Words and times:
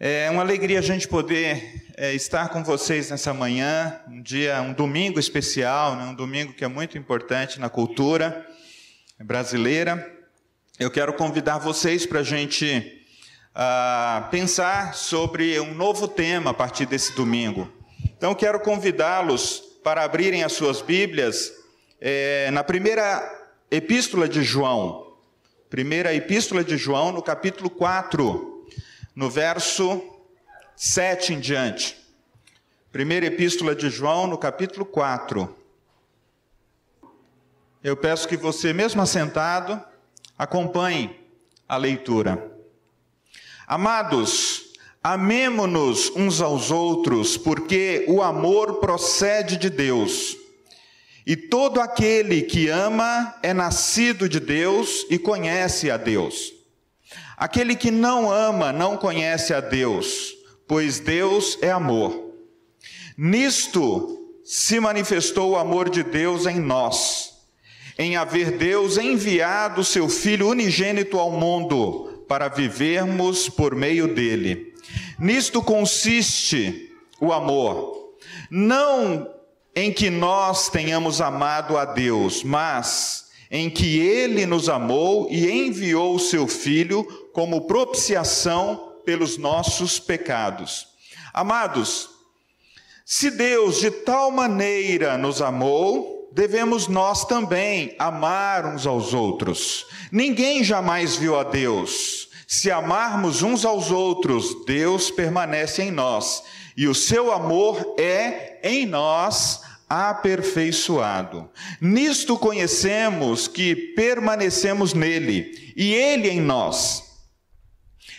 É 0.00 0.28
uma 0.28 0.42
alegria 0.42 0.80
a 0.80 0.82
gente 0.82 1.06
poder 1.06 1.86
é, 1.96 2.12
estar 2.14 2.48
com 2.48 2.64
vocês 2.64 3.10
nessa 3.10 3.32
manhã, 3.32 4.00
um 4.08 4.20
dia, 4.20 4.60
um 4.60 4.72
domingo 4.72 5.20
especial, 5.20 5.94
né? 5.94 6.04
um 6.06 6.14
domingo 6.14 6.52
que 6.52 6.64
é 6.64 6.68
muito 6.68 6.98
importante 6.98 7.60
na 7.60 7.68
cultura 7.68 8.44
brasileira. 9.20 10.04
Eu 10.80 10.90
quero 10.90 11.12
convidar 11.12 11.58
vocês 11.58 12.04
para 12.04 12.20
a 12.20 12.22
gente 12.24 13.04
uh, 13.54 14.28
pensar 14.30 14.94
sobre 14.94 15.60
um 15.60 15.72
novo 15.72 16.08
tema 16.08 16.50
a 16.50 16.54
partir 16.54 16.86
desse 16.86 17.14
domingo. 17.14 17.72
Então, 18.16 18.34
quero 18.34 18.58
convidá-los 18.58 19.62
para 19.84 20.02
abrirem 20.02 20.42
as 20.42 20.54
suas 20.54 20.82
Bíblias 20.82 21.52
é, 22.00 22.50
na 22.50 22.64
primeira 22.64 23.22
epístola 23.70 24.28
de 24.28 24.42
João, 24.42 25.14
primeira 25.70 26.12
epístola 26.12 26.64
de 26.64 26.76
João, 26.76 27.12
no 27.12 27.22
capítulo 27.22 27.70
4 27.70 28.53
no 29.14 29.30
verso 29.30 30.02
7 30.76 31.34
em 31.34 31.40
diante. 31.40 31.96
Primeira 32.90 33.26
epístola 33.26 33.74
de 33.74 33.88
João, 33.90 34.26
no 34.26 34.38
capítulo 34.38 34.84
4. 34.84 35.54
Eu 37.82 37.96
peço 37.96 38.26
que 38.26 38.36
você, 38.36 38.72
mesmo 38.72 39.02
assentado, 39.02 39.80
acompanhe 40.38 41.20
a 41.68 41.76
leitura. 41.76 42.50
Amados, 43.66 44.72
amemo-nos 45.02 46.10
uns 46.16 46.40
aos 46.40 46.70
outros, 46.70 47.36
porque 47.36 48.04
o 48.08 48.22
amor 48.22 48.80
procede 48.80 49.56
de 49.56 49.68
Deus. 49.68 50.36
E 51.26 51.36
todo 51.36 51.80
aquele 51.80 52.42
que 52.42 52.68
ama 52.68 53.34
é 53.42 53.52
nascido 53.52 54.28
de 54.28 54.40
Deus 54.40 55.06
e 55.08 55.18
conhece 55.18 55.90
a 55.90 55.96
Deus. 55.96 56.53
Aquele 57.44 57.76
que 57.76 57.90
não 57.90 58.32
ama 58.32 58.72
não 58.72 58.96
conhece 58.96 59.52
a 59.52 59.60
Deus, 59.60 60.32
pois 60.66 60.98
Deus 60.98 61.58
é 61.60 61.70
amor. 61.70 62.32
Nisto 63.18 64.18
se 64.42 64.80
manifestou 64.80 65.50
o 65.50 65.56
amor 65.58 65.90
de 65.90 66.02
Deus 66.02 66.46
em 66.46 66.58
nós, 66.58 67.34
em 67.98 68.16
haver 68.16 68.52
Deus 68.52 68.96
enviado 68.96 69.84
seu 69.84 70.08
Filho 70.08 70.48
unigênito 70.48 71.18
ao 71.18 71.32
mundo 71.32 72.24
para 72.26 72.48
vivermos 72.48 73.46
por 73.46 73.74
meio 73.74 74.14
dele. 74.14 74.72
Nisto 75.18 75.60
consiste 75.60 76.94
o 77.20 77.30
amor, 77.30 78.14
não 78.50 79.28
em 79.76 79.92
que 79.92 80.08
nós 80.08 80.70
tenhamos 80.70 81.20
amado 81.20 81.76
a 81.76 81.84
Deus, 81.84 82.42
mas 82.42 83.26
em 83.50 83.68
que 83.68 83.98
ele 83.98 84.46
nos 84.46 84.70
amou 84.70 85.28
e 85.30 85.50
enviou 85.50 86.14
o 86.14 86.18
seu 86.18 86.48
Filho 86.48 87.06
como 87.34 87.66
propiciação 87.66 88.94
pelos 89.04 89.36
nossos 89.36 89.98
pecados. 89.98 90.86
Amados, 91.32 92.08
se 93.04 93.28
Deus 93.28 93.80
de 93.80 93.90
tal 93.90 94.30
maneira 94.30 95.18
nos 95.18 95.42
amou, 95.42 96.30
devemos 96.32 96.86
nós 96.86 97.24
também 97.24 97.94
amar 97.98 98.64
uns 98.64 98.86
aos 98.86 99.12
outros. 99.12 99.84
Ninguém 100.12 100.62
jamais 100.62 101.16
viu 101.16 101.36
a 101.36 101.42
Deus. 101.42 102.28
Se 102.46 102.70
amarmos 102.70 103.42
uns 103.42 103.64
aos 103.64 103.90
outros, 103.90 104.64
Deus 104.64 105.10
permanece 105.10 105.82
em 105.82 105.90
nós, 105.90 106.44
e 106.76 106.86
o 106.86 106.94
seu 106.94 107.32
amor 107.32 107.96
é 107.98 108.60
em 108.62 108.86
nós 108.86 109.60
aperfeiçoado. 109.88 111.50
Nisto 111.80 112.38
conhecemos 112.38 113.48
que 113.48 113.74
permanecemos 113.74 114.94
nele, 114.94 115.74
e 115.76 115.92
ele 115.92 116.30
em 116.30 116.40
nós 116.40 117.13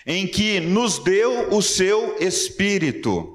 em 0.06 0.28
que 0.28 0.59
nos 0.59 1.00
deu 1.00 1.50
o 1.53 1.61
seu 1.61 2.17
Espírito. 2.20 3.31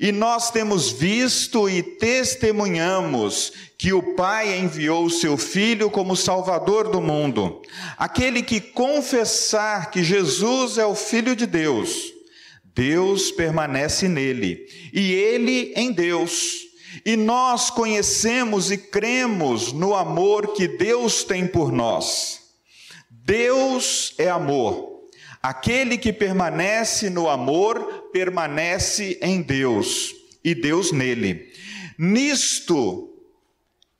E 0.00 0.12
nós 0.12 0.50
temos 0.50 0.90
visto 0.90 1.68
e 1.68 1.82
testemunhamos 1.82 3.52
que 3.76 3.92
o 3.92 4.14
Pai 4.14 4.58
enviou 4.58 5.04
o 5.04 5.10
seu 5.10 5.36
Filho 5.36 5.90
como 5.90 6.16
Salvador 6.16 6.88
do 6.88 7.00
mundo. 7.00 7.62
Aquele 7.96 8.42
que 8.42 8.60
confessar 8.60 9.90
que 9.90 10.02
Jesus 10.02 10.78
é 10.78 10.86
o 10.86 10.94
Filho 10.94 11.34
de 11.34 11.46
Deus, 11.46 12.12
Deus 12.64 13.30
permanece 13.32 14.08
nele, 14.08 14.66
e 14.92 15.12
ele 15.12 15.72
em 15.76 15.92
Deus. 15.92 16.66
E 17.04 17.16
nós 17.16 17.70
conhecemos 17.70 18.70
e 18.70 18.78
cremos 18.78 19.72
no 19.72 19.94
amor 19.94 20.54
que 20.54 20.66
Deus 20.66 21.22
tem 21.22 21.46
por 21.46 21.70
nós. 21.70 22.40
Deus 23.10 24.14
é 24.16 24.28
amor. 24.28 24.97
Aquele 25.42 25.96
que 25.96 26.12
permanece 26.12 27.08
no 27.08 27.28
amor, 27.28 28.10
permanece 28.12 29.18
em 29.22 29.40
Deus 29.40 30.14
e 30.42 30.54
Deus 30.54 30.92
nele. 30.92 31.52
Nisto 31.98 33.08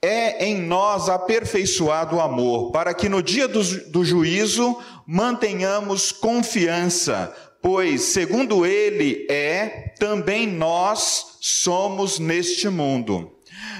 é 0.01 0.47
em 0.47 0.61
nós 0.61 1.09
aperfeiçoado 1.09 2.17
o 2.17 2.21
amor, 2.21 2.71
para 2.71 2.95
que 2.95 3.09
no 3.09 3.23
dia 3.23 3.49
do, 3.49 3.63
do 3.91 4.05
juízo 4.05 4.79
mantenhamos 5.07 6.13
confiança, 6.13 7.35
pois, 7.61 8.03
segundo 8.03 8.65
ele 8.65 9.27
é, 9.29 9.95
também 9.99 10.47
nós 10.47 11.39
somos 11.41 12.19
neste 12.19 12.69
mundo. 12.69 13.33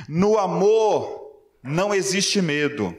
No 0.09 0.39
amor 0.39 1.19
não 1.63 1.95
existe 1.95 2.41
medo. 2.41 2.97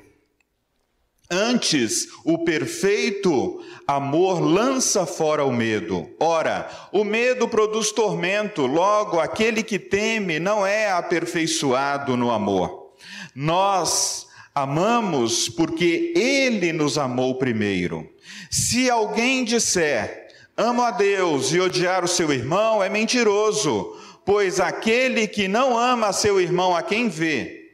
Antes, 1.32 2.08
o 2.26 2.44
perfeito 2.44 3.64
amor 3.90 4.40
lança 4.40 5.04
fora 5.08 5.44
o 5.44 5.52
medo. 5.52 6.08
Ora, 6.20 6.70
o 6.92 7.04
medo 7.04 7.48
produz 7.48 7.92
tormento, 7.92 8.68
logo, 8.68 9.20
aquele 9.20 9.64
que 9.64 9.80
teme 9.80 10.38
não 10.38 10.64
é 10.64 10.92
aperfeiçoado 10.92 12.16
no 12.16 12.30
amor. 12.30 12.94
Nós 13.34 14.28
amamos 14.54 15.50
porque 15.50 16.14
ele 16.16 16.72
nos 16.72 17.00
amou 17.00 17.40
primeiro. 17.40 18.08
Se 18.52 18.92
alguém 18.92 19.44
disser, 19.44 20.28
amo 20.56 20.84
a 20.84 20.92
Deus 20.92 21.52
e 21.52 21.60
odiar 21.60 22.04
o 22.04 22.08
seu 22.08 22.32
irmão, 22.32 22.84
é 22.84 22.90
mentiroso, 22.90 23.98
pois 24.24 24.60
aquele 24.60 25.28
que 25.28 25.48
não 25.48 25.76
ama 25.76 26.14
seu 26.14 26.40
irmão 26.40 26.76
a 26.76 26.84
quem 26.84 27.10
vê, 27.10 27.72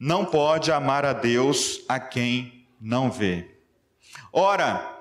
não 0.00 0.24
pode 0.24 0.72
amar 0.72 1.04
a 1.04 1.12
Deus 1.12 1.82
a 1.86 2.00
quem 2.00 2.66
não 2.80 3.10
vê. 3.10 3.44
Ora, 4.32 4.97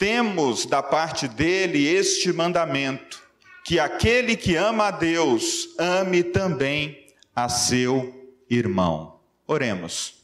temos 0.00 0.64
da 0.64 0.82
parte 0.82 1.28
dele 1.28 1.86
este 1.86 2.32
mandamento: 2.32 3.22
que 3.64 3.78
aquele 3.78 4.34
que 4.34 4.56
ama 4.56 4.86
a 4.86 4.90
Deus 4.90 5.68
ame 5.78 6.24
também 6.24 7.06
a 7.36 7.50
seu 7.50 8.34
irmão. 8.48 9.20
Oremos. 9.46 10.18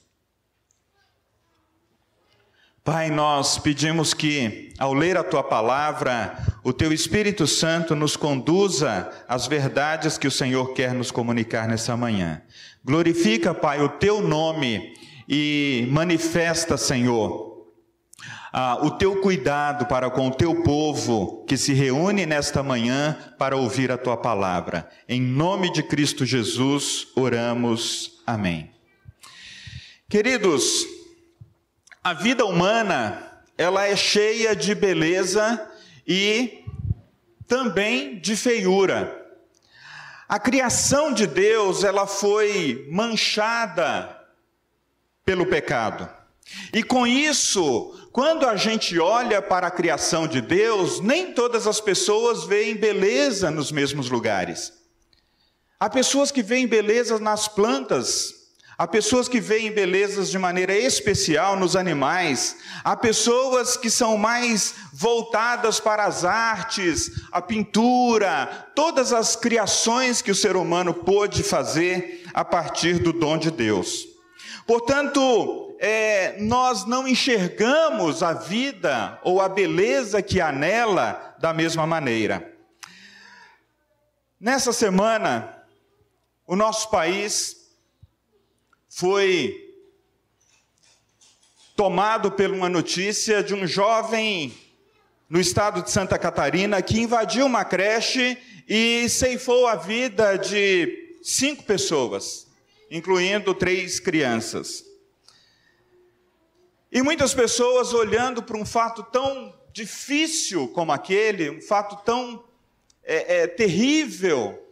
Pai, 2.83 3.11
nós 3.11 3.59
pedimos 3.59 4.15
que, 4.15 4.73
ao 4.79 4.95
ler 4.95 5.17
a 5.17 5.25
tua 5.25 5.43
palavra, 5.43 6.39
o 6.63 6.73
teu 6.73 6.93
Espírito 6.93 7.45
Santo 7.47 7.97
nos 7.97 8.17
conduza 8.17 9.11
às 9.29 9.47
verdades 9.47 10.17
que 10.17 10.29
o 10.29 10.31
Senhor 10.31 10.73
quer 10.73 10.95
nos 10.95 11.11
comunicar 11.11 11.69
nessa 11.69 11.97
manhã. 11.97 12.41
Glorifica, 12.85 13.53
Pai, 13.53 13.83
o 13.83 13.89
teu 13.89 14.23
nome 14.23 14.95
e 15.29 15.89
manifesta, 15.91 16.77
Senhor, 16.77 17.46
ah, 18.59 18.79
o 18.83 18.91
teu 18.91 19.21
cuidado 19.21 19.85
para 19.85 20.09
com 20.09 20.29
o 20.29 20.35
teu 20.35 20.63
povo 20.63 21.45
que 21.47 21.59
se 21.59 21.75
reúne 21.75 22.25
nesta 22.25 22.63
manhã 22.63 23.15
para 23.37 23.55
ouvir 23.55 23.93
a 23.93 23.99
tua 23.99 24.17
palavra. 24.17 24.89
Em 25.07 25.21
nome 25.21 25.71
de 25.71 25.83
Cristo 25.83 26.25
Jesus, 26.25 27.09
oramos. 27.15 28.23
Amém. 28.27 28.71
Queridos, 30.09 30.87
a 32.03 32.15
vida 32.15 32.47
humana, 32.47 33.43
ela 33.59 33.87
é 33.87 33.95
cheia 33.95 34.57
de 34.57 34.75
beleza 34.75 35.71
e 36.09 36.65
também 37.47 38.19
de 38.19 38.35
feiura. 38.37 39.23
A 40.27 40.39
criação 40.39 41.13
de 41.13 41.27
Deus, 41.27 41.85
ela 41.85 42.07
foi 42.07 42.89
manchada 42.91 44.19
pelo 45.27 45.45
pecado. 45.45 46.09
E 46.73 46.83
com 46.83 47.07
isso, 47.07 48.06
quando 48.17 48.49
a 48.49 48.57
gente 48.57 48.99
olha 48.99 49.43
para 49.43 49.67
a 49.67 49.71
criação 49.71 50.27
de 50.27 50.41
Deus, 50.41 51.01
nem 51.01 51.35
todas 51.35 51.67
as 51.67 51.83
pessoas 51.83 52.45
veem 52.45 52.75
beleza 52.75 53.51
nos 53.51 53.71
mesmos 53.71 54.09
lugares. 54.09 54.73
Há 55.79 55.91
pessoas 55.91 56.31
que 56.31 56.43
veem 56.43 56.67
beleza 56.67 57.19
nas 57.19 57.47
plantas, 57.47 58.33
há 58.79 58.87
pessoas 58.87 59.29
que 59.29 59.39
veem 59.39 59.71
belezas 59.71 60.31
de 60.31 60.39
maneira 60.39 60.75
especial 60.75 61.59
nos 61.59 61.77
animais, 61.77 62.57
há 62.83 62.97
pessoas 62.97 63.77
que 63.77 63.91
são 63.91 64.17
mais 64.17 64.77
voltadas 64.95 65.79
para 65.79 66.07
as 66.07 66.25
artes, 66.25 67.11
a 67.31 67.43
pintura, 67.43 68.67
todas 68.75 69.13
as 69.13 69.37
criações 69.37 70.23
que 70.23 70.31
o 70.31 70.35
ser 70.35 70.57
humano 70.57 70.95
pôde 70.95 71.43
fazer 71.43 72.25
a 72.33 72.43
partir 72.43 72.99
do 72.99 73.13
dom 73.13 73.37
de 73.37 73.51
Deus. 73.51 74.07
Portanto, 74.67 75.66
é, 75.79 76.37
nós 76.41 76.87
não 76.87 77.07
enxergamos 77.07 78.23
a 78.23 78.33
vida 78.33 79.21
ou 79.23 79.41
a 79.41 79.49
beleza 79.49 80.23
que 80.23 80.41
há 80.41 80.51
nela 80.51 81.37
da 81.39 81.53
mesma 81.53 81.87
maneira. 81.87 82.55
Nessa 84.41 84.73
semana, 84.73 85.63
o 86.47 86.55
nosso 86.55 86.91
país 86.91 87.57
foi 88.89 89.55
tomado 91.75 92.31
por 92.31 92.51
uma 92.51 92.69
notícia 92.69 93.43
de 93.43 93.55
um 93.55 93.67
jovem 93.67 94.55
no 95.29 95.39
estado 95.39 95.83
de 95.83 95.91
Santa 95.91 96.19
Catarina 96.19 96.81
que 96.81 97.01
invadiu 97.01 97.45
uma 97.45 97.65
creche 97.65 98.39
e 98.69 99.09
ceifou 99.09 99.67
a 99.67 99.77
vida 99.77 100.37
de 100.37 101.19
cinco 101.23 101.65
pessoas, 101.65 102.47
incluindo 102.91 103.53
três 103.53 104.01
crianças. 104.01 104.86
E 106.91 107.03
muitas 107.03 107.35
pessoas 107.35 107.93
olhando 107.93 108.43
para 108.43 108.57
um 108.57 108.65
fato 108.65 109.03
tão 109.03 109.55
difícil 109.73 110.69
como 110.69 110.93
aquele, 110.93 111.51
um 111.51 111.61
fato 111.61 111.97
tão 112.05 112.45
é, 113.03 113.43
é, 113.43 113.47
terrível, 113.47 114.63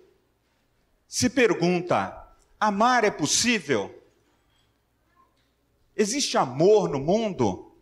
se 1.08 1.28
pergunta: 1.28 2.16
amar 2.58 3.05
é 3.05 3.11
possível? 3.11 4.02
Existe 5.96 6.38
amor 6.38 6.88
no 6.88 6.99
mundo? 6.99 7.72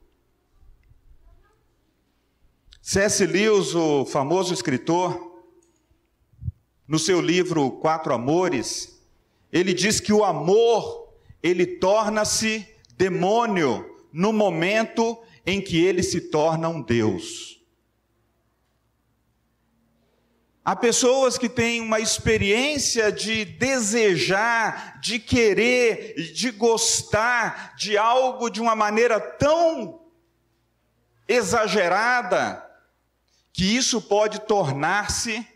C.S. 2.81 3.25
Lewis, 3.25 3.75
o 3.75 4.05
famoso 4.05 4.53
escritor, 4.53 5.41
no 6.89 6.99
seu 6.99 7.21
livro 7.21 7.71
Quatro 7.71 8.13
Amores, 8.13 9.01
ele 9.53 9.73
diz 9.73 10.01
que 10.01 10.13
o 10.13 10.25
amor, 10.25 11.15
ele 11.43 11.65
torna-se 11.65 12.67
demônio 12.97 13.92
no 14.13 14.33
momento 14.33 15.19
em 15.45 15.61
que 15.61 15.83
ele 15.83 16.03
se 16.03 16.21
torna 16.21 16.69
um 16.69 16.83
Deus. 16.83 17.53
Há 20.65 20.77
pessoas 20.77 21.37
que 21.37 21.49
têm 21.49 21.81
uma 21.81 21.99
experiência 21.99 23.11
de 23.11 23.45
desejar, 23.45 25.01
de 25.01 25.19
querer, 25.19 26.15
de 26.33 26.53
gostar 26.53 27.75
de 27.75 27.99
algo 27.99 28.49
de 28.49 28.61
uma 28.61 28.77
maneira 28.77 29.19
tão 29.19 30.03
exagerada, 31.27 32.65
que 33.53 33.65
isso 33.65 34.01
pode 34.01 34.41
tornar-se 34.43 35.47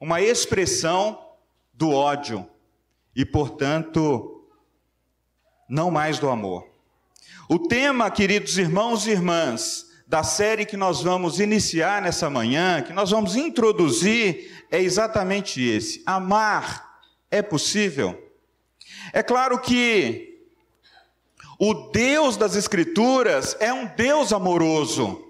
uma 0.00 0.20
expressão 0.20 1.36
do 1.72 1.90
ódio 1.92 2.48
e, 3.14 3.24
portanto, 3.24 4.44
não 5.68 5.90
mais 5.90 6.18
do 6.18 6.28
amor. 6.28 6.67
O 7.48 7.58
tema, 7.58 8.10
queridos 8.10 8.58
irmãos 8.58 9.06
e 9.06 9.10
irmãs, 9.10 9.86
da 10.06 10.22
série 10.22 10.64
que 10.64 10.76
nós 10.76 11.02
vamos 11.02 11.38
iniciar 11.38 12.00
nessa 12.00 12.30
manhã, 12.30 12.82
que 12.82 12.92
nós 12.92 13.10
vamos 13.10 13.36
introduzir, 13.36 14.64
é 14.70 14.80
exatamente 14.80 15.62
esse: 15.62 16.02
amar 16.06 17.00
é 17.30 17.42
possível? 17.42 18.18
É 19.12 19.22
claro 19.22 19.58
que 19.60 20.28
o 21.58 21.74
Deus 21.90 22.36
das 22.36 22.54
Escrituras 22.54 23.56
é 23.60 23.72
um 23.72 23.86
Deus 23.86 24.32
amoroso. 24.32 25.24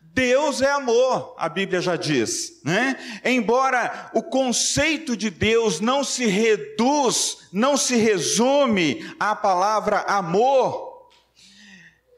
Deus 0.00 0.60
é 0.62 0.70
amor, 0.72 1.36
a 1.38 1.48
Bíblia 1.48 1.80
já 1.80 1.94
diz, 1.94 2.60
né? 2.64 2.96
Embora 3.24 4.10
o 4.12 4.20
conceito 4.20 5.16
de 5.16 5.30
Deus 5.30 5.78
não 5.78 6.02
se 6.02 6.26
reduz, 6.26 7.48
não 7.52 7.76
se 7.76 7.94
resume 7.94 9.08
à 9.20 9.36
palavra 9.36 10.00
amor, 10.00 10.87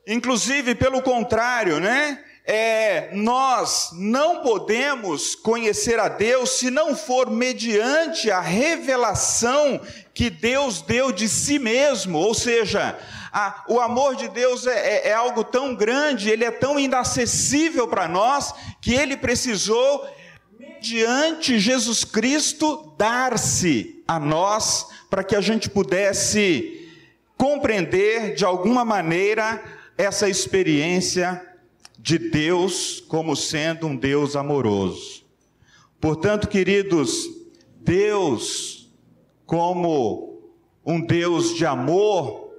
Inclusive, 0.07 0.75
pelo 0.75 1.03
contrário, 1.03 1.79
né? 1.79 2.25
É, 2.45 3.11
nós 3.13 3.91
não 3.93 4.43
podemos 4.43 5.35
conhecer 5.37 6.01
a 6.01 6.09
Deus 6.09 6.59
se 6.59 6.71
não 6.71 6.97
for 6.97 7.31
mediante 7.31 8.31
a 8.31 8.41
revelação 8.41 9.81
que 10.13 10.29
Deus 10.29 10.83
deu 10.83 11.13
de 11.13 11.29
si 11.29 11.59
mesmo, 11.59 12.19
ou 12.19 12.35
seja, 12.35 12.99
a, 13.33 13.65
o 13.69 13.79
amor 13.79 14.17
de 14.17 14.27
Deus 14.27 14.67
é, 14.67 14.73
é, 14.73 15.09
é 15.11 15.13
algo 15.13 15.45
tão 15.45 15.75
grande, 15.75 16.31
ele 16.31 16.45
é 16.45 16.51
tão 16.51 16.81
inacessível 16.81 17.87
para 17.87 18.09
nós, 18.09 18.53
que 18.81 18.93
ele 18.93 19.17
precisou, 19.17 20.05
mediante 20.59 21.59
Jesus 21.59 22.05
Cristo, 22.05 22.95
dar-se 22.99 24.03
a 24.09 24.19
nós, 24.19 24.87
para 25.09 25.23
que 25.23 25.37
a 25.37 25.41
gente 25.41 25.71
pudesse 25.71 26.89
compreender 27.37 28.35
de 28.35 28.45
alguma 28.45 28.85
maneira 28.85 29.63
essa 30.01 30.31
experiência 30.31 31.47
de 31.99 32.19
Deus 32.19 33.05
como 33.07 33.37
sendo 33.37 33.87
um 33.87 33.95
Deus 33.95 34.35
amoroso. 34.35 35.23
Portanto, 36.01 36.49
queridos, 36.49 37.29
Deus, 37.77 38.91
como 39.45 40.41
um 40.87 40.99
Deus 40.99 41.55
de 41.55 41.67
amor, 41.67 42.51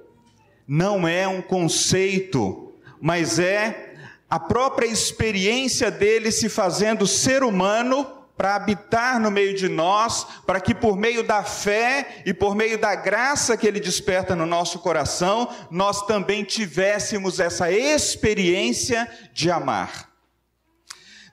não 0.68 1.08
é 1.08 1.26
um 1.26 1.42
conceito, 1.42 2.72
mas 3.00 3.40
é 3.40 3.96
a 4.30 4.38
própria 4.38 4.86
experiência 4.86 5.90
dele 5.90 6.30
se 6.30 6.48
fazendo 6.48 7.08
ser 7.08 7.42
humano 7.42 8.06
para 8.42 8.56
habitar 8.56 9.20
no 9.20 9.30
meio 9.30 9.54
de 9.54 9.68
nós, 9.68 10.26
para 10.44 10.60
que 10.60 10.74
por 10.74 10.96
meio 10.96 11.22
da 11.22 11.44
fé 11.44 12.24
e 12.26 12.34
por 12.34 12.56
meio 12.56 12.76
da 12.76 12.92
graça 12.92 13.56
que 13.56 13.68
Ele 13.68 13.78
desperta 13.78 14.34
no 14.34 14.44
nosso 14.44 14.80
coração, 14.80 15.48
nós 15.70 16.04
também 16.06 16.42
tivéssemos 16.42 17.38
essa 17.38 17.70
experiência 17.70 19.08
de 19.32 19.48
amar. 19.48 20.10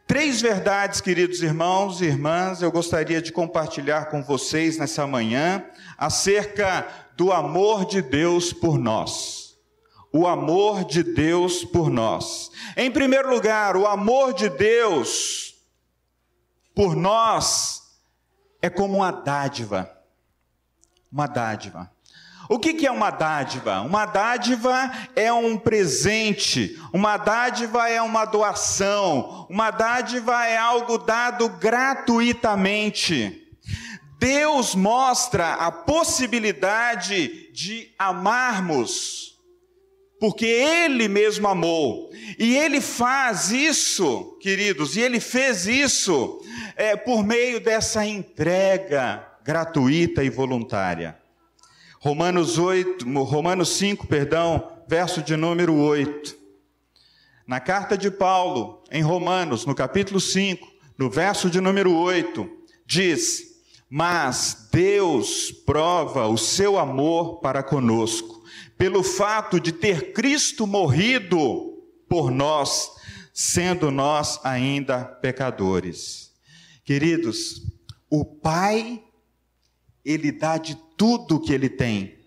Três 0.06 0.40
verdades, 0.40 1.02
queridos 1.02 1.42
irmãos 1.42 2.00
e 2.00 2.06
irmãs, 2.06 2.62
eu 2.62 2.72
gostaria 2.72 3.20
de 3.20 3.32
compartilhar 3.32 4.06
com 4.12 4.22
vocês 4.22 4.78
nessa 4.78 5.08
manhã 5.08 5.66
acerca 5.98 6.88
do 7.18 7.32
amor 7.32 7.86
de 7.86 8.04
Deus 8.04 8.54
por 8.54 8.78
nós. 8.78 9.56
O 10.14 10.28
amor 10.28 10.86
de 10.86 11.02
Deus 11.02 11.66
por 11.66 11.90
nós. 11.90 12.52
Em 12.78 12.92
primeiro 12.92 13.32
lugar, 13.34 13.76
o 13.76 13.88
amor 13.88 14.32
de 14.32 14.48
Deus 14.48 15.50
por 16.80 16.96
nós 16.96 17.82
é 18.62 18.70
como 18.70 19.00
uma 19.00 19.12
dádiva. 19.12 19.92
Uma 21.12 21.28
dádiva. 21.28 21.92
O 22.48 22.58
que, 22.58 22.88
é 22.88 22.92
uma 22.92 23.10
dádiva? 23.10 23.82
Uma 23.82 24.06
dádiva 24.06 24.90
é 25.14 25.34
um 25.34 25.58
presente, 25.58 26.82
uma 26.94 27.18
dádiva 27.18 27.90
é 27.90 28.02
uma 28.02 28.24
doação, 28.24 29.46
uma 29.50 29.72
dádiva 29.72 30.46
é 30.46 30.56
algo 30.56 30.98
dado 30.98 31.50
gratuitamente. 31.50 33.46
Deus 34.18 34.74
mostra 34.74 35.56
a 35.56 35.70
possibilidade 35.74 37.52
de 37.52 37.94
amarmos 38.00 39.29
porque 40.20 40.46
Ele 40.46 41.08
mesmo 41.08 41.48
amou. 41.48 42.12
E 42.38 42.58
Ele 42.58 42.82
faz 42.82 43.52
isso, 43.52 44.38
queridos, 44.42 44.96
e 44.96 45.02
Ele 45.02 45.20
fez 45.20 45.66
isso 45.66 46.42
é, 46.76 46.96
por 46.96 47.24
meio 47.24 47.60
dessa 47.60 48.06
entrega 48.06 49.26
gratuita 49.44 50.24
e 50.24 50.30
voluntária. 50.30 51.18
Romanos 52.00 52.58
8, 52.58 53.06
Romanos 53.24 53.70
5, 53.70 54.08
perdão, 54.08 54.72
verso 54.88 55.22
de 55.22 55.36
número 55.36 55.76
8. 55.76 56.38
Na 57.48 57.60
carta 57.60 57.98
de 57.98 58.12
Paulo, 58.12 58.84
em 58.92 59.02
Romanos, 59.02 59.66
no 59.66 59.74
capítulo 59.74 60.20
5, 60.20 60.68
no 60.98 61.10
verso 61.10 61.50
de 61.50 61.60
número 61.60 61.94
8, 61.94 62.48
diz: 62.86 63.44
Mas 63.90 64.70
Deus 64.72 65.52
prova 65.66 66.28
o 66.28 66.38
seu 66.38 66.78
amor 66.78 67.40
para 67.40 67.64
conosco 67.64 68.39
pelo 68.80 69.04
fato 69.04 69.60
de 69.60 69.74
ter 69.74 70.14
Cristo 70.14 70.66
morrido 70.66 71.84
por 72.08 72.32
nós, 72.32 72.90
sendo 73.34 73.92
nós 73.92 74.40
ainda 74.42 75.04
pecadores. 75.04 76.34
Queridos, 76.86 77.62
o 78.10 78.24
Pai, 78.24 79.04
Ele 80.04 80.32
dá 80.32 80.58
de 80.58 80.78
tudo 80.96 81.42
que 81.42 81.52
Ele 81.52 81.68
tem, 81.68 82.20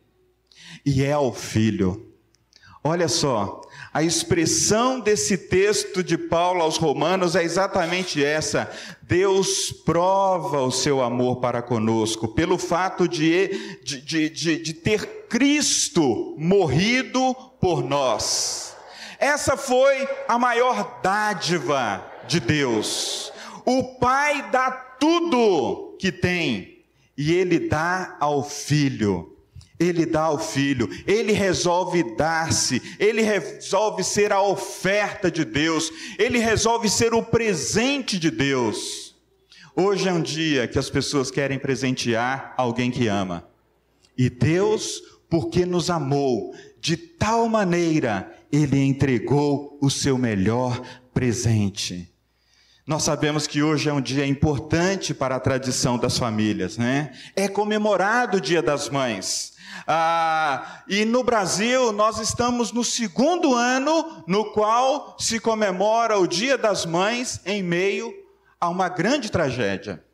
e 0.84 1.02
é 1.02 1.12
ao 1.12 1.32
Filho. 1.32 2.12
Olha 2.84 3.08
só, 3.08 3.62
a 3.94 4.02
expressão 4.02 4.98
desse 4.98 5.36
texto 5.36 6.02
de 6.02 6.16
Paulo 6.16 6.62
aos 6.62 6.78
Romanos 6.78 7.36
é 7.36 7.42
exatamente 7.42 8.24
essa: 8.24 8.70
Deus 9.02 9.70
prova 9.70 10.62
o 10.62 10.70
seu 10.70 11.02
amor 11.02 11.40
para 11.40 11.60
conosco, 11.60 12.28
pelo 12.28 12.56
fato 12.56 13.06
de, 13.06 13.80
de, 13.84 14.30
de, 14.30 14.62
de, 14.62 14.72
ter 14.72 15.26
Cristo 15.28 16.34
morrido 16.38 17.34
por 17.60 17.82
nós. 17.84 18.74
Essa 19.18 19.56
foi 19.56 20.08
a 20.26 20.38
maior 20.38 21.00
dádiva 21.02 22.02
de 22.26 22.40
Deus. 22.40 23.30
O 23.64 23.98
Pai 23.98 24.50
dá 24.50 24.70
tudo 24.70 25.96
que 25.98 26.10
tem 26.10 26.82
e 27.16 27.32
ele 27.32 27.68
dá 27.68 28.16
ao 28.18 28.42
filho. 28.42 29.31
Ele 29.78 30.06
dá 30.06 30.22
ao 30.22 30.38
filho, 30.38 30.88
ele 31.06 31.32
resolve 31.32 32.14
dar-se, 32.16 32.80
ele 32.98 33.22
resolve 33.22 34.04
ser 34.04 34.32
a 34.32 34.40
oferta 34.40 35.30
de 35.30 35.44
Deus, 35.44 35.90
ele 36.18 36.38
resolve 36.38 36.88
ser 36.88 37.14
o 37.14 37.22
presente 37.22 38.18
de 38.18 38.30
Deus. 38.30 39.16
Hoje 39.74 40.08
é 40.08 40.12
um 40.12 40.22
dia 40.22 40.68
que 40.68 40.78
as 40.78 40.90
pessoas 40.90 41.30
querem 41.30 41.58
presentear 41.58 42.54
alguém 42.56 42.90
que 42.90 43.08
ama. 43.08 43.48
E 44.16 44.28
Deus, 44.28 45.02
porque 45.28 45.64
nos 45.64 45.88
amou 45.88 46.54
de 46.78 46.96
tal 46.96 47.48
maneira, 47.48 48.30
ele 48.52 48.78
entregou 48.78 49.78
o 49.80 49.88
seu 49.88 50.18
melhor 50.18 50.82
presente. 51.14 52.12
Nós 52.86 53.04
sabemos 53.04 53.46
que 53.46 53.62
hoje 53.62 53.88
é 53.88 53.92
um 53.92 54.00
dia 54.00 54.26
importante 54.26 55.14
para 55.14 55.36
a 55.36 55.40
tradição 55.40 55.96
das 55.96 56.18
famílias, 56.18 56.76
né? 56.76 57.12
É 57.36 57.46
comemorado 57.46 58.38
o 58.38 58.40
Dia 58.40 58.60
das 58.60 58.90
Mães. 58.90 59.51
Ah, 59.86 60.82
e 60.86 61.04
no 61.04 61.22
Brasil, 61.24 61.92
nós 61.92 62.18
estamos 62.18 62.72
no 62.72 62.84
segundo 62.84 63.54
ano 63.54 64.24
no 64.26 64.52
qual 64.52 65.16
se 65.18 65.40
comemora 65.40 66.18
o 66.18 66.26
Dia 66.26 66.56
das 66.56 66.84
Mães 66.86 67.40
em 67.44 67.62
meio 67.62 68.12
a 68.60 68.68
uma 68.68 68.88
grande 68.88 69.30
tragédia. 69.30 70.04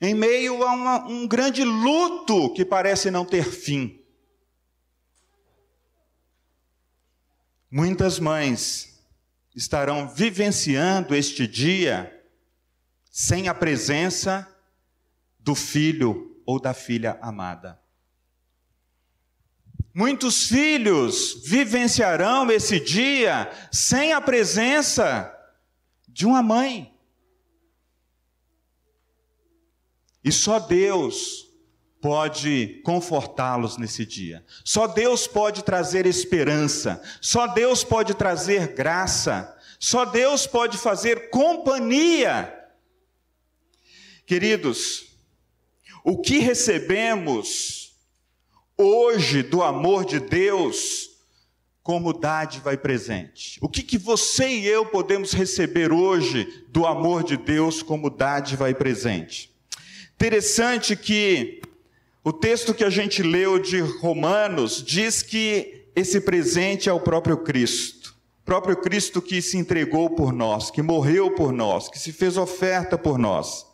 Em 0.00 0.14
meio 0.14 0.62
a 0.62 0.72
uma, 0.72 1.06
um 1.06 1.26
grande 1.26 1.64
luto 1.64 2.52
que 2.54 2.64
parece 2.64 3.10
não 3.10 3.24
ter 3.24 3.44
fim. 3.44 4.00
Muitas 7.70 8.18
mães 8.18 9.00
estarão 9.54 10.08
vivenciando 10.08 11.14
este 11.14 11.46
dia 11.46 12.12
sem 13.10 13.48
a 13.48 13.54
presença 13.54 14.48
do 15.38 15.54
filho 15.54 16.42
ou 16.44 16.60
da 16.60 16.74
filha 16.74 17.18
amada. 17.20 17.81
Muitos 19.94 20.48
filhos 20.48 21.42
vivenciarão 21.44 22.50
esse 22.50 22.80
dia 22.80 23.50
sem 23.70 24.12
a 24.12 24.20
presença 24.20 25.30
de 26.08 26.24
uma 26.24 26.42
mãe. 26.42 26.92
E 30.24 30.32
só 30.32 30.58
Deus 30.58 31.48
pode 32.00 32.80
confortá-los 32.84 33.76
nesse 33.76 34.06
dia. 34.06 34.44
Só 34.64 34.86
Deus 34.86 35.26
pode 35.26 35.62
trazer 35.62 36.06
esperança. 36.06 37.02
Só 37.20 37.46
Deus 37.46 37.84
pode 37.84 38.14
trazer 38.14 38.74
graça. 38.74 39.56
Só 39.78 40.04
Deus 40.04 40.46
pode 40.46 40.78
fazer 40.78 41.30
companhia. 41.30 42.58
Queridos, 44.26 45.16
o 46.04 46.20
que 46.20 46.38
recebemos 46.38 47.91
hoje 48.76 49.42
do 49.42 49.62
amor 49.62 50.04
de 50.04 50.20
Deus 50.20 51.10
como 51.82 52.12
dádiva 52.12 52.72
e 52.72 52.76
presente? 52.76 53.58
O 53.60 53.68
que, 53.68 53.82
que 53.82 53.98
você 53.98 54.48
e 54.48 54.66
eu 54.66 54.86
podemos 54.86 55.32
receber 55.32 55.92
hoje 55.92 56.64
do 56.68 56.86
amor 56.86 57.24
de 57.24 57.36
Deus 57.36 57.82
como 57.82 58.08
dádiva 58.08 58.70
e 58.70 58.74
presente? 58.74 59.50
Interessante 60.14 60.94
que 60.94 61.60
o 62.24 62.32
texto 62.32 62.72
que 62.72 62.84
a 62.84 62.90
gente 62.90 63.22
leu 63.22 63.58
de 63.58 63.80
Romanos 63.80 64.82
diz 64.82 65.22
que 65.22 65.88
esse 65.94 66.20
presente 66.20 66.88
é 66.88 66.92
o 66.92 67.00
próprio 67.00 67.38
Cristo. 67.38 68.14
O 68.42 68.44
próprio 68.44 68.76
Cristo 68.76 69.20
que 69.20 69.42
se 69.42 69.58
entregou 69.58 70.10
por 70.10 70.32
nós, 70.32 70.70
que 70.70 70.82
morreu 70.82 71.34
por 71.34 71.52
nós, 71.52 71.88
que 71.88 71.98
se 71.98 72.12
fez 72.12 72.36
oferta 72.36 72.96
por 72.96 73.18
nós. 73.18 73.66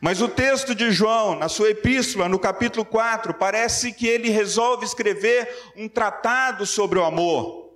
Mas 0.00 0.20
o 0.20 0.28
texto 0.28 0.74
de 0.74 0.90
João, 0.90 1.38
na 1.38 1.48
sua 1.48 1.70
epístola, 1.70 2.28
no 2.28 2.38
capítulo 2.38 2.84
4, 2.84 3.34
parece 3.34 3.92
que 3.92 4.06
ele 4.06 4.30
resolve 4.30 4.84
escrever 4.84 5.72
um 5.76 5.88
tratado 5.88 6.66
sobre 6.66 6.98
o 6.98 7.04
amor. 7.04 7.70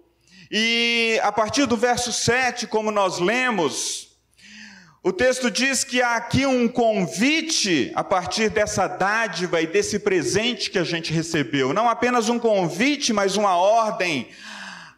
E 0.51 1.19
a 1.23 1.33
partir 1.33 1.67
do 1.67 1.77
verso 1.77 2.13
7, 2.13 2.67
como 2.67 2.91
nós 2.91 3.19
lemos, 3.19 4.15
o 5.03 5.13
texto 5.13 5.51
diz 5.51 5.85
que 5.85 6.01
há 6.01 6.17
aqui 6.17 6.47
um 6.47 6.67
convite 6.67 7.93
a 7.95 8.03
partir 8.03 8.49
dessa 8.49 8.87
dádiva 8.87 9.61
e 9.61 9.67
desse 9.67 9.99
presente 9.99 10.71
que 10.71 10.79
a 10.79 10.85
gente 10.85 11.13
recebeu. 11.13 11.75
Não 11.75 11.89
apenas 11.89 12.31
um 12.31 12.39
convite, 12.39 13.13
mas 13.13 13.37
uma 13.37 13.57
ordem. 13.57 14.29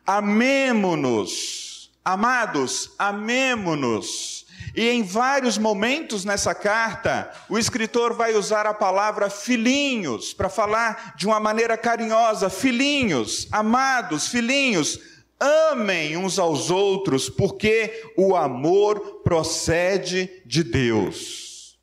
Amemo-nos. 0.06 1.90
Amados, 2.04 2.92
amemo-nos. 2.96 4.35
E 4.76 4.90
em 4.90 5.02
vários 5.02 5.56
momentos 5.56 6.24
nessa 6.24 6.54
carta, 6.54 7.32
o 7.48 7.58
escritor 7.58 8.12
vai 8.12 8.34
usar 8.34 8.66
a 8.66 8.74
palavra 8.74 9.30
filhinhos 9.30 10.34
para 10.34 10.50
falar 10.50 11.14
de 11.16 11.26
uma 11.26 11.40
maneira 11.40 11.76
carinhosa: 11.76 12.50
filhinhos, 12.50 13.48
amados, 13.50 14.28
filhinhos 14.28 15.00
Amem 15.38 16.16
uns 16.16 16.38
aos 16.38 16.70
outros, 16.70 17.28
porque 17.28 18.10
o 18.16 18.34
amor 18.34 19.20
procede 19.22 20.42
de 20.46 20.64
Deus. 20.64 21.78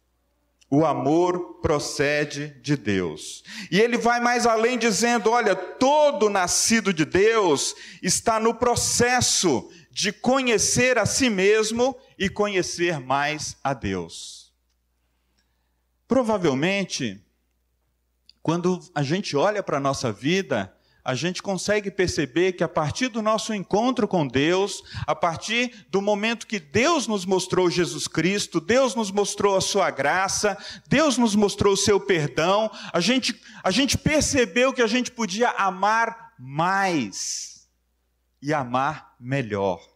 O 0.72 0.84
amor 0.84 1.60
procede 1.62 2.48
de 2.64 2.76
Deus. 2.76 3.44
E 3.70 3.80
ele 3.80 3.96
vai 3.96 4.20
mais 4.20 4.48
além 4.48 4.76
dizendo: 4.76 5.30
olha, 5.30 5.56
todo 5.56 6.32
nascido 6.32 6.92
de 6.92 7.06
Deus 7.06 7.76
está 8.02 8.40
no 8.40 8.56
processo 8.56 9.70
de 9.92 10.12
conhecer 10.12 10.98
a 10.98 11.06
si 11.06 11.30
mesmo 11.30 11.96
e 12.18 12.30
conhecer 12.30 13.00
mais 13.00 13.58
a 13.64 13.74
Deus. 13.74 14.52
Provavelmente, 16.08 17.22
quando 18.42 18.80
a 18.94 19.02
gente 19.02 19.36
olha 19.36 19.64
para 19.64 19.78
a 19.78 19.80
nossa 19.80 20.12
vida, 20.12 20.76
a 21.04 21.16
gente 21.16 21.42
consegue 21.42 21.92
perceber 21.92 22.54
que 22.54 22.64
a 22.64 22.68
partir 22.68 23.10
do 23.10 23.22
nosso 23.22 23.54
encontro 23.54 24.08
com 24.08 24.26
Deus, 24.26 24.82
a 25.06 25.14
partir 25.14 25.86
do 25.90 26.02
momento 26.02 26.48
que 26.48 26.60
Deus 26.60 27.08
nos 27.08 27.26
mostrou 27.26 27.70
Jesus 27.70 28.08
Cristo, 28.08 28.62
Deus 28.62 28.96
nos 28.96 29.12
mostrou 29.12 29.58
a 29.58 29.62
sua 29.62 29.92
graça, 29.92 30.58
Deus 30.88 31.18
nos 31.18 31.36
mostrou 31.36 31.74
o 31.74 31.78
seu 31.78 32.00
perdão, 32.00 32.72
a 32.94 33.02
gente, 33.02 33.38
a 33.64 33.70
gente 33.70 33.98
percebeu 33.98 34.72
que 34.72 34.82
a 34.82 34.88
gente 34.88 35.12
podia 35.12 35.50
amar 35.50 36.34
mais 36.40 37.68
e 38.42 38.54
amar 38.54 39.16
melhor. 39.20 39.93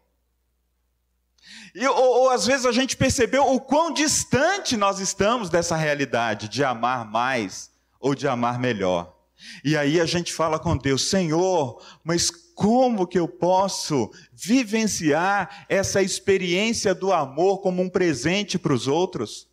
E, 1.80 1.88
ou, 1.88 2.22
ou 2.22 2.30
às 2.32 2.48
vezes 2.48 2.66
a 2.66 2.72
gente 2.72 2.98
percebeu 2.98 3.54
o 3.54 3.62
quão 3.62 3.94
distante 3.94 4.76
nós 4.76 5.00
estamos 5.00 5.48
dessa 5.48 5.76
realidade 5.76 6.50
de 6.50 6.64
amar 6.64 7.06
mais 7.06 7.70
ou 8.00 8.16
de 8.16 8.28
amar 8.28 8.58
melhor. 8.58 9.16
E 9.64 9.78
aí 9.78 10.02
a 10.02 10.06
gente 10.08 10.34
fala 10.34 10.58
com 10.58 10.76
Deus: 10.76 11.08
Senhor, 11.08 11.80
mas 12.04 12.32
como 12.56 13.06
que 13.06 13.20
eu 13.20 13.28
posso 13.28 14.10
vivenciar 14.34 15.68
essa 15.70 16.02
experiência 16.02 16.96
do 16.96 17.14
amor 17.14 17.60
como 17.60 17.84
um 17.84 17.90
presente 17.90 18.58
para 18.58 18.74
os 18.74 18.88
outros? 18.88 19.47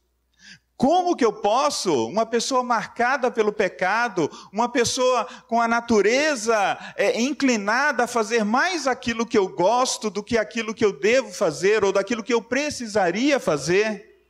Como 0.76 1.14
que 1.14 1.24
eu 1.24 1.32
posso, 1.32 2.08
uma 2.08 2.26
pessoa 2.26 2.62
marcada 2.64 3.30
pelo 3.30 3.52
pecado, 3.52 4.28
uma 4.52 4.68
pessoa 4.68 5.24
com 5.46 5.60
a 5.60 5.68
natureza 5.68 6.76
é, 6.96 7.20
inclinada 7.20 8.04
a 8.04 8.08
fazer 8.08 8.44
mais 8.44 8.86
aquilo 8.86 9.24
que 9.24 9.38
eu 9.38 9.48
gosto 9.48 10.10
do 10.10 10.22
que 10.22 10.36
aquilo 10.36 10.74
que 10.74 10.84
eu 10.84 10.98
devo 10.98 11.32
fazer 11.32 11.84
ou 11.84 11.92
daquilo 11.92 12.24
que 12.24 12.34
eu 12.34 12.42
precisaria 12.42 13.38
fazer? 13.38 14.26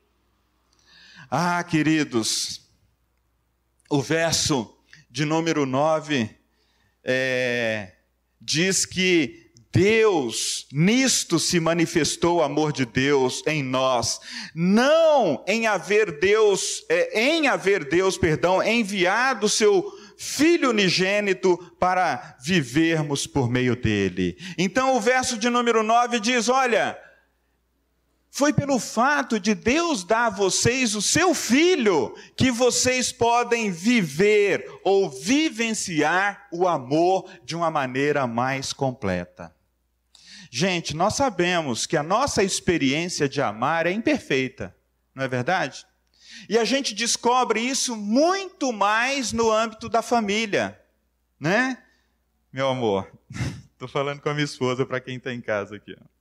Ah, 1.30 1.64
queridos, 1.64 2.60
o 3.88 4.02
verso 4.02 4.76
de 5.10 5.24
número 5.24 5.64
9, 5.64 6.28
é, 7.02 7.92
diz 8.38 8.84
que 8.84 9.43
Deus, 9.74 10.68
nisto 10.72 11.38
se 11.38 11.58
manifestou 11.58 12.36
o 12.36 12.42
amor 12.42 12.72
de 12.72 12.86
Deus 12.86 13.42
em 13.44 13.60
nós, 13.60 14.20
não 14.54 15.44
em 15.48 15.66
haver 15.66 16.20
Deus, 16.20 16.84
é, 16.88 17.20
em 17.20 17.48
haver 17.48 17.84
Deus, 17.84 18.16
perdão, 18.16 18.62
enviado 18.62 19.48
seu 19.48 19.92
Filho 20.16 20.70
unigênito 20.70 21.58
para 21.78 22.36
vivermos 22.40 23.26
por 23.26 23.50
meio 23.50 23.74
dele. 23.74 24.38
Então 24.56 24.96
o 24.96 25.00
verso 25.00 25.36
de 25.36 25.50
número 25.50 25.82
9 25.82 26.20
diz: 26.20 26.48
Olha, 26.48 26.96
foi 28.30 28.52
pelo 28.52 28.78
fato 28.78 29.40
de 29.40 29.54
Deus 29.54 30.04
dar 30.04 30.26
a 30.26 30.30
vocês 30.30 30.94
o 30.94 31.02
seu 31.02 31.34
filho 31.34 32.14
que 32.36 32.50
vocês 32.50 33.10
podem 33.10 33.70
viver 33.70 34.66
ou 34.84 35.10
vivenciar 35.10 36.46
o 36.52 36.66
amor 36.68 37.28
de 37.44 37.56
uma 37.56 37.70
maneira 37.70 38.26
mais 38.26 38.72
completa. 38.72 39.52
Gente, 40.56 40.94
nós 40.94 41.16
sabemos 41.16 41.84
que 41.84 41.96
a 41.96 42.02
nossa 42.04 42.40
experiência 42.40 43.28
de 43.28 43.42
amar 43.42 43.88
é 43.88 43.90
imperfeita, 43.90 44.72
não 45.12 45.24
é 45.24 45.26
verdade? 45.26 45.84
E 46.48 46.56
a 46.56 46.64
gente 46.64 46.94
descobre 46.94 47.58
isso 47.58 47.96
muito 47.96 48.72
mais 48.72 49.32
no 49.32 49.50
âmbito 49.50 49.88
da 49.88 50.00
família, 50.00 50.80
né? 51.40 51.82
Meu 52.52 52.68
amor, 52.68 53.10
estou 53.72 53.88
falando 53.88 54.20
com 54.20 54.28
a 54.28 54.32
minha 54.32 54.44
esposa 54.44 54.86
para 54.86 55.00
quem 55.00 55.16
está 55.16 55.34
em 55.34 55.40
casa 55.40 55.74
aqui. 55.74 55.96
Ó 56.00 56.13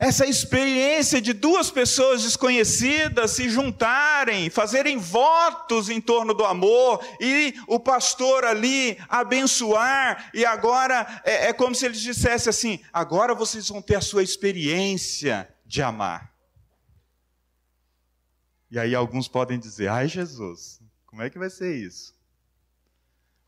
essa 0.00 0.26
experiência 0.26 1.20
de 1.20 1.34
duas 1.34 1.70
pessoas 1.70 2.22
desconhecidas 2.22 3.32
se 3.32 3.50
juntarem, 3.50 4.48
fazerem 4.48 4.96
votos 4.96 5.90
em 5.90 6.00
torno 6.00 6.32
do 6.32 6.42
amor, 6.42 7.04
e 7.20 7.54
o 7.68 7.78
pastor 7.78 8.46
ali 8.46 8.96
abençoar, 9.10 10.30
e 10.32 10.42
agora 10.42 11.20
é, 11.22 11.48
é 11.48 11.52
como 11.52 11.74
se 11.74 11.84
ele 11.84 11.94
dissesse 11.94 12.48
assim: 12.48 12.80
agora 12.90 13.34
vocês 13.34 13.68
vão 13.68 13.82
ter 13.82 13.96
a 13.96 14.00
sua 14.00 14.22
experiência 14.22 15.46
de 15.66 15.82
amar. 15.82 16.32
E 18.70 18.78
aí 18.78 18.94
alguns 18.94 19.28
podem 19.28 19.58
dizer: 19.58 19.88
ai, 19.88 20.08
Jesus, 20.08 20.80
como 21.04 21.20
é 21.20 21.28
que 21.28 21.38
vai 21.38 21.50
ser 21.50 21.76
isso? 21.76 22.18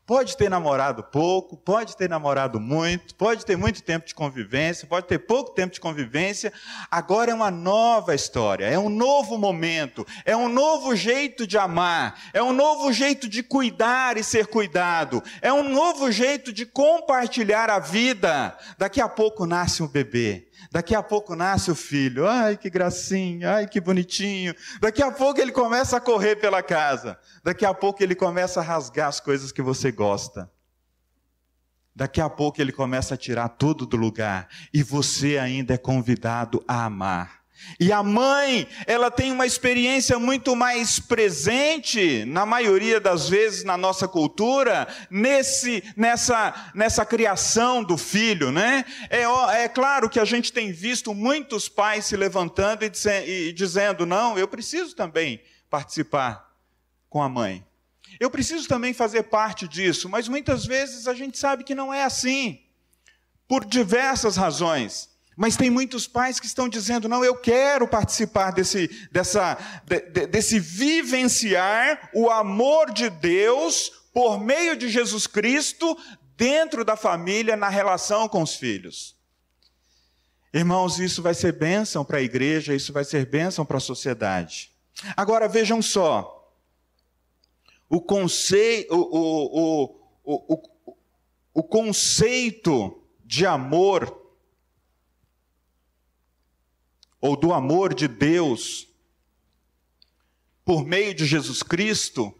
Pode 0.05 0.35
ter 0.35 0.49
namorado 0.49 1.01
pouco, 1.01 1.55
pode 1.55 1.95
ter 1.95 2.09
namorado 2.09 2.59
muito, 2.59 3.15
pode 3.15 3.45
ter 3.45 3.55
muito 3.55 3.81
tempo 3.81 4.05
de 4.05 4.13
convivência, 4.13 4.85
pode 4.85 5.07
ter 5.07 5.19
pouco 5.19 5.51
tempo 5.51 5.73
de 5.73 5.79
convivência. 5.79 6.51
Agora 6.91 7.31
é 7.31 7.33
uma 7.33 7.49
nova 7.49 8.13
história, 8.13 8.65
é 8.65 8.77
um 8.77 8.89
novo 8.89 9.37
momento, 9.37 10.05
é 10.25 10.35
um 10.35 10.49
novo 10.49 10.93
jeito 10.93 11.47
de 11.47 11.57
amar, 11.57 12.19
é 12.33 12.43
um 12.43 12.51
novo 12.51 12.91
jeito 12.91 13.29
de 13.29 13.41
cuidar 13.41 14.17
e 14.17 14.25
ser 14.25 14.47
cuidado, 14.47 15.23
é 15.41 15.53
um 15.53 15.69
novo 15.69 16.11
jeito 16.11 16.51
de 16.51 16.65
compartilhar 16.65 17.69
a 17.69 17.79
vida. 17.79 18.57
Daqui 18.77 18.99
a 18.99 19.07
pouco 19.07 19.45
nasce 19.45 19.81
um 19.81 19.87
bebê. 19.87 20.49
Daqui 20.71 20.95
a 20.95 21.03
pouco 21.03 21.35
nasce 21.35 21.69
o 21.69 21.75
filho. 21.75 22.27
Ai, 22.27 22.57
que 22.57 22.69
gracinha, 22.69 23.55
ai, 23.55 23.67
que 23.67 23.79
bonitinho. 23.79 24.55
Daqui 24.79 25.01
a 25.01 25.11
pouco 25.11 25.39
ele 25.39 25.51
começa 25.51 25.97
a 25.97 26.01
correr 26.01 26.35
pela 26.35 26.63
casa. 26.63 27.17
Daqui 27.43 27.65
a 27.65 27.73
pouco 27.73 28.01
ele 28.03 28.15
começa 28.15 28.59
a 28.59 28.63
rasgar 28.63 29.07
as 29.07 29.19
coisas 29.19 29.51
que 29.51 29.61
você 29.61 29.91
gosta. 29.91 30.51
Daqui 31.95 32.19
a 32.19 32.29
pouco 32.29 32.59
ele 32.59 32.71
começa 32.71 33.13
a 33.13 33.17
tirar 33.17 33.49
tudo 33.49 33.85
do 33.85 33.97
lugar. 33.97 34.47
E 34.73 34.81
você 34.81 35.37
ainda 35.37 35.75
é 35.75 35.77
convidado 35.77 36.63
a 36.67 36.85
amar. 36.85 37.42
E 37.79 37.91
a 37.91 38.03
mãe, 38.03 38.67
ela 38.85 39.09
tem 39.09 39.31
uma 39.31 39.45
experiência 39.45 40.19
muito 40.19 40.55
mais 40.55 40.99
presente, 40.99 42.23
na 42.25 42.45
maioria 42.45 42.99
das 42.99 43.27
vezes 43.27 43.63
na 43.63 43.77
nossa 43.77 44.07
cultura, 44.07 44.87
nesse, 45.09 45.83
nessa, 45.95 46.71
nessa 46.75 47.05
criação 47.05 47.83
do 47.83 47.97
filho, 47.97 48.51
né? 48.51 48.85
É, 49.09 49.23
é 49.63 49.67
claro 49.67 50.09
que 50.09 50.19
a 50.19 50.25
gente 50.25 50.53
tem 50.53 50.71
visto 50.71 51.13
muitos 51.13 51.67
pais 51.67 52.05
se 52.05 52.15
levantando 52.15 52.83
e, 52.83 52.91
e 53.49 53.53
dizendo: 53.53 54.05
não, 54.05 54.37
eu 54.37 54.47
preciso 54.47 54.95
também 54.95 55.41
participar 55.69 56.51
com 57.09 57.21
a 57.21 57.29
mãe. 57.29 57.65
Eu 58.19 58.29
preciso 58.29 58.67
também 58.67 58.93
fazer 58.93 59.23
parte 59.23 59.67
disso, 59.67 60.07
mas 60.07 60.27
muitas 60.27 60.65
vezes 60.65 61.07
a 61.07 61.13
gente 61.13 61.37
sabe 61.37 61.63
que 61.63 61.73
não 61.73 61.93
é 61.93 62.03
assim, 62.03 62.61
por 63.47 63.65
diversas 63.65 64.37
razões. 64.37 65.12
Mas 65.35 65.57
tem 65.57 65.69
muitos 65.69 66.07
pais 66.07 66.39
que 66.39 66.45
estão 66.45 66.69
dizendo: 66.69 67.09
não, 67.09 67.23
eu 67.23 67.35
quero 67.35 67.87
participar 67.87 68.51
desse, 68.51 68.87
dessa, 69.11 69.57
de, 69.85 69.99
de, 70.01 70.27
desse 70.27 70.59
vivenciar 70.59 72.09
o 72.13 72.29
amor 72.29 72.91
de 72.91 73.09
Deus 73.09 73.91
por 74.13 74.39
meio 74.39 74.75
de 74.75 74.89
Jesus 74.89 75.25
Cristo 75.25 75.97
dentro 76.37 76.85
da 76.85 76.95
família, 76.95 77.55
na 77.55 77.69
relação 77.69 78.29
com 78.29 78.41
os 78.41 78.55
filhos. 78.55 79.15
Irmãos, 80.53 80.99
isso 80.99 81.21
vai 81.23 81.33
ser 81.33 81.53
bênção 81.53 82.05
para 82.05 82.19
a 82.19 82.21
igreja, 82.21 82.75
isso 82.75 82.93
vai 82.93 83.03
ser 83.03 83.25
bênção 83.25 83.65
para 83.65 83.77
a 83.77 83.81
sociedade. 83.81 84.71
Agora 85.17 85.47
vejam 85.47 85.81
só, 85.81 86.53
o, 87.89 87.97
o, 87.97 89.95
o, 90.23 90.69
o 91.55 91.63
conceito 91.63 93.03
de 93.25 93.47
amor 93.47 94.22
ou 97.23 97.37
do 97.37 97.53
amor 97.53 97.93
de 97.93 98.05
Deus 98.05 98.85
por 100.65 100.85
meio 100.85 101.13
de 101.13 101.25
Jesus 101.25 101.63
Cristo, 101.63 102.37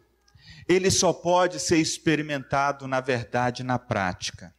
ele 0.68 0.92
só 0.92 1.14
pode 1.14 1.58
ser 1.58 1.78
experimentado 1.78 2.86
na 2.86 3.00
verdade, 3.00 3.64
na 3.64 3.80
prática. 3.80 4.54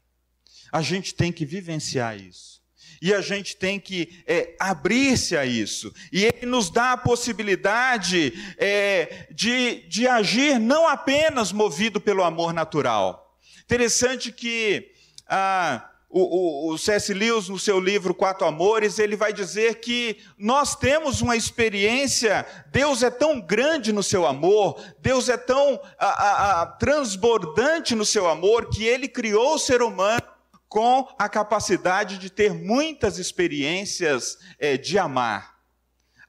A 0.73 0.81
gente 0.81 1.15
tem 1.15 1.31
que 1.31 1.45
vivenciar 1.45 2.19
isso. 2.19 2.63
E 3.03 3.13
a 3.13 3.21
gente 3.21 3.55
tem 3.55 3.79
que 3.79 4.25
é, 4.27 4.57
abrir-se 4.59 5.37
a 5.37 5.45
isso. 5.45 5.93
E 6.11 6.25
ele 6.25 6.47
nos 6.47 6.71
dá 6.71 6.93
a 6.93 6.97
possibilidade 6.97 8.33
é, 8.57 9.29
de, 9.31 9.87
de 9.89 10.09
agir 10.09 10.59
não 10.59 10.89
apenas 10.89 11.53
movido 11.53 12.01
pelo 12.01 12.25
amor 12.25 12.55
natural. 12.55 13.39
Interessante 13.63 14.33
que. 14.33 14.91
Ah, 15.29 15.91
o, 16.15 16.69
o, 16.69 16.73
o 16.73 16.79
C.S. 16.79 17.13
Lewis, 17.13 17.49
no 17.49 17.59
seu 17.59 17.81
livro 17.81 18.15
Quatro 18.15 18.47
Amores, 18.47 19.01
ele 19.01 19.17
vai 19.17 19.33
dizer 19.33 19.81
que 19.81 20.19
nós 20.39 20.77
temos 20.77 21.21
uma 21.21 21.37
experiência, 21.37 22.47
Deus 22.71 23.03
é 23.03 23.11
tão 23.11 23.41
grande 23.41 23.93
no 23.93 24.03
seu 24.03 24.25
amor, 24.25 24.81
Deus 25.01 25.29
é 25.29 25.37
tão 25.37 25.81
a, 25.99 26.07
a, 26.07 26.63
a, 26.63 26.67
transbordante 26.67 27.97
no 27.97 28.05
seu 28.05 28.29
amor, 28.29 28.71
que 28.71 28.85
ele 28.85 29.09
criou 29.09 29.57
o 29.57 29.59
ser 29.59 29.83
humano 29.83 30.23
com 30.69 31.09
a 31.19 31.29
capacidade 31.29 32.17
de 32.17 32.31
ter 32.31 32.55
muitas 32.55 33.19
experiências 33.19 34.39
é, 34.61 34.77
de 34.77 34.97
amar. 34.97 35.53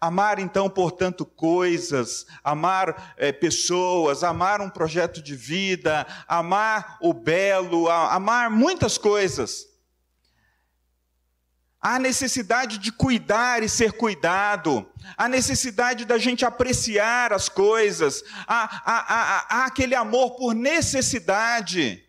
Amar, 0.01 0.39
então, 0.39 0.67
portanto, 0.67 1.27
coisas, 1.27 2.25
amar 2.43 3.13
é, 3.17 3.31
pessoas, 3.31 4.23
amar 4.23 4.61
um 4.61 4.69
projeto 4.69 5.21
de 5.21 5.35
vida, 5.35 6.07
amar 6.27 6.97
o 7.01 7.13
belo, 7.13 7.87
amar 7.87 8.49
muitas 8.49 8.97
coisas. 8.97 9.74
Há 11.87 11.99
necessidade 11.99 12.79
de 12.79 12.91
cuidar 12.91 13.61
e 13.61 13.69
ser 13.69 13.91
cuidado, 13.91 14.89
há 15.15 15.29
necessidade 15.29 16.03
da 16.03 16.17
gente 16.17 16.43
apreciar 16.43 17.31
as 17.31 17.47
coisas, 17.47 18.23
há 18.47 19.65
aquele 19.67 19.93
amor 19.93 20.31
por 20.31 20.55
necessidade. 20.55 22.03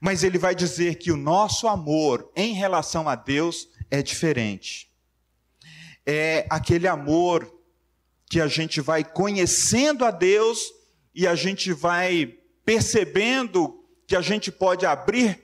Mas 0.00 0.22
ele 0.22 0.38
vai 0.38 0.54
dizer 0.54 0.94
que 0.94 1.12
o 1.12 1.16
nosso 1.18 1.68
amor 1.68 2.32
em 2.34 2.54
relação 2.54 3.06
a 3.06 3.14
Deus 3.14 3.68
é 3.90 4.00
diferente. 4.00 4.88
É 6.06 6.46
aquele 6.48 6.88
amor 6.88 7.54
que 8.30 8.40
a 8.40 8.46
gente 8.46 8.80
vai 8.80 9.04
conhecendo 9.04 10.06
a 10.06 10.10
Deus 10.10 10.72
e 11.14 11.26
a 11.26 11.34
gente 11.34 11.70
vai 11.70 12.34
percebendo 12.64 13.84
que 14.06 14.16
a 14.16 14.22
gente 14.22 14.50
pode 14.50 14.86
abrir 14.86 15.38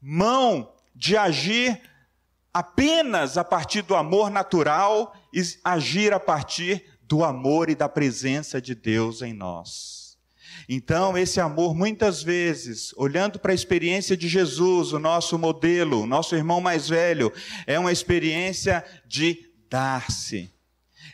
mão 0.00 0.72
de 0.94 1.18
agir 1.18 1.82
apenas 2.56 3.36
a 3.36 3.44
partir 3.44 3.82
do 3.82 3.94
amor 3.94 4.30
natural 4.30 5.14
e 5.30 5.42
agir 5.62 6.14
a 6.14 6.18
partir 6.18 6.86
do 7.02 7.22
amor 7.22 7.68
e 7.68 7.74
da 7.74 7.86
presença 7.86 8.62
de 8.62 8.74
Deus 8.74 9.20
em 9.20 9.34
nós. 9.34 10.16
Então, 10.66 11.18
esse 11.18 11.38
amor, 11.38 11.74
muitas 11.74 12.22
vezes, 12.22 12.94
olhando 12.96 13.38
para 13.38 13.52
a 13.52 13.54
experiência 13.54 14.16
de 14.16 14.26
Jesus, 14.26 14.94
o 14.94 14.98
nosso 14.98 15.38
modelo, 15.38 16.04
o 16.04 16.06
nosso 16.06 16.34
irmão 16.34 16.58
mais 16.58 16.88
velho, 16.88 17.30
é 17.66 17.78
uma 17.78 17.92
experiência 17.92 18.82
de 19.06 19.50
dar-se. 19.68 20.50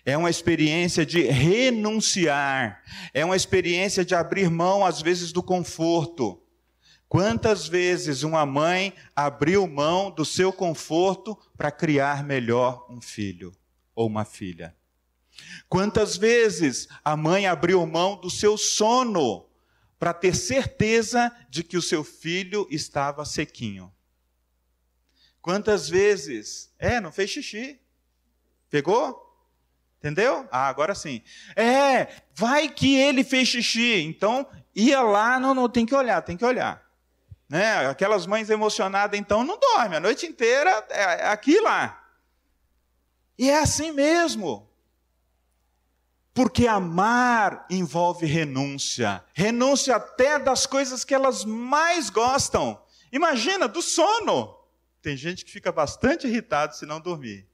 É 0.07 0.16
uma 0.16 0.31
experiência 0.31 1.05
de 1.05 1.22
renunciar, 1.22 2.85
é 3.12 3.24
uma 3.24 3.35
experiência 3.35 4.05
de 4.05 4.14
abrir 4.14 4.48
mão, 4.48 4.87
às 4.87 5.02
vezes, 5.02 5.33
do 5.33 5.42
conforto, 5.42 6.40
Quantas 7.12 7.68
vezes 7.68 8.22
uma 8.22 8.46
mãe 8.46 8.94
abriu 9.14 9.66
mão 9.66 10.11
do 10.11 10.25
seu 10.25 10.51
conforto 10.51 11.38
para 11.59 11.70
criar 11.70 12.25
melhor 12.25 12.87
um 12.88 13.03
filho 13.03 13.55
ou 13.94 14.07
uma 14.07 14.25
filha? 14.25 14.75
Quantas 15.68 16.16
vezes 16.16 16.88
a 17.05 17.14
mãe 17.14 17.46
abriu 17.46 17.85
mão 17.85 18.18
do 18.18 18.31
seu 18.31 18.57
sono 18.57 19.46
para 19.98 20.14
ter 20.14 20.35
certeza 20.35 21.31
de 21.51 21.62
que 21.62 21.77
o 21.77 21.83
seu 21.83 22.03
filho 22.03 22.66
estava 22.70 23.27
sequinho? 23.27 23.92
Quantas 25.42 25.90
vezes, 25.90 26.72
é, 26.79 26.98
não 26.98 27.12
fez 27.12 27.29
xixi, 27.29 27.79
pegou? 28.70 29.37
Entendeu? 29.98 30.48
Ah, 30.51 30.66
agora 30.66 30.94
sim. 30.94 31.22
É, 31.55 32.22
vai 32.35 32.70
que 32.70 32.96
ele 32.96 33.22
fez 33.22 33.48
xixi. 33.48 34.01
Então, 34.01 34.48
ia 34.75 35.03
lá, 35.03 35.38
não, 35.38 35.53
não, 35.53 35.68
tem 35.68 35.85
que 35.85 35.94
olhar, 35.94 36.22
tem 36.22 36.38
que 36.38 36.44
olhar. 36.46 36.90
Né? 37.53 37.87
Aquelas 37.87 38.27
mães 38.27 38.49
emocionadas, 38.49 39.21
então, 39.21 39.45
não 39.45 39.59
dormem, 39.59 39.99
a 39.99 40.01
noite 40.01 40.25
inteira 40.25 40.87
é, 40.88 41.03
é 41.03 41.27
aqui 41.29 41.61
lá. 41.61 42.03
E 43.37 43.51
é 43.51 43.59
assim 43.59 43.93
mesmo. 43.93 44.67
Porque 46.33 46.67
amar 46.67 47.67
envolve 47.69 48.25
renúncia 48.25 49.23
renúncia 49.35 49.97
até 49.97 50.38
das 50.38 50.65
coisas 50.65 51.05
que 51.05 51.12
elas 51.12 51.45
mais 51.45 52.09
gostam. 52.09 52.83
Imagina, 53.12 53.69
do 53.69 53.83
sono. 53.83 54.59
Tem 55.03 55.15
gente 55.15 55.45
que 55.45 55.53
fica 55.53 55.71
bastante 55.71 56.27
irritado 56.27 56.75
se 56.75 56.87
não 56.87 57.03
dormir. 57.03 57.47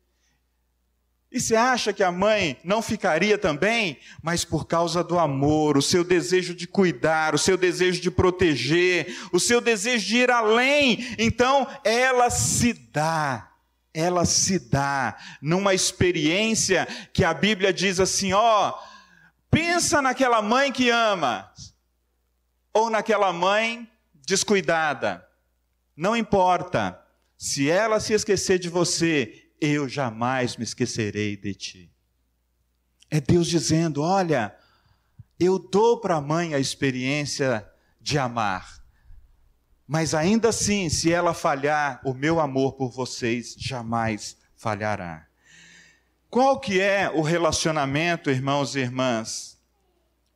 E 1.30 1.38
você 1.38 1.54
acha 1.54 1.92
que 1.92 2.02
a 2.02 2.10
mãe 2.10 2.58
não 2.64 2.80
ficaria 2.80 3.36
também? 3.36 3.98
Mas 4.22 4.46
por 4.46 4.66
causa 4.66 5.04
do 5.04 5.18
amor, 5.18 5.76
o 5.76 5.82
seu 5.82 6.02
desejo 6.02 6.54
de 6.54 6.66
cuidar, 6.66 7.34
o 7.34 7.38
seu 7.38 7.56
desejo 7.56 8.00
de 8.00 8.10
proteger, 8.10 9.14
o 9.30 9.38
seu 9.38 9.60
desejo 9.60 10.06
de 10.06 10.16
ir 10.16 10.30
além, 10.30 11.14
então 11.18 11.66
ela 11.84 12.30
se 12.30 12.72
dá, 12.72 13.52
ela 13.92 14.24
se 14.24 14.58
dá 14.58 15.18
numa 15.42 15.74
experiência 15.74 16.88
que 17.12 17.22
a 17.22 17.34
Bíblia 17.34 17.74
diz 17.74 18.00
assim: 18.00 18.32
ó, 18.32 18.72
pensa 19.50 20.00
naquela 20.00 20.40
mãe 20.40 20.72
que 20.72 20.88
ama, 20.88 21.52
ou 22.72 22.88
naquela 22.88 23.34
mãe 23.34 23.86
descuidada, 24.14 25.26
não 25.94 26.16
importa, 26.16 26.98
se 27.36 27.70
ela 27.70 28.00
se 28.00 28.14
esquecer 28.14 28.58
de 28.58 28.70
você, 28.70 29.47
eu 29.60 29.88
jamais 29.88 30.56
me 30.56 30.64
esquecerei 30.64 31.36
de 31.36 31.54
ti. 31.54 31.92
É 33.10 33.20
Deus 33.20 33.46
dizendo: 33.46 34.02
olha, 34.02 34.56
Eu 35.40 35.58
dou 35.58 36.00
para 36.00 36.16
a 36.16 36.20
mãe 36.20 36.52
a 36.52 36.58
experiência 36.58 37.68
de 38.00 38.18
amar. 38.18 38.82
Mas 39.86 40.12
ainda 40.12 40.48
assim, 40.48 40.88
se 40.88 41.12
ela 41.12 41.32
falhar, 41.32 42.00
o 42.04 42.12
meu 42.12 42.40
amor 42.40 42.74
por 42.74 42.90
vocês 42.90 43.54
jamais 43.56 44.36
falhará. 44.56 45.26
Qual 46.28 46.60
que 46.60 46.80
é 46.80 47.08
o 47.08 47.22
relacionamento, 47.22 48.30
irmãos 48.30 48.74
e 48.74 48.80
irmãs, 48.80 49.58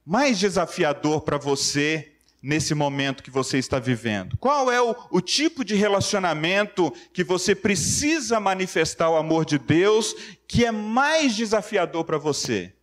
mais 0.07 0.39
desafiador 0.39 1.23
para 1.23 1.37
você 1.37 2.12
nesse 2.43 2.75
momento 2.75 3.23
que 3.23 3.31
você 3.31 3.59
está 3.59 3.79
vivendo? 3.79 4.37
Qual 4.37 4.71
é 4.71 4.83
o, 4.83 4.97
o, 5.11 5.21
tipo 5.21 5.65
de 5.65 5.77
relacionamento 5.77 6.93
que 7.13 7.23
você 7.23 7.55
precisa 7.55 8.41
manifestar 8.41 9.09
o 9.09 9.17
amor 9.17 9.45
de 9.45 9.59
Deus 9.59 10.15
que 10.49 10.65
é 10.65 10.73
mais 10.73 11.37
desafiador 11.37 12.05
para 12.05 12.19
você? 12.19 12.75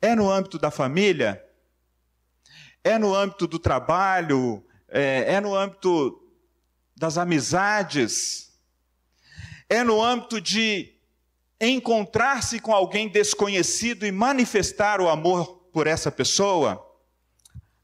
É 0.00 0.14
no 0.14 0.30
âmbito 0.30 0.58
da 0.58 0.70
família? 0.70 1.44
É 2.84 2.96
no 2.98 3.14
âmbito 3.14 3.46
do 3.46 3.58
trabalho? 3.58 4.64
É, 4.88 5.34
é 5.34 5.40
no 5.40 5.54
âmbito 5.54 6.22
das 6.96 7.18
amizades? 7.18 8.52
É 9.68 9.82
no 9.82 10.02
âmbito 10.02 10.40
de 10.40 10.94
encontrar-se 11.60 12.60
com 12.60 12.72
alguém 12.72 13.08
desconhecido 13.08 14.06
e 14.06 14.12
manifestar 14.12 15.00
o 15.00 15.08
amor 15.08 15.68
por 15.72 15.86
essa 15.86 16.10
pessoa? 16.10 16.91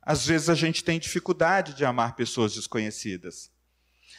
Às 0.09 0.25
vezes 0.25 0.49
a 0.49 0.55
gente 0.55 0.83
tem 0.83 0.99
dificuldade 0.99 1.75
de 1.75 1.85
amar 1.85 2.17
pessoas 2.17 2.55
desconhecidas, 2.55 3.51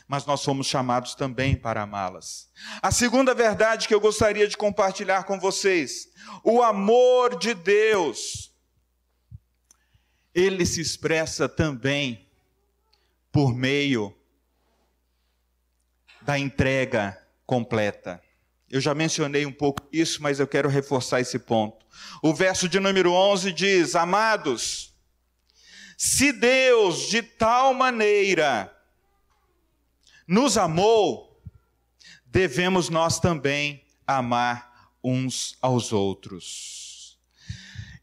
mas 0.08 0.24
nós 0.24 0.42
somos 0.42 0.68
chamados 0.68 1.16
também 1.16 1.56
para 1.56 1.82
amá-las. 1.82 2.48
A 2.80 2.92
segunda 2.92 3.34
verdade 3.34 3.88
que 3.88 3.96
eu 3.96 4.00
gostaria 4.00 4.48
de 4.48 4.56
compartilhar 4.56 5.24
com 5.24 5.40
vocês: 5.40 6.08
o 6.44 6.62
amor 6.62 7.40
de 7.40 7.56
Deus, 7.56 8.54
ele 10.32 10.64
se 10.64 10.80
expressa 10.80 11.50
também 11.50 12.30
por 13.32 13.56
meio 13.56 14.16
da 16.22 16.38
entrega 16.38 17.20
completa. 17.48 18.22
Eu 18.70 18.80
já 18.80 18.94
mencionei 18.94 19.44
um 19.44 19.52
pouco 19.52 19.90
isso, 19.92 20.22
mas 20.22 20.40
eu 20.40 20.46
quero 20.48 20.70
reforçar 20.70 21.20
esse 21.20 21.40
ponto. 21.40 21.84
O 22.22 22.32
verso 22.32 22.70
de 22.70 22.80
número 22.80 23.12
11 23.12 23.52
diz: 23.52 23.96
Amados, 23.96 24.90
se 26.02 26.32
Deus 26.32 27.10
de 27.10 27.22
tal 27.22 27.74
maneira 27.74 28.74
nos 30.26 30.58
amou, 30.58 31.44
devemos 32.26 32.88
nós 32.88 33.20
também 33.20 33.84
amar 34.08 34.94
uns 35.04 35.58
aos 35.62 35.92
outros. 35.92 37.20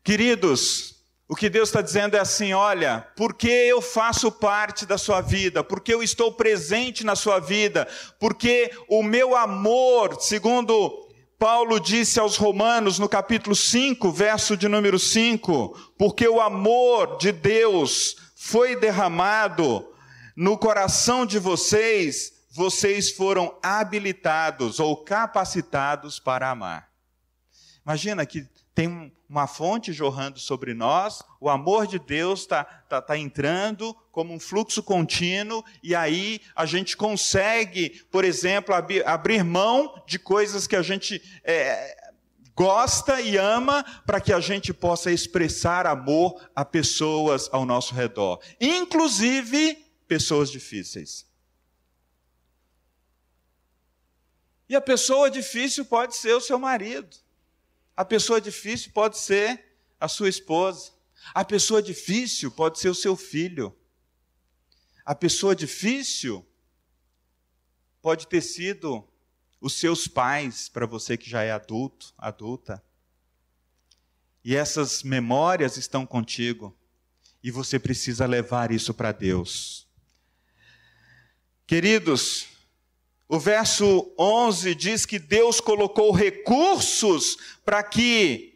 Queridos, 0.04 0.96
o 1.26 1.34
que 1.34 1.48
Deus 1.48 1.70
está 1.70 1.80
dizendo 1.80 2.18
é 2.18 2.20
assim: 2.20 2.52
olha, 2.52 3.00
porque 3.16 3.48
eu 3.48 3.80
faço 3.80 4.30
parte 4.30 4.84
da 4.84 4.98
sua 4.98 5.22
vida, 5.22 5.64
porque 5.64 5.94
eu 5.94 6.02
estou 6.02 6.30
presente 6.30 7.02
na 7.02 7.16
sua 7.16 7.40
vida, 7.40 7.88
porque 8.20 8.70
o 8.90 9.02
meu 9.02 9.34
amor, 9.34 10.20
segundo 10.20 11.05
Paulo 11.38 11.78
disse 11.78 12.18
aos 12.18 12.36
Romanos 12.36 12.98
no 12.98 13.08
capítulo 13.08 13.54
5, 13.54 14.10
verso 14.10 14.56
de 14.56 14.68
número 14.68 14.98
5, 14.98 15.92
porque 15.98 16.26
o 16.26 16.40
amor 16.40 17.18
de 17.18 17.30
Deus 17.30 18.16
foi 18.34 18.74
derramado 18.74 19.86
no 20.34 20.56
coração 20.56 21.26
de 21.26 21.38
vocês, 21.38 22.32
vocês 22.50 23.10
foram 23.10 23.54
habilitados 23.62 24.80
ou 24.80 24.96
capacitados 25.04 26.18
para 26.18 26.50
amar. 26.50 26.88
Imagina 27.84 28.24
que 28.24 28.46
tem 28.76 29.10
uma 29.26 29.46
fonte 29.46 29.90
jorrando 29.90 30.38
sobre 30.38 30.74
nós, 30.74 31.22
o 31.40 31.48
amor 31.48 31.86
de 31.86 31.98
Deus 31.98 32.40
está 32.40 32.62
tá, 32.62 33.00
tá 33.00 33.16
entrando 33.16 33.94
como 34.12 34.34
um 34.34 34.38
fluxo 34.38 34.82
contínuo, 34.82 35.64
e 35.82 35.94
aí 35.94 36.42
a 36.54 36.66
gente 36.66 36.94
consegue, 36.94 38.04
por 38.10 38.22
exemplo, 38.22 38.74
abrir, 38.74 39.04
abrir 39.08 39.42
mão 39.42 40.04
de 40.06 40.18
coisas 40.18 40.66
que 40.66 40.76
a 40.76 40.82
gente 40.82 41.22
é, 41.42 41.96
gosta 42.54 43.18
e 43.18 43.38
ama, 43.38 43.82
para 44.04 44.20
que 44.20 44.30
a 44.30 44.40
gente 44.40 44.74
possa 44.74 45.10
expressar 45.10 45.86
amor 45.86 46.38
a 46.54 46.62
pessoas 46.62 47.48
ao 47.50 47.64
nosso 47.64 47.94
redor, 47.94 48.38
inclusive 48.60 49.86
pessoas 50.06 50.50
difíceis. 50.50 51.26
E 54.68 54.76
a 54.76 54.82
pessoa 54.82 55.30
difícil 55.30 55.86
pode 55.86 56.14
ser 56.14 56.34
o 56.34 56.40
seu 56.42 56.58
marido. 56.58 57.16
A 57.96 58.04
pessoa 58.04 58.40
difícil 58.40 58.92
pode 58.92 59.18
ser 59.18 59.64
a 59.98 60.06
sua 60.06 60.28
esposa. 60.28 60.92
A 61.32 61.44
pessoa 61.44 61.82
difícil 61.82 62.50
pode 62.50 62.78
ser 62.78 62.90
o 62.90 62.94
seu 62.94 63.16
filho. 63.16 63.74
A 65.04 65.14
pessoa 65.14 65.56
difícil 65.56 66.46
pode 68.02 68.26
ter 68.26 68.42
sido 68.42 69.06
os 69.60 69.72
seus 69.72 70.06
pais, 70.06 70.68
para 70.68 70.86
você 70.86 71.16
que 71.16 71.28
já 71.28 71.42
é 71.42 71.50
adulto, 71.50 72.12
adulta. 72.18 72.84
E 74.44 74.54
essas 74.54 75.02
memórias 75.02 75.76
estão 75.76 76.06
contigo. 76.06 76.76
E 77.42 77.50
você 77.50 77.78
precisa 77.78 78.26
levar 78.26 78.70
isso 78.70 78.92
para 78.92 79.10
Deus. 79.10 79.86
Queridos, 81.66 82.46
o 83.28 83.38
verso 83.38 84.12
11 84.18 84.74
diz 84.74 85.04
que 85.04 85.18
Deus 85.18 85.60
colocou 85.60 86.12
recursos 86.12 87.36
para 87.64 87.82
que, 87.82 88.54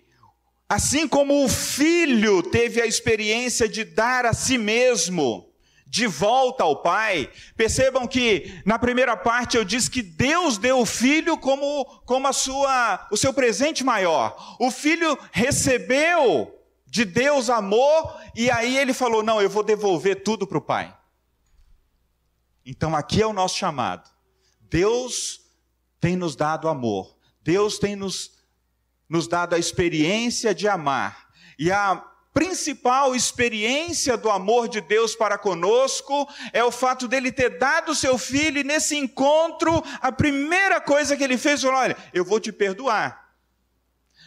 assim 0.69 1.09
como 1.09 1.45
o 1.45 1.49
filho 1.49 2.43
teve 2.43 2.81
a 2.81 2.87
experiência 2.87 3.69
de 3.69 3.83
dar 3.83 4.25
a 4.25 4.33
si 4.33 4.57
mesmo, 4.57 5.51
de 5.91 6.07
volta 6.07 6.63
ao 6.63 6.81
Pai. 6.83 7.29
Percebam 7.57 8.07
que 8.07 8.63
na 8.65 8.79
primeira 8.79 9.17
parte 9.17 9.57
eu 9.57 9.65
disse 9.65 9.91
que 9.91 10.03
Deus 10.03 10.57
deu 10.57 10.79
o 10.79 10.87
filho 10.87 11.37
como, 11.37 11.85
como 12.07 12.29
a 12.29 12.33
sua, 12.33 13.09
o 13.11 13.17
seu 13.17 13.35
presente 13.35 13.83
maior. 13.83 14.57
O 14.61 14.71
filho 14.71 15.19
recebeu 15.33 16.57
de 16.87 17.05
Deus 17.05 17.51
amor 17.51 18.17
e 18.37 18.49
aí 18.49 18.79
ele 18.79 18.95
falou: 18.95 19.21
Não, 19.21 19.43
eu 19.43 19.51
vou 19.51 19.65
devolver 19.65 20.23
tudo 20.23 20.47
para 20.47 20.59
o 20.59 20.63
Pai. 20.63 20.97
Então 22.65 22.95
aqui 22.95 23.21
é 23.21 23.27
o 23.27 23.33
nosso 23.33 23.59
chamado. 23.59 24.09
Deus 24.71 25.41
tem 26.01 26.15
nos 26.17 26.37
dado 26.37 26.69
amor, 26.69 27.17
Deus 27.43 27.79
tem 27.79 27.97
nos, 27.97 28.39
nos 29.09 29.27
dado 29.27 29.55
a 29.55 29.59
experiência 29.59 30.55
de 30.55 30.69
amar, 30.69 31.29
e 31.59 31.71
a 31.73 32.03
principal 32.33 33.15
experiência 33.15 34.17
do 34.17 34.31
amor 34.31 34.69
de 34.69 34.81
Deus 34.81 35.17
para 35.17 35.37
conosco 35.37 36.29
é 36.53 36.63
o 36.63 36.71
fato 36.71 37.09
dele 37.09 37.33
ter 37.33 37.59
dado 37.59 37.91
o 37.91 37.95
seu 37.95 38.17
filho, 38.17 38.61
e 38.61 38.65
nesse 38.65 38.97
encontro, 38.97 39.83
a 40.01 40.13
primeira 40.13 40.81
coisa 40.81 41.17
que 41.17 41.25
ele 41.25 41.37
fez 41.37 41.61
foi: 41.61 41.71
olha, 41.71 41.97
eu 42.15 42.25
vou 42.25 42.39
te 42.39 42.53
perdoar. 42.53 43.29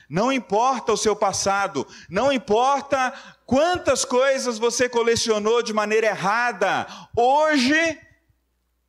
Não 0.10 0.32
importa 0.32 0.92
o 0.92 0.98
seu 0.98 1.16
passado, 1.16 1.88
não 2.10 2.32
importa 2.32 3.14
quantas 3.46 4.04
coisas 4.04 4.60
você 4.60 4.90
colecionou 4.90 5.64
de 5.64 5.74
maneira 5.74 6.08
errada, 6.08 6.86
hoje, 7.16 8.00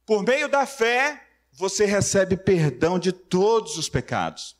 por 0.04 0.24
meio 0.24 0.48
da 0.48 0.66
fé, 0.66 1.23
você 1.56 1.84
recebe 1.86 2.36
perdão 2.36 2.98
de 2.98 3.12
todos 3.12 3.78
os 3.78 3.88
pecados. 3.88 4.56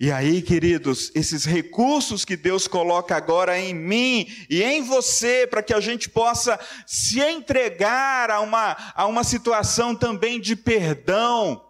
E 0.00 0.10
aí, 0.10 0.42
queridos, 0.42 1.10
esses 1.14 1.44
recursos 1.44 2.24
que 2.24 2.36
Deus 2.36 2.66
coloca 2.66 3.16
agora 3.16 3.58
em 3.58 3.72
mim 3.72 4.26
e 4.50 4.62
em 4.62 4.82
você, 4.82 5.46
para 5.46 5.62
que 5.62 5.72
a 5.72 5.80
gente 5.80 6.10
possa 6.10 6.58
se 6.86 7.20
entregar 7.20 8.30
a 8.30 8.40
uma, 8.40 8.76
a 8.94 9.06
uma 9.06 9.24
situação 9.24 9.94
também 9.94 10.40
de 10.40 10.56
perdão, 10.56 11.64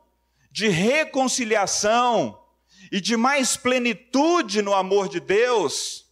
de 0.50 0.68
reconciliação 0.68 2.40
e 2.90 3.00
de 3.00 3.16
mais 3.16 3.56
plenitude 3.56 4.62
no 4.62 4.74
amor 4.74 5.08
de 5.08 5.20
Deus, 5.20 6.06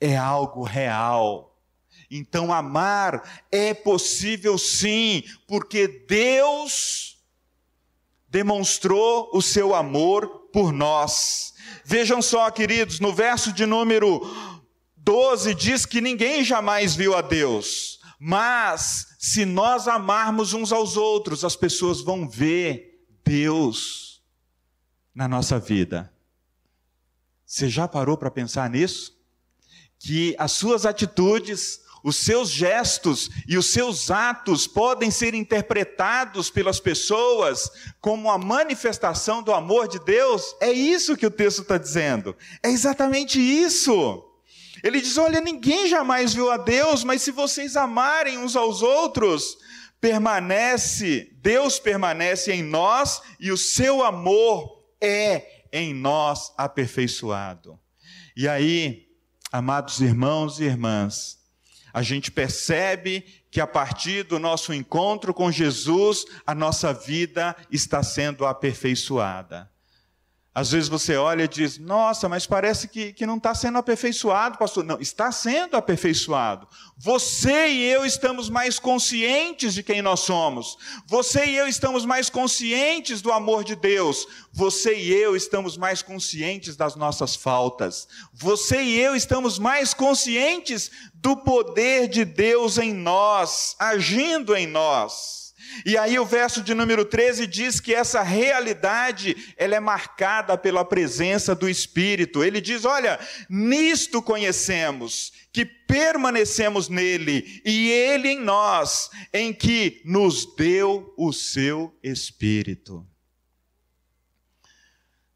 é 0.00 0.16
algo 0.16 0.62
real 0.62 1.57
então, 2.10 2.52
amar 2.52 3.44
é 3.52 3.74
possível 3.74 4.56
sim, 4.56 5.22
porque 5.46 5.86
Deus 6.08 7.18
demonstrou 8.28 9.30
o 9.32 9.42
seu 9.42 9.74
amor 9.74 10.48
por 10.52 10.72
nós. 10.72 11.54
Vejam 11.84 12.22
só, 12.22 12.50
queridos, 12.50 13.00
no 13.00 13.12
verso 13.12 13.52
de 13.52 13.66
número 13.66 14.20
12 14.96 15.54
diz 15.54 15.86
que 15.86 16.00
ninguém 16.00 16.44
jamais 16.44 16.94
viu 16.94 17.14
a 17.14 17.20
Deus, 17.20 17.98
mas 18.18 19.16
se 19.18 19.44
nós 19.44 19.88
amarmos 19.88 20.52
uns 20.52 20.72
aos 20.72 20.96
outros, 20.96 21.44
as 21.44 21.56
pessoas 21.56 22.00
vão 22.00 22.28
ver 22.28 23.06
Deus 23.24 24.22
na 25.14 25.26
nossa 25.26 25.58
vida. 25.58 26.12
Você 27.44 27.68
já 27.68 27.88
parou 27.88 28.16
para 28.16 28.30
pensar 28.30 28.68
nisso? 28.68 29.16
Que 29.98 30.36
as 30.38 30.52
suas 30.52 30.84
atitudes, 30.84 31.80
os 32.08 32.16
seus 32.16 32.50
gestos 32.50 33.30
e 33.46 33.56
os 33.56 33.66
seus 33.66 34.10
atos 34.10 34.66
podem 34.66 35.10
ser 35.10 35.34
interpretados 35.34 36.50
pelas 36.50 36.80
pessoas 36.80 37.70
como 38.00 38.30
a 38.30 38.38
manifestação 38.38 39.42
do 39.42 39.52
amor 39.52 39.86
de 39.86 39.98
Deus? 40.00 40.56
É 40.60 40.72
isso 40.72 41.16
que 41.16 41.26
o 41.26 41.30
texto 41.30 41.62
está 41.62 41.78
dizendo. 41.78 42.36
É 42.62 42.70
exatamente 42.70 43.38
isso. 43.38 44.24
Ele 44.82 45.00
diz: 45.00 45.16
Olha, 45.18 45.40
ninguém 45.40 45.88
jamais 45.88 46.34
viu 46.34 46.50
a 46.50 46.56
Deus, 46.56 47.04
mas 47.04 47.22
se 47.22 47.30
vocês 47.30 47.76
amarem 47.76 48.38
uns 48.38 48.56
aos 48.56 48.82
outros, 48.82 49.58
permanece, 50.00 51.30
Deus 51.42 51.78
permanece 51.78 52.52
em 52.52 52.62
nós 52.62 53.20
e 53.38 53.50
o 53.50 53.56
seu 53.56 54.02
amor 54.02 54.84
é 55.00 55.64
em 55.72 55.92
nós 55.92 56.52
aperfeiçoado. 56.56 57.78
E 58.36 58.48
aí, 58.48 59.08
amados 59.52 60.00
irmãos 60.00 60.60
e 60.60 60.64
irmãs, 60.64 61.37
a 61.92 62.02
gente 62.02 62.30
percebe 62.30 63.24
que 63.50 63.60
a 63.60 63.66
partir 63.66 64.24
do 64.24 64.38
nosso 64.38 64.72
encontro 64.72 65.32
com 65.32 65.50
Jesus, 65.50 66.24
a 66.46 66.54
nossa 66.54 66.92
vida 66.92 67.56
está 67.70 68.02
sendo 68.02 68.46
aperfeiçoada. 68.46 69.70
Às 70.54 70.72
vezes 70.72 70.88
você 70.88 71.16
olha 71.16 71.44
e 71.44 71.48
diz: 71.48 71.78
Nossa, 71.78 72.28
mas 72.28 72.46
parece 72.46 72.88
que, 72.88 73.12
que 73.12 73.26
não 73.26 73.36
está 73.36 73.54
sendo 73.54 73.78
aperfeiçoado, 73.78 74.58
pastor. 74.58 74.82
Não, 74.82 74.98
está 74.98 75.30
sendo 75.30 75.76
aperfeiçoado. 75.76 76.66
Você 76.96 77.68
e 77.68 77.84
eu 77.84 78.04
estamos 78.04 78.50
mais 78.50 78.78
conscientes 78.78 79.72
de 79.72 79.84
quem 79.84 80.02
nós 80.02 80.20
somos. 80.20 80.76
Você 81.06 81.44
e 81.44 81.56
eu 81.56 81.68
estamos 81.68 82.04
mais 82.04 82.28
conscientes 82.28 83.22
do 83.22 83.30
amor 83.30 83.62
de 83.62 83.76
Deus. 83.76 84.26
Você 84.52 84.96
e 84.96 85.12
eu 85.12 85.36
estamos 85.36 85.76
mais 85.76 86.02
conscientes 86.02 86.76
das 86.76 86.96
nossas 86.96 87.36
faltas. 87.36 88.08
Você 88.32 88.82
e 88.82 88.98
eu 88.98 89.14
estamos 89.14 89.60
mais 89.60 89.94
conscientes 89.94 90.90
do 91.14 91.36
poder 91.36 92.08
de 92.08 92.24
Deus 92.24 92.78
em 92.78 92.92
nós, 92.92 93.76
agindo 93.78 94.56
em 94.56 94.66
nós. 94.66 95.37
E 95.84 95.96
aí 95.96 96.18
o 96.18 96.24
verso 96.24 96.62
de 96.62 96.74
número 96.74 97.04
13 97.04 97.46
diz 97.46 97.80
que 97.80 97.94
essa 97.94 98.22
realidade, 98.22 99.54
ela 99.56 99.74
é 99.74 99.80
marcada 99.80 100.56
pela 100.56 100.84
presença 100.84 101.54
do 101.54 101.68
Espírito. 101.68 102.42
Ele 102.42 102.60
diz: 102.60 102.84
"Olha, 102.84 103.18
nisto 103.48 104.22
conhecemos 104.22 105.32
que 105.52 105.64
permanecemos 105.64 106.88
nele 106.88 107.62
e 107.64 107.90
ele 107.90 108.28
em 108.28 108.40
nós, 108.40 109.10
em 109.32 109.52
que 109.52 110.02
nos 110.04 110.54
deu 110.56 111.14
o 111.16 111.32
seu 111.32 111.96
Espírito." 112.02 113.06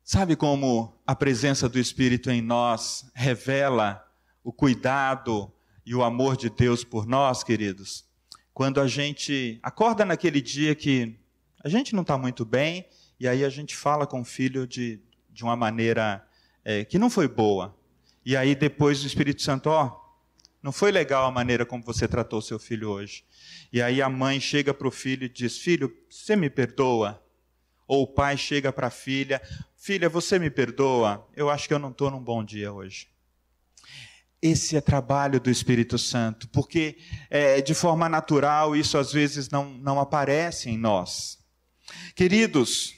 Sabe 0.04 0.36
como 0.36 1.00
a 1.06 1.14
presença 1.14 1.68
do 1.68 1.78
Espírito 1.78 2.30
em 2.30 2.42
nós 2.42 3.10
revela 3.14 4.06
o 4.44 4.52
cuidado 4.52 5.50
e 5.86 5.94
o 5.94 6.02
amor 6.02 6.36
de 6.36 6.50
Deus 6.50 6.84
por 6.84 7.06
nós, 7.06 7.42
queridos? 7.42 8.11
Quando 8.54 8.80
a 8.80 8.86
gente 8.86 9.58
acorda 9.62 10.04
naquele 10.04 10.40
dia 10.40 10.74
que 10.74 11.18
a 11.64 11.68
gente 11.68 11.94
não 11.94 12.02
está 12.02 12.18
muito 12.18 12.44
bem, 12.44 12.86
e 13.18 13.28
aí 13.28 13.44
a 13.44 13.48
gente 13.48 13.76
fala 13.76 14.06
com 14.06 14.20
o 14.20 14.24
filho 14.24 14.66
de, 14.66 15.00
de 15.30 15.44
uma 15.44 15.56
maneira 15.56 16.26
é, 16.64 16.84
que 16.84 16.98
não 16.98 17.08
foi 17.08 17.28
boa. 17.28 17.76
E 18.24 18.36
aí 18.36 18.54
depois 18.54 19.02
o 19.02 19.06
Espírito 19.06 19.42
Santo, 19.42 19.68
ó, 19.68 20.00
não 20.62 20.70
foi 20.70 20.92
legal 20.92 21.26
a 21.26 21.30
maneira 21.30 21.66
como 21.66 21.82
você 21.82 22.06
tratou 22.06 22.40
seu 22.40 22.58
filho 22.58 22.90
hoje. 22.90 23.24
E 23.72 23.80
aí 23.80 24.00
a 24.00 24.08
mãe 24.08 24.38
chega 24.38 24.72
para 24.72 24.86
o 24.86 24.92
filho 24.92 25.24
e 25.24 25.28
diz: 25.28 25.58
Filho, 25.58 25.92
você 26.08 26.36
me 26.36 26.48
perdoa? 26.48 27.22
Ou 27.86 28.04
o 28.04 28.06
pai 28.06 28.36
chega 28.36 28.72
para 28.72 28.86
a 28.86 28.90
filha: 28.90 29.42
Filha, 29.76 30.08
você 30.08 30.38
me 30.38 30.50
perdoa? 30.50 31.28
Eu 31.34 31.50
acho 31.50 31.66
que 31.66 31.74
eu 31.74 31.78
não 31.78 31.90
estou 31.90 32.10
num 32.10 32.22
bom 32.22 32.44
dia 32.44 32.72
hoje. 32.72 33.11
Esse 34.42 34.76
é 34.76 34.80
trabalho 34.80 35.38
do 35.38 35.48
Espírito 35.48 35.96
Santo, 35.96 36.48
porque 36.48 36.96
é, 37.30 37.60
de 37.60 37.74
forma 37.74 38.08
natural 38.08 38.74
isso 38.74 38.98
às 38.98 39.12
vezes 39.12 39.48
não, 39.48 39.70
não 39.70 40.00
aparece 40.00 40.68
em 40.68 40.76
nós. 40.76 41.38
Queridos, 42.16 42.92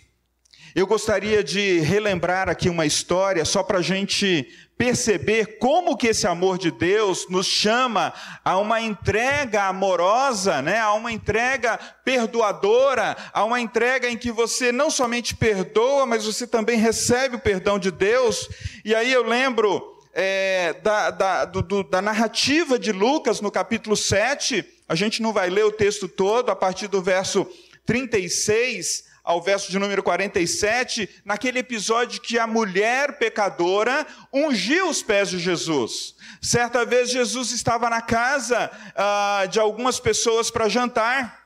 eu 0.74 0.87
gostaria 0.87 1.44
de 1.44 1.80
relembrar 1.80 2.48
aqui 2.48 2.70
uma 2.70 2.87
história 2.87 3.44
só 3.44 3.62
para 3.62 3.78
a 3.78 3.83
gente 3.83 4.48
perceber 4.76 5.59
como 5.59 5.96
que 5.96 6.09
esse 6.09 6.26
amor 6.26 6.59
de 6.59 6.70
Deus 6.70 7.28
nos 7.28 7.46
chama 7.46 8.12
a 8.44 8.59
uma 8.59 8.80
entrega 8.80 9.64
amorosa, 9.64 10.61
né? 10.62 10.80
a 10.80 10.92
uma 10.94 11.12
entrega 11.12 11.78
perdoadora, 12.04 13.16
a 13.33 13.44
uma 13.44 13.61
entrega 13.61 14.11
em 14.11 14.16
que 14.16 14.33
você 14.33 14.72
não 14.72 14.90
somente 14.90 15.37
perdoa, 15.37 16.07
mas 16.07 16.24
você 16.24 16.46
também 16.46 16.78
recebe 16.78 17.37
o 17.37 17.40
perdão 17.40 17.78
de 17.78 17.90
Deus. 17.90 18.48
E 18.85 18.94
aí 18.94 19.12
eu 19.12 19.22
lembro 19.22 19.93
é, 20.14 20.74
da, 20.74 21.11
da, 21.11 21.44
do, 21.44 21.83
da 21.83 22.00
narrativa 22.00 22.79
de 22.79 22.92
Lucas 22.92 23.40
no 23.40 23.50
capítulo 23.50 23.96
7, 23.96 24.64
a 24.88 24.94
gente 24.94 25.20
não 25.20 25.33
vai 25.33 25.50
ler 25.50 25.64
o 25.64 25.72
texto 25.72 26.07
todo, 26.07 26.50
a 26.50 26.57
partir 26.57 26.87
do 26.88 27.03
verso 27.03 27.46
36 27.85 29.12
ao 29.24 29.40
verso 29.40 29.70
de 29.70 29.79
número 29.79 30.03
47, 30.03 31.09
naquele 31.24 31.59
episódio 31.59 32.20
que 32.20 32.38
a 32.38 32.46
mulher 32.46 33.18
pecadora 33.18 34.07
ungiu 34.31 34.88
os 34.90 35.03
pés 35.03 35.31
de 35.31 35.38
Jesus. 35.38 36.14
Certa 36.42 36.85
vez 36.85 37.11
Jesus 37.11 37.50
estava 37.50 37.88
na 37.88 38.03
casa 38.03 38.70
ah, 38.94 39.46
de 39.50 39.59
algumas 39.59 39.98
pessoas 39.98 40.50
para 40.50 40.68
jantar, 40.68 41.42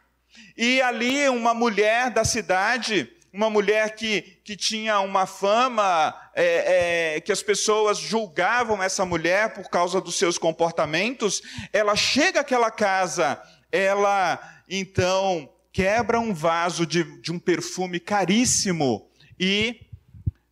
e 0.56 0.82
ali 0.82 1.28
uma 1.28 1.54
mulher 1.54 2.10
da 2.10 2.24
cidade 2.24 3.08
uma 3.38 3.48
mulher 3.48 3.94
que, 3.94 4.40
que 4.42 4.56
tinha 4.56 4.98
uma 4.98 5.24
fama, 5.24 6.12
é, 6.34 7.14
é, 7.14 7.20
que 7.20 7.30
as 7.30 7.40
pessoas 7.40 7.96
julgavam 7.96 8.82
essa 8.82 9.04
mulher 9.04 9.54
por 9.54 9.70
causa 9.70 10.00
dos 10.00 10.16
seus 10.16 10.36
comportamentos, 10.36 11.40
ela 11.72 11.94
chega 11.94 12.40
àquela 12.40 12.68
casa, 12.68 13.40
ela 13.70 14.40
então 14.68 15.48
quebra 15.72 16.18
um 16.18 16.34
vaso 16.34 16.84
de, 16.84 17.04
de 17.20 17.30
um 17.30 17.38
perfume 17.38 18.00
caríssimo 18.00 19.08
e 19.38 19.82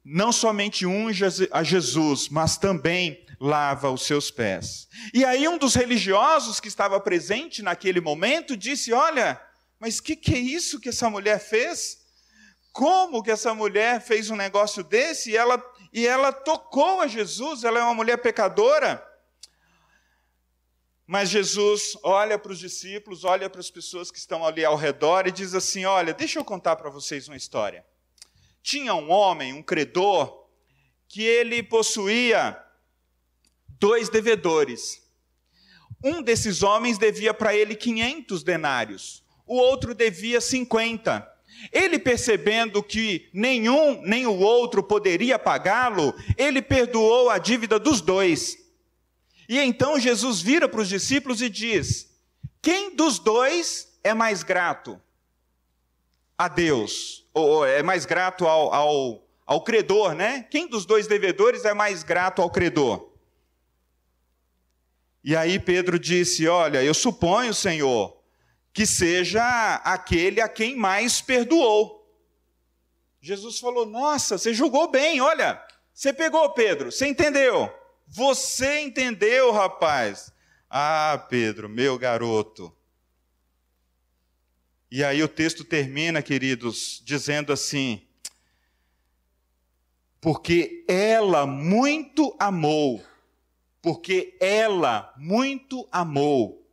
não 0.04 0.30
somente 0.30 0.86
unge 0.86 1.24
a 1.50 1.64
Jesus, 1.64 2.28
mas 2.28 2.56
também 2.56 3.26
lava 3.40 3.90
os 3.90 4.06
seus 4.06 4.30
pés. 4.30 4.86
E 5.12 5.24
aí 5.24 5.48
um 5.48 5.58
dos 5.58 5.74
religiosos 5.74 6.60
que 6.60 6.68
estava 6.68 7.00
presente 7.00 7.62
naquele 7.62 8.00
momento 8.00 8.56
disse: 8.56 8.92
Olha, 8.92 9.42
mas 9.80 9.98
que, 9.98 10.14
que 10.14 10.36
é 10.36 10.38
isso 10.38 10.78
que 10.78 10.90
essa 10.90 11.10
mulher 11.10 11.40
fez? 11.40 12.05
Como 12.76 13.22
que 13.22 13.30
essa 13.30 13.54
mulher 13.54 14.02
fez 14.02 14.28
um 14.28 14.36
negócio 14.36 14.84
desse 14.84 15.30
e 15.30 15.36
ela, 15.36 15.64
e 15.90 16.06
ela 16.06 16.30
tocou 16.30 17.00
a 17.00 17.06
Jesus, 17.06 17.64
ela 17.64 17.80
é 17.80 17.82
uma 17.82 17.94
mulher 17.94 18.18
pecadora. 18.18 19.02
Mas 21.06 21.30
Jesus 21.30 21.96
olha 22.02 22.38
para 22.38 22.52
os 22.52 22.58
discípulos, 22.58 23.24
olha 23.24 23.48
para 23.48 23.60
as 23.60 23.70
pessoas 23.70 24.10
que 24.10 24.18
estão 24.18 24.44
ali 24.44 24.62
ao 24.62 24.76
redor 24.76 25.26
e 25.26 25.32
diz 25.32 25.54
assim: 25.54 25.86
Olha, 25.86 26.12
deixa 26.12 26.38
eu 26.38 26.44
contar 26.44 26.76
para 26.76 26.90
vocês 26.90 27.28
uma 27.28 27.36
história. 27.36 27.82
Tinha 28.62 28.94
um 28.94 29.10
homem, 29.10 29.54
um 29.54 29.62
credor, 29.62 30.46
que 31.08 31.22
ele 31.22 31.62
possuía 31.62 32.62
dois 33.80 34.10
devedores. 34.10 35.02
Um 36.04 36.20
desses 36.20 36.62
homens 36.62 36.98
devia 36.98 37.32
para 37.32 37.56
ele 37.56 37.74
500 37.74 38.42
denários, 38.42 39.24
o 39.46 39.56
outro 39.56 39.94
devia 39.94 40.42
50. 40.42 41.35
Ele 41.72 41.98
percebendo 41.98 42.82
que 42.82 43.28
nenhum 43.32 44.00
nem 44.02 44.26
o 44.26 44.38
outro 44.38 44.82
poderia 44.82 45.38
pagá-lo, 45.38 46.14
ele 46.36 46.62
perdoou 46.62 47.30
a 47.30 47.38
dívida 47.38 47.78
dos 47.78 48.00
dois. 48.00 48.58
E 49.48 49.58
então 49.58 49.98
Jesus 49.98 50.40
vira 50.40 50.68
para 50.68 50.80
os 50.80 50.88
discípulos 50.88 51.40
e 51.40 51.48
diz: 51.48 52.10
Quem 52.60 52.94
dos 52.94 53.18
dois 53.18 53.98
é 54.02 54.12
mais 54.12 54.42
grato 54.42 55.00
a 56.36 56.48
Deus? 56.48 57.26
Ou 57.32 57.64
é 57.64 57.82
mais 57.82 58.04
grato 58.04 58.46
ao, 58.46 58.72
ao, 58.72 59.28
ao 59.46 59.60
credor, 59.62 60.14
né? 60.14 60.46
Quem 60.50 60.68
dos 60.68 60.84
dois 60.84 61.06
devedores 61.06 61.64
é 61.64 61.74
mais 61.74 62.02
grato 62.02 62.42
ao 62.42 62.50
credor? 62.50 63.12
E 65.22 65.34
aí 65.34 65.58
Pedro 65.58 65.98
disse: 65.98 66.46
Olha, 66.46 66.82
eu 66.82 66.94
suponho, 66.94 67.52
Senhor, 67.52 68.15
que 68.76 68.84
seja 68.84 69.76
aquele 69.76 70.38
a 70.38 70.50
quem 70.50 70.76
mais 70.76 71.22
perdoou. 71.22 72.06
Jesus 73.22 73.58
falou: 73.58 73.86
Nossa, 73.86 74.36
você 74.36 74.52
julgou 74.52 74.90
bem, 74.90 75.18
olha, 75.18 75.64
você 75.94 76.12
pegou, 76.12 76.50
Pedro, 76.50 76.92
você 76.92 77.06
entendeu. 77.06 77.72
Você 78.06 78.80
entendeu, 78.80 79.50
rapaz. 79.50 80.30
Ah, 80.68 81.26
Pedro, 81.30 81.70
meu 81.70 81.98
garoto. 81.98 82.70
E 84.90 85.02
aí 85.02 85.22
o 85.22 85.28
texto 85.28 85.64
termina, 85.64 86.20
queridos, 86.20 87.00
dizendo 87.02 87.54
assim: 87.54 88.06
Porque 90.20 90.84
ela 90.86 91.46
muito 91.46 92.36
amou, 92.38 93.02
porque 93.80 94.36
ela 94.38 95.14
muito 95.16 95.88
amou 95.90 96.65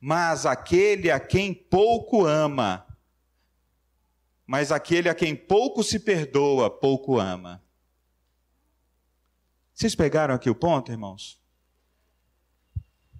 mas 0.00 0.46
aquele 0.46 1.10
a 1.10 1.20
quem 1.20 1.52
pouco 1.52 2.24
ama, 2.24 2.86
mas 4.46 4.70
aquele 4.70 5.08
a 5.08 5.14
quem 5.14 5.34
pouco 5.34 5.82
se 5.82 5.98
perdoa, 5.98 6.70
pouco 6.70 7.18
ama. 7.18 7.62
Vocês 9.74 9.94
pegaram 9.94 10.34
aqui 10.34 10.48
o 10.48 10.54
ponto, 10.54 10.90
irmãos? 10.90 11.40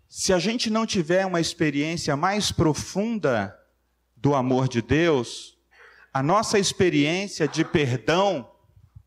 Se 0.08 0.32
a 0.32 0.38
gente 0.38 0.70
não 0.70 0.86
tiver 0.86 1.26
uma 1.26 1.40
experiência 1.40 2.16
mais 2.16 2.50
profunda 2.50 3.58
do 4.16 4.34
amor 4.34 4.68
de 4.68 4.80
Deus, 4.80 5.58
a 6.12 6.22
nossa 6.22 6.58
experiência 6.58 7.46
de 7.46 7.64
perdão 7.64 8.50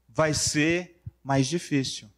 vai 0.07 0.33
ser 0.33 1.01
mais 1.23 1.47
difícil 1.47 2.09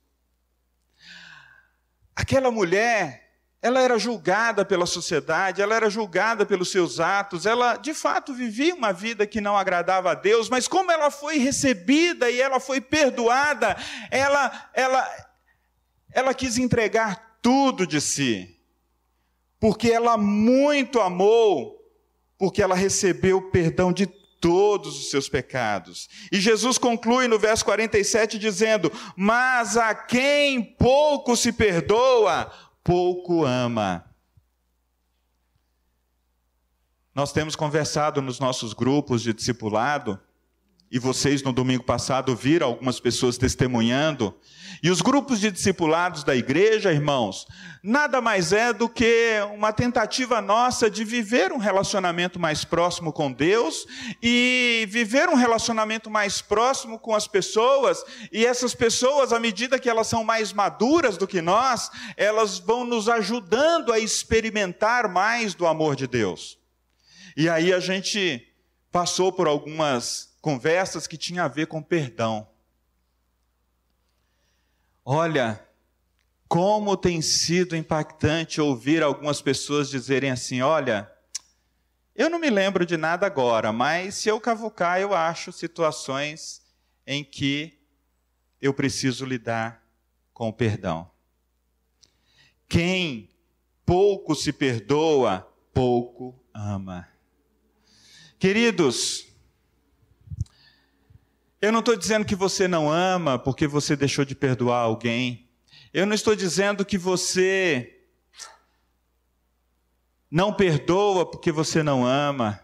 Aquela 2.22 2.52
mulher, 2.52 3.31
ela 3.62 3.80
era 3.80 4.00
julgada 4.00 4.66
pela 4.66 4.88
sociedade, 4.88 5.62
ela 5.62 5.76
era 5.76 5.90
julgada 5.90 6.46
pelos 6.46 6.72
seus 6.72 7.00
atos, 7.00 7.46
ela 7.46 7.78
de 7.78 7.94
fato 7.94 8.34
vivia 8.34 8.74
uma 8.74 8.92
vida 8.92 9.28
que 9.28 9.40
não 9.40 9.56
agradava 9.56 10.12
a 10.12 10.16
Deus, 10.16 10.50
mas 10.50 10.68
como 10.68 10.92
ela 10.92 11.12
foi 11.12 11.38
recebida 11.38 12.30
e 12.30 12.42
ela 12.42 12.60
foi 12.60 12.82
perdoada, 12.82 13.78
ela, 14.10 14.70
ela, 14.74 15.28
ela 16.12 16.34
quis 16.34 16.58
entregar 16.58 17.38
tudo 17.40 17.86
de 17.86 18.02
si, 18.02 18.60
porque 19.60 19.92
ela 19.92 20.18
muito 20.18 21.00
amou, 21.00 21.80
porque 22.40 22.64
ela 22.64 22.74
recebeu 22.74 23.38
o 23.38 23.52
perdão 23.52 23.94
de 23.94 24.08
todos 24.08 24.98
os 24.98 25.12
seus 25.12 25.30
pecados. 25.30 26.10
E 26.32 26.40
Jesus 26.40 26.80
conclui 26.80 27.28
no 27.28 27.38
verso 27.38 27.64
47 27.64 28.40
dizendo: 28.40 28.92
Mas 29.16 29.78
a 29.78 29.94
quem 29.94 30.64
pouco 30.64 31.38
se 31.38 31.52
perdoa, 31.54 32.52
pouco 32.84 33.46
ama. 33.46 34.06
Nós 37.14 37.34
temos 37.34 37.56
conversado 37.56 38.22
nos 38.22 38.40
nossos 38.40 38.74
grupos 38.74 39.22
de 39.22 39.34
discipulado 39.34 40.20
e 40.92 41.00
vocês 41.00 41.42
no 41.42 41.54
domingo 41.54 41.86
passado 41.86 42.36
viram 42.36 42.68
algumas 42.68 43.00
pessoas 43.00 43.38
testemunhando. 43.38 44.36
E 44.84 44.90
os 44.90 45.00
grupos 45.00 45.40
de 45.40 45.50
discipulados 45.50 46.24
da 46.24 46.36
igreja, 46.36 46.92
irmãos, 46.92 47.48
nada 47.82 48.20
mais 48.20 48.52
é 48.52 48.74
do 48.74 48.90
que 48.90 49.36
uma 49.54 49.72
tentativa 49.72 50.42
nossa 50.42 50.90
de 50.90 51.06
viver 51.06 51.54
um 51.54 51.58
relacionamento 51.58 52.38
mais 52.38 52.66
próximo 52.66 53.14
com 53.14 53.32
Deus 53.32 53.86
e 54.22 54.86
viver 54.90 55.30
um 55.30 55.36
relacionamento 55.36 56.10
mais 56.10 56.42
próximo 56.42 57.00
com 57.00 57.16
as 57.16 57.26
pessoas. 57.26 58.04
E 58.30 58.46
essas 58.46 58.76
pessoas, 58.76 59.32
à 59.32 59.40
medida 59.40 59.80
que 59.80 59.90
elas 59.90 60.08
são 60.08 60.26
mais 60.26 60.52
maduras 60.52 61.16
do 61.16 61.28
que 61.28 61.42
nós, 61.42 61.90
elas 62.18 62.60
vão 62.60 62.84
nos 62.84 63.08
ajudando 63.08 63.94
a 63.94 64.00
experimentar 64.00 65.08
mais 65.08 65.54
do 65.54 65.66
amor 65.66 65.96
de 65.96 66.06
Deus. 66.06 66.58
E 67.38 67.48
aí 67.48 67.72
a 67.72 67.80
gente 67.80 68.46
passou 68.92 69.32
por 69.32 69.48
algumas 69.48 70.31
conversas 70.42 71.06
que 71.06 71.18
tinham 71.18 71.46
a 71.46 71.48
ver 71.48 71.68
com 71.68 71.82
perdão. 71.82 72.48
Olha, 75.06 75.64
como 76.48 76.98
tem 76.98 77.22
sido 77.22 77.76
impactante 77.76 78.60
ouvir 78.60 79.02
algumas 79.04 79.42
pessoas 79.42 79.90
dizerem 79.90 80.32
assim: 80.32 80.62
olha, 80.62 81.10
eu 82.16 82.30
não 82.30 82.40
me 82.40 82.50
lembro 82.50 82.86
de 82.86 82.98
nada 82.98 83.26
agora, 83.26 83.72
mas 83.72 84.16
se 84.16 84.30
eu 84.30 84.40
cavucar, 84.40 85.00
eu 85.00 85.14
acho 85.14 85.52
situações 85.52 86.62
em 87.06 87.24
que 87.24 87.80
eu 88.62 88.74
preciso 88.74 89.26
lidar 89.26 89.82
com 90.34 90.50
o 90.50 90.54
perdão. 90.54 91.10
Quem 92.68 93.30
pouco 93.86 94.36
se 94.36 94.54
perdoa, 94.54 95.48
pouco 95.74 96.40
ama. 96.54 97.08
Queridos, 98.38 99.31
eu 101.62 101.72
não 101.72 101.80
estou 101.80 101.96
dizendo 101.96 102.26
que 102.26 102.36
você 102.36 102.68
não 102.68 102.90
ama 102.90 103.38
porque 103.38 103.68
você 103.68 103.96
deixou 103.96 104.26
de 104.26 104.34
perdoar 104.34 104.80
alguém. 104.80 105.48
Eu 105.94 106.08
não 106.08 106.16
estou 106.16 106.36
dizendo 106.36 106.84
que 106.84 106.98
você 106.98 108.00
não 110.30 110.52
perdoa 110.54 111.30
porque 111.30 111.52
você 111.52 111.84
não 111.84 112.06
ama. 112.06 112.60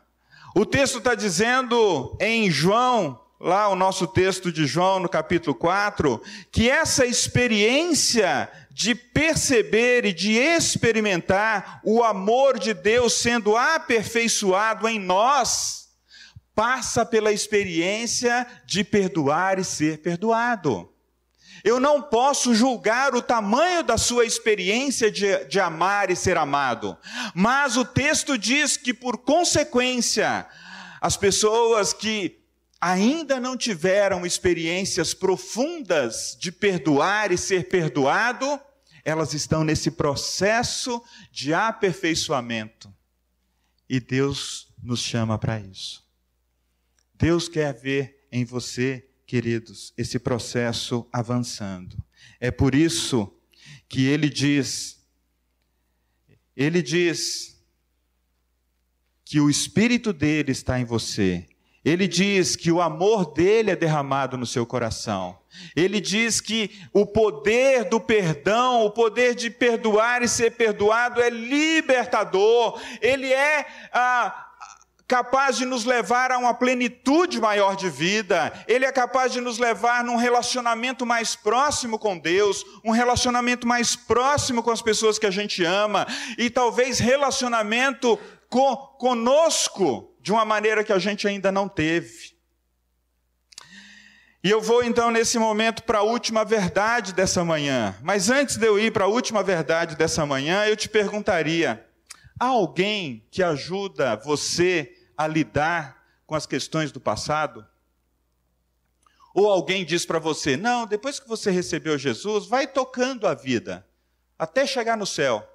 O 0.55 0.65
texto 0.65 0.97
está 0.97 1.13
dizendo 1.13 2.17
em 2.19 2.49
João, 2.49 3.21
lá 3.39 3.67
o 3.67 3.75
nosso 3.75 4.07
texto 4.07 4.51
de 4.51 4.65
João, 4.65 4.99
no 4.99 5.07
capítulo 5.07 5.53
4, 5.53 6.19
que 6.51 6.67
essa 6.67 7.05
experiência 7.05 8.49
de 8.71 8.95
perceber 8.95 10.05
e 10.05 10.13
de 10.13 10.33
experimentar 10.33 11.81
o 11.83 12.03
amor 12.03 12.57
de 12.57 12.73
Deus 12.73 13.13
sendo 13.13 13.55
aperfeiçoado 13.55 14.87
em 14.87 14.97
nós, 14.97 15.86
passa 16.57 17.05
pela 17.05 17.31
experiência 17.31 18.47
de 18.65 18.83
perdoar 18.83 19.59
e 19.59 19.63
ser 19.63 19.99
perdoado. 19.99 20.91
Eu 21.63 21.79
não 21.79 22.01
posso 22.01 22.55
julgar 22.55 23.13
o 23.13 23.21
tamanho 23.21 23.83
da 23.83 23.95
sua 23.95 24.25
experiência 24.25 25.11
de, 25.11 25.45
de, 25.45 25.59
amar 25.59 26.09
e 26.09 26.15
ser 26.15 26.35
amado, 26.35 26.97
mas 27.35 27.77
o 27.77 27.85
texto 27.85 28.35
diz 28.39 28.75
que, 28.75 28.91
por 28.91 29.19
consequência, 29.19 30.47
as 30.99 31.15
pessoas 31.15 31.93
que 31.93 32.39
ainda 32.81 33.39
não 33.39 33.55
tiveram 33.55 34.25
experiências 34.25 35.13
profundas 35.13 36.35
de 36.39 36.51
perdoar 36.51 37.31
e 37.31 37.37
ser 37.37 37.69
perdoado, 37.69 38.59
elas 39.05 39.35
estão 39.35 39.63
nesse 39.63 39.91
processo 39.91 41.03
de 41.31 41.53
aperfeiçoamento. 41.53 42.91
E 43.87 43.99
Deus 43.99 44.73
nos 44.81 45.01
chama 45.01 45.37
para 45.37 45.59
isso. 45.59 46.06
Deus 47.17 47.49
quer 47.49 47.73
ver 47.73 48.27
em 48.31 48.45
você, 48.45 49.07
queridos, 49.25 49.93
esse 49.97 50.19
processo 50.19 51.07
avançando. 51.11 51.97
É 52.39 52.51
por 52.51 52.75
isso 52.75 53.33
que 53.89 54.05
ele 54.05 54.29
diz, 54.29 55.03
ele 56.55 56.81
diz 56.81 57.57
que 59.25 59.39
o 59.39 59.49
espírito 59.49 60.13
dele 60.13 60.51
está 60.51 60.79
em 60.79 60.85
você. 60.85 61.45
Ele 61.83 62.07
diz 62.07 62.55
que 62.55 62.69
o 62.69 62.81
amor 62.81 63.33
dele 63.33 63.71
é 63.71 63.75
derramado 63.75 64.37
no 64.37 64.45
seu 64.45 64.65
coração. 64.65 65.39
Ele 65.73 66.01
diz 66.01 66.41
que 66.41 66.69
o 66.91 67.05
poder 67.05 67.85
do 67.85 67.99
perdão, 67.99 68.85
o 68.85 68.91
poder 68.91 69.33
de 69.33 69.49
perdoar 69.49 70.21
e 70.21 70.27
ser 70.27 70.51
perdoado 70.51 71.21
é 71.21 71.29
libertador. 71.29 72.81
Ele 73.01 73.31
é 73.31 73.65
ah, 73.93 74.46
capaz 75.07 75.55
de 75.55 75.65
nos 75.65 75.85
levar 75.85 76.31
a 76.31 76.37
uma 76.37 76.53
plenitude 76.53 77.39
maior 77.39 77.77
de 77.77 77.89
vida, 77.89 78.51
ele 78.67 78.83
é 78.83 78.91
capaz 78.91 79.31
de 79.31 79.39
nos 79.39 79.57
levar 79.57 80.03
num 80.03 80.17
relacionamento 80.17 81.05
mais 81.05 81.33
próximo 81.33 81.97
com 81.97 82.17
Deus, 82.17 82.65
um 82.83 82.91
relacionamento 82.91 83.65
mais 83.65 83.95
próximo 83.95 84.61
com 84.61 84.69
as 84.69 84.81
pessoas 84.81 85.17
que 85.17 85.25
a 85.25 85.31
gente 85.31 85.63
ama, 85.63 86.05
e 86.37 86.49
talvez 86.49 86.99
relacionamento 86.99 88.19
com, 88.49 88.75
conosco 88.99 90.13
de 90.19 90.31
uma 90.31 90.43
maneira 90.43 90.83
que 90.83 90.91
a 90.91 90.99
gente 90.99 91.25
ainda 91.25 91.51
não 91.51 91.69
teve. 91.69 92.35
E 94.43 94.51
eu 94.51 94.61
vou 94.61 94.83
então 94.83 95.09
nesse 95.09 95.39
momento 95.39 95.83
para 95.83 95.99
a 95.99 96.03
última 96.03 96.43
verdade 96.43 97.13
dessa 97.13 97.43
manhã. 97.43 97.95
Mas 98.01 98.29
antes 98.29 98.57
de 98.57 98.67
eu 98.67 98.77
ir 98.77 98.91
para 98.91 99.05
a 99.05 99.07
última 99.07 99.41
verdade 99.41 99.95
dessa 99.95 100.25
manhã, 100.25 100.65
eu 100.65 100.75
te 100.75 100.87
perguntaria: 100.87 101.85
há 102.39 102.45
alguém 102.45 103.25
que 103.31 103.41
ajuda 103.41 104.15
você 104.15 104.96
a 105.17 105.25
lidar 105.25 106.03
com 106.25 106.35
as 106.35 106.45
questões 106.45 106.91
do 106.91 106.99
passado? 106.99 107.65
Ou 109.33 109.49
alguém 109.49 109.85
diz 109.85 110.05
para 110.05 110.19
você: 110.19 110.55
não, 110.55 110.85
depois 110.85 111.19
que 111.19 111.27
você 111.27 111.51
recebeu 111.51 111.97
Jesus, 111.97 112.45
vai 112.45 112.67
tocando 112.67 113.27
a 113.27 113.33
vida, 113.33 113.85
até 114.37 114.65
chegar 114.65 114.97
no 114.97 115.05
céu. 115.05 115.47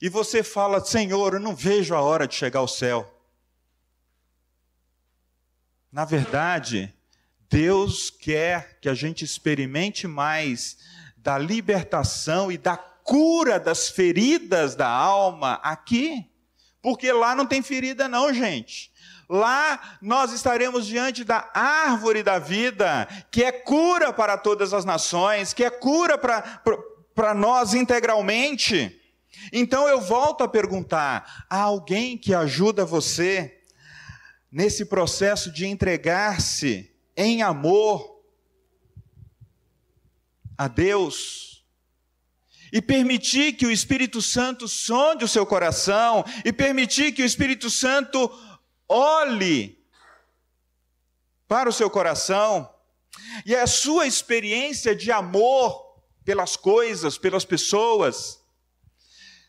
E 0.00 0.08
você 0.08 0.42
fala: 0.42 0.84
Senhor, 0.84 1.34
eu 1.34 1.40
não 1.40 1.54
vejo 1.54 1.94
a 1.94 2.00
hora 2.00 2.26
de 2.26 2.34
chegar 2.34 2.60
ao 2.60 2.68
céu. 2.68 3.12
Na 5.92 6.04
verdade, 6.04 6.94
Deus 7.48 8.10
quer 8.10 8.78
que 8.80 8.88
a 8.88 8.94
gente 8.94 9.24
experimente 9.24 10.06
mais 10.06 10.78
da 11.16 11.36
libertação 11.36 12.50
e 12.50 12.56
da 12.56 12.76
cura 12.76 13.58
das 13.58 13.88
feridas 13.88 14.76
da 14.76 14.88
alma 14.88 15.54
aqui. 15.54 16.29
Porque 16.82 17.12
lá 17.12 17.34
não 17.34 17.46
tem 17.46 17.62
ferida, 17.62 18.08
não, 18.08 18.32
gente. 18.32 18.90
Lá 19.28 19.98
nós 20.02 20.32
estaremos 20.32 20.86
diante 20.86 21.22
da 21.22 21.48
árvore 21.54 22.22
da 22.22 22.38
vida, 22.38 23.06
que 23.30 23.44
é 23.44 23.52
cura 23.52 24.12
para 24.12 24.36
todas 24.36 24.74
as 24.74 24.84
nações, 24.84 25.54
que 25.54 25.62
é 25.62 25.70
cura 25.70 26.18
para 26.18 27.34
nós 27.34 27.74
integralmente. 27.74 29.00
Então 29.52 29.86
eu 29.86 30.00
volto 30.00 30.42
a 30.42 30.48
perguntar: 30.48 31.46
há 31.48 31.60
alguém 31.60 32.18
que 32.18 32.34
ajuda 32.34 32.84
você 32.84 33.60
nesse 34.50 34.86
processo 34.86 35.52
de 35.52 35.66
entregar-se 35.66 36.90
em 37.16 37.42
amor 37.42 38.20
a 40.58 40.66
Deus? 40.66 41.49
E 42.72 42.80
permitir 42.80 43.54
que 43.54 43.66
o 43.66 43.70
Espírito 43.70 44.22
Santo 44.22 44.68
sonde 44.68 45.24
o 45.24 45.28
seu 45.28 45.44
coração, 45.44 46.24
e 46.44 46.52
permitir 46.52 47.12
que 47.12 47.22
o 47.22 47.26
Espírito 47.26 47.68
Santo 47.68 48.30
olhe 48.88 49.78
para 51.48 51.68
o 51.68 51.72
seu 51.72 51.90
coração 51.90 52.72
e 53.44 53.54
a 53.56 53.66
sua 53.66 54.06
experiência 54.06 54.94
de 54.94 55.10
amor 55.10 55.98
pelas 56.24 56.56
coisas, 56.56 57.18
pelas 57.18 57.44
pessoas. 57.44 58.40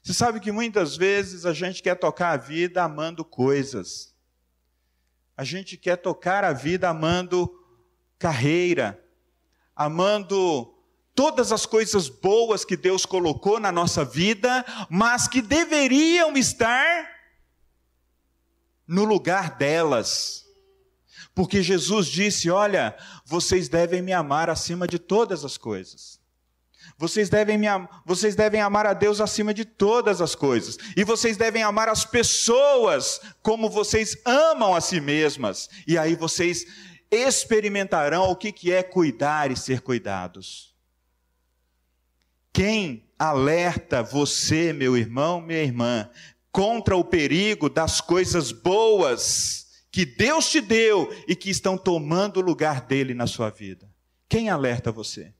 Você 0.03 0.13
sabe 0.13 0.39
que 0.39 0.51
muitas 0.51 0.97
vezes 0.97 1.45
a 1.45 1.53
gente 1.53 1.83
quer 1.83 1.95
tocar 1.95 2.31
a 2.31 2.37
vida 2.37 2.83
amando 2.83 3.23
coisas. 3.23 4.15
A 5.37 5.43
gente 5.43 5.77
quer 5.77 5.95
tocar 5.95 6.43
a 6.43 6.53
vida 6.53 6.89
amando 6.89 7.49
carreira, 8.17 9.03
amando 9.75 10.70
todas 11.15 11.51
as 11.51 11.65
coisas 11.65 12.07
boas 12.09 12.65
que 12.65 12.77
Deus 12.77 13.05
colocou 13.05 13.59
na 13.59 13.71
nossa 13.71 14.03
vida, 14.03 14.65
mas 14.89 15.27
que 15.27 15.41
deveriam 15.41 16.35
estar 16.37 17.09
no 18.87 19.03
lugar 19.03 19.57
delas. 19.57 20.45
Porque 21.33 21.63
Jesus 21.63 22.07
disse: 22.07 22.49
Olha, 22.49 22.95
vocês 23.25 23.69
devem 23.69 24.01
me 24.01 24.13
amar 24.13 24.49
acima 24.49 24.87
de 24.87 24.99
todas 24.99 25.45
as 25.45 25.57
coisas. 25.57 26.19
Vocês 26.97 27.29
devem, 27.29 27.57
me, 27.57 27.67
vocês 28.05 28.35
devem 28.35 28.61
amar 28.61 28.85
a 28.85 28.93
Deus 28.93 29.19
acima 29.19 29.53
de 29.53 29.65
todas 29.65 30.21
as 30.21 30.35
coisas. 30.35 30.77
E 30.95 31.03
vocês 31.03 31.37
devem 31.37 31.63
amar 31.63 31.89
as 31.89 32.05
pessoas 32.05 33.19
como 33.41 33.69
vocês 33.69 34.17
amam 34.25 34.75
a 34.75 34.81
si 34.81 34.99
mesmas. 34.99 35.69
E 35.87 35.97
aí 35.97 36.15
vocês 36.15 36.65
experimentarão 37.09 38.29
o 38.29 38.35
que 38.35 38.71
é 38.71 38.83
cuidar 38.83 39.51
e 39.51 39.57
ser 39.57 39.81
cuidados. 39.81 40.70
Quem 42.53 43.09
alerta 43.17 44.03
você, 44.03 44.73
meu 44.73 44.97
irmão, 44.97 45.39
minha 45.39 45.63
irmã, 45.63 46.09
contra 46.51 46.97
o 46.97 47.03
perigo 47.03 47.69
das 47.69 48.01
coisas 48.01 48.51
boas 48.51 49.83
que 49.91 50.05
Deus 50.05 50.49
te 50.49 50.59
deu 50.59 51.09
e 51.27 51.35
que 51.35 51.49
estão 51.49 51.77
tomando 51.77 52.37
o 52.37 52.43
lugar 52.43 52.81
dele 52.81 53.13
na 53.13 53.27
sua 53.27 53.49
vida? 53.49 53.89
Quem 54.27 54.49
alerta 54.49 54.91
você? 54.91 55.33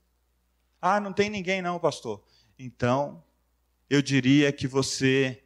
Ah, 0.82 1.00
não 1.00 1.14
tem 1.14 1.30
ninguém 1.30 1.62
não, 1.62 1.80
pastor. 1.80 2.24
Então, 2.58 3.24
eu 3.90 4.02
diria 4.02 4.52
que 4.52 4.68
você 4.68 5.44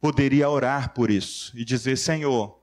poderia 0.00 0.48
orar 0.48 0.92
por 0.92 1.10
isso 1.10 1.56
e 1.56 1.64
dizer: 1.64 1.96
Senhor, 1.96 2.60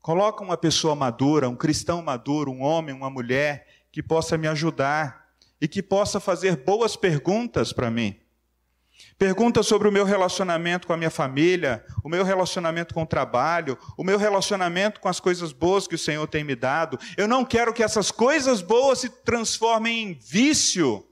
coloca 0.00 0.42
uma 0.42 0.56
pessoa 0.56 0.94
madura, 0.94 1.48
um 1.48 1.56
cristão 1.56 2.02
maduro, 2.02 2.50
um 2.50 2.62
homem, 2.62 2.94
uma 2.94 3.10
mulher, 3.10 3.66
que 3.92 4.02
possa 4.02 4.38
me 4.38 4.46
ajudar 4.46 5.19
e 5.60 5.68
que 5.68 5.82
possa 5.82 6.18
fazer 6.18 6.56
boas 6.56 6.96
perguntas 6.96 7.72
para 7.72 7.90
mim. 7.90 8.18
Pergunta 9.18 9.62
sobre 9.62 9.86
o 9.86 9.92
meu 9.92 10.04
relacionamento 10.04 10.86
com 10.86 10.94
a 10.94 10.96
minha 10.96 11.10
família, 11.10 11.84
o 12.02 12.08
meu 12.08 12.24
relacionamento 12.24 12.94
com 12.94 13.02
o 13.02 13.06
trabalho, 13.06 13.76
o 13.96 14.02
meu 14.02 14.18
relacionamento 14.18 14.98
com 14.98 15.08
as 15.08 15.20
coisas 15.20 15.52
boas 15.52 15.86
que 15.86 15.94
o 15.94 15.98
Senhor 15.98 16.26
tem 16.26 16.42
me 16.42 16.54
dado. 16.54 16.98
Eu 17.16 17.28
não 17.28 17.44
quero 17.44 17.72
que 17.72 17.82
essas 17.82 18.10
coisas 18.10 18.62
boas 18.62 19.00
se 19.00 19.10
transformem 19.10 20.02
em 20.02 20.14
vício 20.14 21.06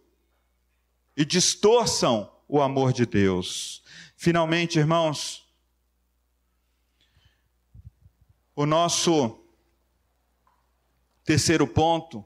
e 1.14 1.24
distorçam 1.24 2.32
o 2.48 2.62
amor 2.62 2.92
de 2.92 3.04
Deus. 3.04 3.82
Finalmente, 4.16 4.78
irmãos, 4.78 5.46
o 8.56 8.64
nosso 8.64 9.38
terceiro 11.24 11.66
ponto 11.66 12.24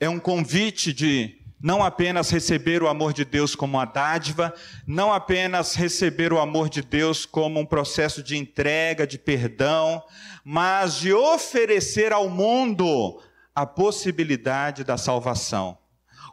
é 0.00 0.08
um 0.08 0.18
convite 0.18 0.92
de 0.92 1.36
não 1.60 1.82
apenas 1.82 2.30
receber 2.30 2.82
o 2.82 2.88
amor 2.88 3.12
de 3.12 3.24
Deus 3.24 3.56
como 3.56 3.76
uma 3.76 3.84
dádiva, 3.84 4.54
não 4.86 5.12
apenas 5.12 5.74
receber 5.74 6.32
o 6.32 6.38
amor 6.38 6.68
de 6.68 6.82
Deus 6.82 7.26
como 7.26 7.58
um 7.58 7.66
processo 7.66 8.22
de 8.22 8.36
entrega, 8.36 9.06
de 9.06 9.18
perdão, 9.18 10.02
mas 10.44 10.94
de 10.96 11.12
oferecer 11.12 12.12
ao 12.12 12.28
mundo 12.28 13.20
a 13.54 13.66
possibilidade 13.66 14.84
da 14.84 14.96
salvação 14.96 15.76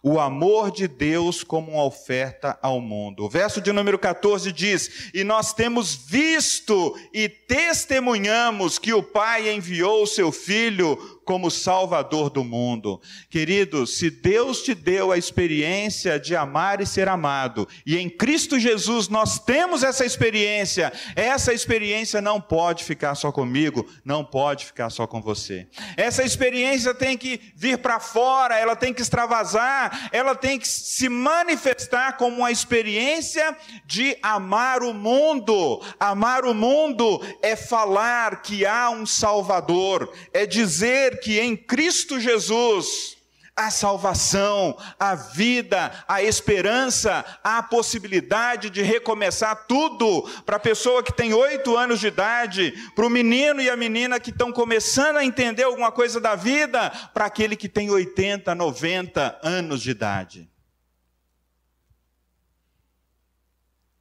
o 0.08 0.20
amor 0.20 0.70
de 0.70 0.88
Deus 0.88 1.44
como 1.44 1.72
uma 1.72 1.84
oferta 1.84 2.60
ao 2.62 2.80
mundo. 2.80 3.24
O 3.24 3.30
verso 3.30 3.60
de 3.60 3.72
número 3.72 3.98
14 3.98 4.52
diz: 4.52 5.10
E 5.16 5.24
nós 5.24 5.52
temos 5.52 5.96
visto 5.96 6.96
e 7.12 7.28
testemunhamos 7.28 8.78
que 8.78 8.94
o 8.94 9.02
Pai 9.02 9.52
enviou 9.52 10.04
o 10.04 10.08
seu 10.08 10.32
Filho 10.32 11.15
como 11.26 11.50
Salvador 11.50 12.30
do 12.30 12.44
mundo. 12.44 13.02
Querido, 13.30 13.88
se 13.88 14.10
Deus 14.10 14.62
te 14.62 14.76
deu 14.76 15.12
a 15.12 15.18
experiência 15.18 16.20
de 16.20 16.36
amar 16.36 16.80
e 16.80 16.86
ser 16.86 17.10
amado, 17.10 17.68
e 17.86 17.98
em 17.98 18.08
Cristo 18.08 18.60
Jesus 18.60 19.10
nós 19.10 19.40
temos 19.40 19.84
essa 19.84 20.06
experiência, 20.06 20.94
essa 21.16 21.52
experiência 21.52 22.22
não 22.22 22.40
pode 22.40 22.84
ficar 22.84 23.16
só 23.16 23.32
comigo, 23.32 23.90
não 24.06 24.24
pode 24.24 24.66
ficar 24.66 24.90
só 24.92 25.08
com 25.08 25.22
você. 25.22 25.68
Essa 25.98 26.24
experiência 26.24 26.94
tem 26.94 27.18
que 27.18 27.42
vir 27.56 27.80
para 27.80 28.00
fora, 28.00 28.58
ela 28.58 28.76
tem 28.76 28.94
que 28.94 29.02
extravasar, 29.02 30.10
ela 30.12 30.36
tem 30.36 30.60
que 30.60 30.68
se 30.68 31.10
manifestar 31.10 32.18
como 32.18 32.38
uma 32.38 32.52
experiência 32.52 33.58
de 33.86 34.16
amar 34.22 34.84
o 34.84 34.94
mundo. 34.94 35.82
Amar 36.00 36.46
o 36.46 36.54
mundo 36.54 37.20
é 37.42 37.56
falar 37.56 38.44
que 38.44 38.66
há 38.66 38.92
um 38.92 39.06
Salvador, 39.06 40.14
é 40.32 40.46
dizer 40.46 41.15
que 41.16 41.40
em 41.40 41.56
Cristo 41.56 42.20
Jesus 42.20 43.16
a 43.56 43.72
salvação, 43.72 44.78
a 45.00 45.16
vida, 45.16 46.04
a 46.08 46.22
esperança, 46.22 47.24
a 47.42 47.64
possibilidade 47.64 48.70
de 48.70 48.82
recomeçar 48.82 49.66
tudo 49.66 50.24
para 50.46 50.58
a 50.58 50.60
pessoa 50.60 51.02
que 51.02 51.14
tem 51.14 51.34
oito 51.34 51.78
anos 51.78 52.02
de 52.02 52.08
idade, 52.08 52.74
para 52.94 53.06
o 53.06 53.10
menino 53.10 53.62
e 53.62 53.70
a 53.70 53.78
menina 53.78 54.20
que 54.20 54.30
estão 54.30 54.52
começando 54.52 55.16
a 55.18 55.24
entender 55.24 55.64
alguma 55.64 55.90
coisa 55.90 56.20
da 56.20 56.36
vida, 56.36 56.90
para 57.14 57.26
aquele 57.26 57.56
que 57.56 57.70
tem 57.70 57.90
80, 57.90 58.54
90 58.54 59.40
anos 59.42 59.82
de 59.82 59.92
idade. 59.92 60.50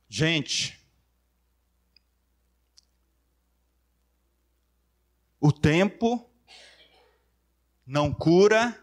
Gente, 0.09 0.81
o 5.41 5.53
tempo 5.53 6.29
não 7.87 8.13
cura, 8.13 8.81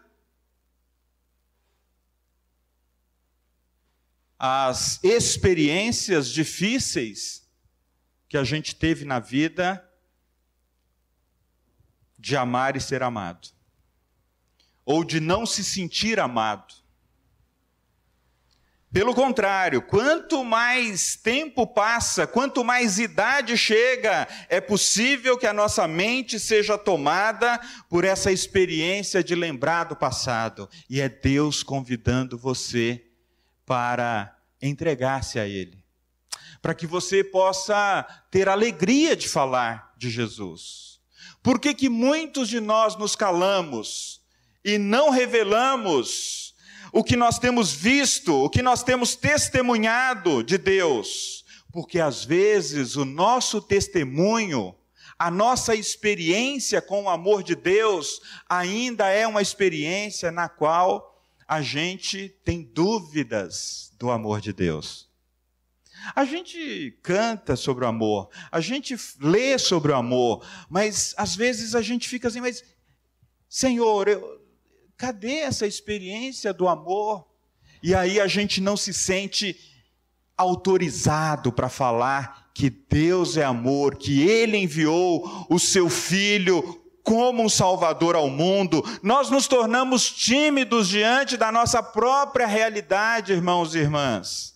as 4.38 5.02
experiências 5.04 6.28
difíceis 6.28 7.48
que 8.28 8.36
a 8.36 8.42
gente 8.42 8.74
teve 8.74 9.04
na 9.04 9.20
vida 9.20 9.88
de 12.18 12.36
amar 12.36 12.76
e 12.76 12.80
ser 12.80 13.02
amado, 13.02 13.48
ou 14.84 15.04
de 15.04 15.20
não 15.20 15.44
se 15.46 15.62
sentir 15.62 16.18
amado. 16.18 16.81
Pelo 18.92 19.14
contrário, 19.14 19.80
quanto 19.80 20.44
mais 20.44 21.16
tempo 21.16 21.66
passa, 21.66 22.26
quanto 22.26 22.62
mais 22.62 22.98
idade 22.98 23.56
chega, 23.56 24.28
é 24.50 24.60
possível 24.60 25.38
que 25.38 25.46
a 25.46 25.52
nossa 25.52 25.88
mente 25.88 26.38
seja 26.38 26.76
tomada 26.76 27.58
por 27.88 28.04
essa 28.04 28.30
experiência 28.30 29.24
de 29.24 29.34
lembrar 29.34 29.84
do 29.84 29.96
passado. 29.96 30.68
E 30.90 31.00
é 31.00 31.08
Deus 31.08 31.62
convidando 31.62 32.36
você 32.36 33.02
para 33.64 34.36
entregar-se 34.60 35.38
a 35.38 35.46
Ele, 35.46 35.82
para 36.60 36.74
que 36.74 36.86
você 36.86 37.24
possa 37.24 38.06
ter 38.30 38.46
alegria 38.46 39.16
de 39.16 39.26
falar 39.26 39.94
de 39.96 40.10
Jesus. 40.10 41.00
Por 41.42 41.58
que, 41.58 41.72
que 41.72 41.88
muitos 41.88 42.46
de 42.46 42.60
nós 42.60 42.94
nos 42.96 43.16
calamos 43.16 44.20
e 44.62 44.76
não 44.76 45.08
revelamos 45.08 46.41
o 46.92 47.02
que 47.02 47.16
nós 47.16 47.38
temos 47.38 47.72
visto, 47.72 48.44
o 48.44 48.50
que 48.50 48.60
nós 48.60 48.82
temos 48.82 49.16
testemunhado 49.16 50.42
de 50.44 50.58
Deus, 50.58 51.42
porque 51.72 51.98
às 51.98 52.22
vezes 52.22 52.96
o 52.96 53.04
nosso 53.06 53.62
testemunho, 53.62 54.74
a 55.18 55.30
nossa 55.30 55.74
experiência 55.74 56.82
com 56.82 57.04
o 57.04 57.08
amor 57.08 57.42
de 57.42 57.54
Deus, 57.54 58.20
ainda 58.46 59.08
é 59.08 59.26
uma 59.26 59.40
experiência 59.40 60.30
na 60.30 60.50
qual 60.50 61.18
a 61.48 61.62
gente 61.62 62.28
tem 62.44 62.62
dúvidas 62.62 63.90
do 63.98 64.10
amor 64.10 64.40
de 64.40 64.52
Deus. 64.52 65.10
A 66.14 66.24
gente 66.24 66.98
canta 67.02 67.56
sobre 67.56 67.84
o 67.84 67.88
amor, 67.88 68.28
a 68.50 68.60
gente 68.60 68.96
lê 69.20 69.56
sobre 69.58 69.92
o 69.92 69.96
amor, 69.96 70.44
mas 70.68 71.14
às 71.16 71.34
vezes 71.34 71.74
a 71.74 71.80
gente 71.80 72.08
fica 72.08 72.28
assim, 72.28 72.40
mas 72.40 72.64
Senhor, 73.48 74.08
eu, 74.08 74.41
Cadê 75.02 75.38
essa 75.38 75.66
experiência 75.66 76.52
do 76.52 76.68
amor? 76.68 77.26
E 77.82 77.92
aí 77.92 78.20
a 78.20 78.28
gente 78.28 78.60
não 78.60 78.76
se 78.76 78.94
sente 78.94 79.58
autorizado 80.36 81.50
para 81.50 81.68
falar 81.68 82.52
que 82.54 82.70
Deus 82.70 83.36
é 83.36 83.42
amor, 83.42 83.96
que 83.96 84.22
Ele 84.22 84.56
enviou 84.56 85.44
o 85.50 85.58
seu 85.58 85.88
Filho 85.90 86.80
como 87.02 87.42
um 87.42 87.48
Salvador 87.48 88.14
ao 88.14 88.30
mundo. 88.30 88.80
Nós 89.02 89.28
nos 89.28 89.48
tornamos 89.48 90.08
tímidos 90.08 90.86
diante 90.86 91.36
da 91.36 91.50
nossa 91.50 91.82
própria 91.82 92.46
realidade, 92.46 93.32
irmãos 93.32 93.74
e 93.74 93.78
irmãs. 93.78 94.54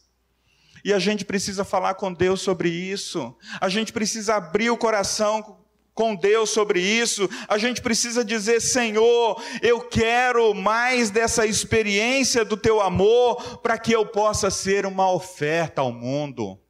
E 0.84 0.92
a 0.92 1.00
gente 1.00 1.24
precisa 1.24 1.64
falar 1.64 1.94
com 1.94 2.12
Deus 2.12 2.40
sobre 2.40 2.68
isso. 2.68 3.36
A 3.60 3.68
gente 3.68 3.92
precisa 3.92 4.36
abrir 4.36 4.70
o 4.70 4.76
coração 4.76 5.65
com 5.96 6.14
Deus 6.14 6.50
sobre 6.50 6.78
isso, 6.78 7.26
a 7.48 7.56
gente 7.56 7.80
precisa 7.80 8.22
dizer: 8.22 8.60
Senhor, 8.60 9.42
eu 9.62 9.80
quero 9.80 10.54
mais 10.54 11.08
dessa 11.08 11.46
experiência 11.46 12.44
do 12.44 12.54
teu 12.54 12.82
amor 12.82 13.58
para 13.58 13.78
que 13.78 13.92
eu 13.92 14.04
possa 14.04 14.50
ser 14.50 14.84
uma 14.84 15.10
oferta 15.10 15.80
ao 15.80 15.90
mundo. 15.90 16.60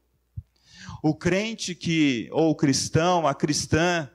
O 1.03 1.13
crente 1.13 1.75
que, 1.75 2.29
ou 2.31 2.51
o 2.51 2.55
cristão, 2.55 3.27
a 3.27 3.35
cristã, 3.35 4.09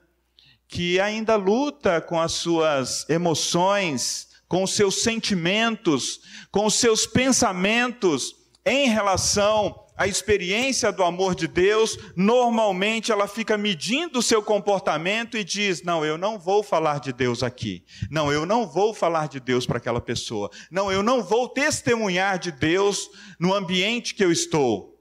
que 0.66 0.98
ainda 0.98 1.36
luta 1.36 2.00
com 2.00 2.18
as 2.18 2.32
suas 2.32 3.06
emoções, 3.08 4.28
com 4.48 4.62
os 4.62 4.74
seus 4.74 5.02
sentimentos, 5.02 6.20
com 6.50 6.64
os 6.64 6.74
seus 6.74 7.06
pensamentos 7.06 8.34
em 8.64 8.88
relação 8.88 9.81
à 9.96 10.06
experiência 10.06 10.90
do 10.90 11.02
amor 11.02 11.34
de 11.34 11.46
Deus, 11.46 11.98
normalmente 12.16 13.12
ela 13.12 13.28
fica 13.28 13.58
medindo 13.58 14.18
o 14.18 14.22
seu 14.22 14.42
comportamento 14.42 15.36
e 15.36 15.44
diz: 15.44 15.82
Não, 15.82 16.04
eu 16.04 16.16
não 16.16 16.38
vou 16.38 16.62
falar 16.62 16.98
de 16.98 17.12
Deus 17.12 17.42
aqui. 17.42 17.84
Não, 18.10 18.32
eu 18.32 18.46
não 18.46 18.66
vou 18.66 18.94
falar 18.94 19.28
de 19.28 19.38
Deus 19.38 19.66
para 19.66 19.78
aquela 19.78 20.00
pessoa. 20.00 20.50
Não, 20.70 20.90
eu 20.90 21.02
não 21.02 21.22
vou 21.22 21.48
testemunhar 21.48 22.38
de 22.38 22.50
Deus 22.50 23.08
no 23.38 23.54
ambiente 23.54 24.14
que 24.14 24.24
eu 24.24 24.32
estou. 24.32 24.92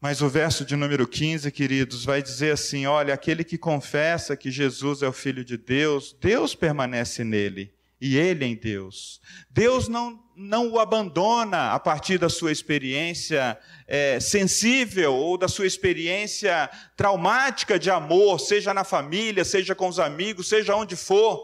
Mas 0.00 0.20
o 0.20 0.28
verso 0.28 0.64
de 0.66 0.76
número 0.76 1.08
15, 1.08 1.50
queridos, 1.50 2.04
vai 2.04 2.22
dizer 2.22 2.52
assim: 2.52 2.86
olha, 2.86 3.12
aquele 3.12 3.42
que 3.42 3.58
confessa 3.58 4.36
que 4.36 4.50
Jesus 4.50 5.02
é 5.02 5.08
o 5.08 5.12
Filho 5.12 5.44
de 5.44 5.56
Deus, 5.56 6.14
Deus 6.20 6.54
permanece 6.54 7.24
nele 7.24 7.74
e 8.06 8.18
ele 8.18 8.44
em 8.44 8.54
Deus. 8.54 9.18
Deus 9.48 9.88
não, 9.88 10.22
não 10.36 10.70
o 10.70 10.78
abandona 10.78 11.72
a 11.72 11.80
partir 11.80 12.18
da 12.18 12.28
sua 12.28 12.52
experiência 12.52 13.58
é, 13.88 14.20
sensível 14.20 15.14
ou 15.14 15.38
da 15.38 15.48
sua 15.48 15.66
experiência 15.66 16.68
traumática 16.98 17.78
de 17.78 17.90
amor, 17.90 18.38
seja 18.40 18.74
na 18.74 18.84
família, 18.84 19.42
seja 19.42 19.74
com 19.74 19.88
os 19.88 19.98
amigos, 19.98 20.50
seja 20.50 20.76
onde 20.76 20.96
for, 20.96 21.40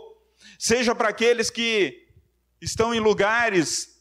seja 0.59 0.95
para 0.95 1.09
aqueles 1.09 1.49
que 1.49 2.07
estão 2.61 2.95
em 2.95 3.01
lugares 3.01 3.99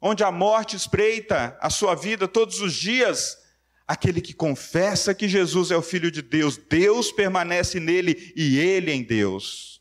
onde 0.00 0.24
a 0.24 0.32
morte 0.32 0.74
espreita 0.74 1.56
a 1.60 1.70
sua 1.70 1.94
vida 1.94 2.26
todos 2.26 2.60
os 2.60 2.74
dias 2.74 3.38
Aquele 3.88 4.20
que 4.20 4.34
confessa 4.34 5.14
que 5.14 5.28
Jesus 5.28 5.70
é 5.70 5.76
o 5.76 5.82
Filho 5.82 6.10
de 6.10 6.20
Deus, 6.20 6.56
Deus 6.56 7.12
permanece 7.12 7.78
nele 7.78 8.32
e 8.34 8.58
ele 8.58 8.90
em 8.90 9.04
Deus. 9.04 9.75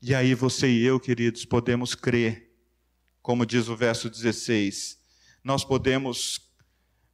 E 0.00 0.14
aí 0.14 0.32
você 0.32 0.68
e 0.68 0.84
eu, 0.84 1.00
queridos, 1.00 1.44
podemos 1.44 1.94
crer, 1.94 2.52
como 3.20 3.44
diz 3.44 3.68
o 3.68 3.76
verso 3.76 4.08
16, 4.08 4.96
nós 5.42 5.64
podemos, 5.64 6.40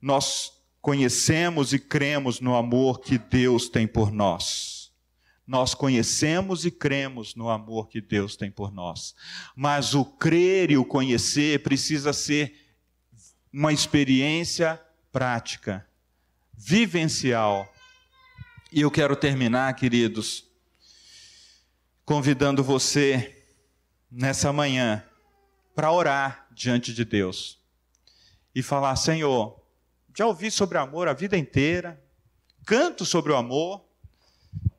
nós 0.01 0.53
conhecemos 0.83 1.73
e 1.73 1.79
cremos 1.79 2.41
no 2.41 2.55
amor 2.55 3.01
que 3.01 3.17
Deus 3.17 3.71
tem 3.71 3.87
por 3.87 4.13
nós. 4.13 4.93
Nós 5.47 5.75
conhecemos 5.75 6.67
e 6.67 6.71
cremos 6.71 7.35
no 7.35 7.49
amor 7.49 7.89
que 7.89 8.03
Deus 8.03 8.37
tem 8.37 8.51
por 8.51 8.71
nós. 8.71 9.15
Mas 9.57 9.95
o 9.95 10.05
crer 10.05 10.71
e 10.71 10.77
o 10.77 10.85
conhecer 10.85 11.63
precisa 11.63 12.13
ser 12.13 12.55
uma 13.51 13.73
experiência 13.73 14.81
prática, 15.11 15.87
vivencial. 16.53 17.73
E 18.71 18.83
eu 18.83 18.91
quero 18.91 19.17
terminar, 19.17 19.75
queridos, 19.75 20.45
convidando 22.05 22.63
você 22.63 23.45
nessa 24.11 24.53
manhã 24.53 25.05
para 25.75 25.91
orar 25.91 26.47
diante 26.53 26.93
de 26.93 27.05
Deus 27.05 27.59
e 28.55 28.63
falar: 28.63 28.95
Senhor, 28.97 29.61
já 30.17 30.27
ouvi 30.27 30.51
sobre 30.51 30.79
amor 30.79 31.09
a 31.09 31.13
vida 31.13 31.37
inteira, 31.37 32.01
canto 32.65 33.05
sobre 33.05 33.33
o 33.33 33.37
amor, 33.37 33.85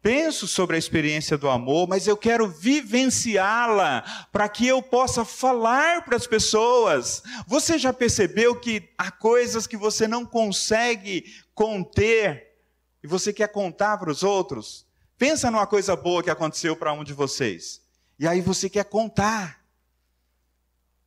penso 0.01 0.47
sobre 0.47 0.75
a 0.75 0.79
experiência 0.79 1.37
do 1.37 1.49
amor, 1.49 1.87
mas 1.87 2.07
eu 2.07 2.15
quero 2.15 2.47
vivenciá-la 2.47 4.03
para 4.31 4.47
que 4.47 4.67
eu 4.67 4.81
possa 4.81 5.25
falar 5.25 6.05
para 6.05 6.15
as 6.15 6.27
pessoas. 6.27 7.23
Você 7.47 7.77
já 7.79 7.91
percebeu 7.91 8.59
que 8.59 8.87
há 8.97 9.09
coisas 9.11 9.65
que 9.65 9.75
você 9.75 10.07
não 10.07 10.25
consegue 10.25 11.25
conter 11.53 12.55
e 13.03 13.07
você 13.07 13.33
quer 13.33 13.47
contar 13.47 13.97
para 13.97 14.11
os 14.11 14.21
outros? 14.21 14.84
Pensa 15.17 15.49
numa 15.49 15.65
coisa 15.65 15.95
boa 15.95 16.21
que 16.21 16.29
aconteceu 16.29 16.75
para 16.75 16.91
um 16.93 17.03
de 17.03 17.13
vocês. 17.13 17.81
E 18.19 18.27
aí 18.27 18.41
você 18.41 18.69
quer 18.69 18.85
contar. 18.85 19.63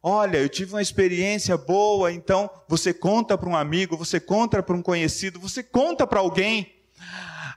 Olha, 0.02 0.38
eu 0.38 0.48
tive 0.48 0.72
uma 0.74 0.82
experiência 0.82 1.56
boa, 1.56 2.12
então 2.12 2.48
você 2.68 2.94
conta 2.94 3.36
para 3.36 3.48
um 3.48 3.56
amigo, 3.56 3.96
você 3.96 4.20
conta 4.20 4.62
para 4.62 4.76
um 4.76 4.82
conhecido, 4.82 5.40
você 5.40 5.62
conta 5.62 6.06
para 6.06 6.20
alguém. 6.20 6.72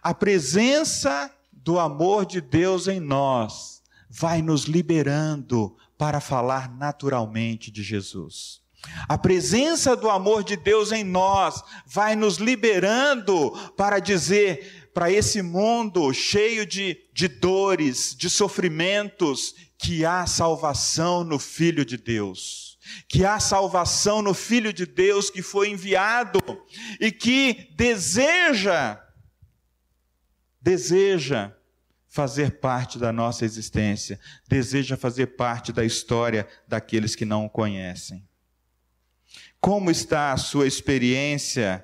A 0.02 0.14
presença 0.14 1.32
do 1.52 1.80
amor 1.80 2.26
de 2.26 2.42
Deus 2.42 2.88
em 2.88 3.00
nós 3.00 3.82
vai 4.10 4.42
nos 4.42 4.64
liberando 4.64 5.78
para 5.98 6.20
falar 6.20 6.70
naturalmente 6.76 7.70
de 7.72 7.84
Jesus. 7.84 8.62
A 9.08 9.18
presença 9.18 9.96
do 9.96 10.10
amor 10.10 10.44
de 10.44 10.56
Deus 10.56 10.92
em 10.92 11.04
nós 11.04 11.64
vai 11.86 12.16
nos 12.16 12.38
liberando 12.38 13.52
para 13.78 14.00
dizer 14.00 14.81
para 14.94 15.12
esse 15.12 15.42
mundo 15.42 16.14
cheio 16.14 16.66
de, 16.66 16.98
de 17.14 17.28
dores, 17.28 18.16
de 18.16 18.30
sofrimentos, 18.30 19.56
que 19.78 20.06
há 20.06 20.26
salvação 20.26 21.24
no 21.24 21.40
Filho 21.40 21.84
de 21.84 21.98
Deus. 21.98 22.78
Que 23.08 23.26
há 23.26 23.40
salvação 23.40 24.22
no 24.22 24.34
Filho 24.34 24.74
de 24.74 24.86
Deus 24.86 25.30
que 25.30 25.42
foi 25.42 25.70
enviado 25.70 26.40
e 27.00 27.12
que 27.12 27.70
deseja 27.76 29.00
deseja 30.62 31.54
fazer 32.08 32.60
parte 32.60 33.00
da 33.00 33.12
nossa 33.12 33.46
existência, 33.46 34.20
deseja 34.48 34.98
fazer 34.98 35.28
parte 35.28 35.72
da 35.72 35.84
história 35.84 36.48
daqueles 36.68 37.16
que 37.16 37.26
não 37.26 37.46
o 37.46 37.50
conhecem. 37.50 38.28
Como 39.60 39.90
está 39.90 40.34
a 40.34 40.38
sua 40.38 40.68
experiência 40.68 41.84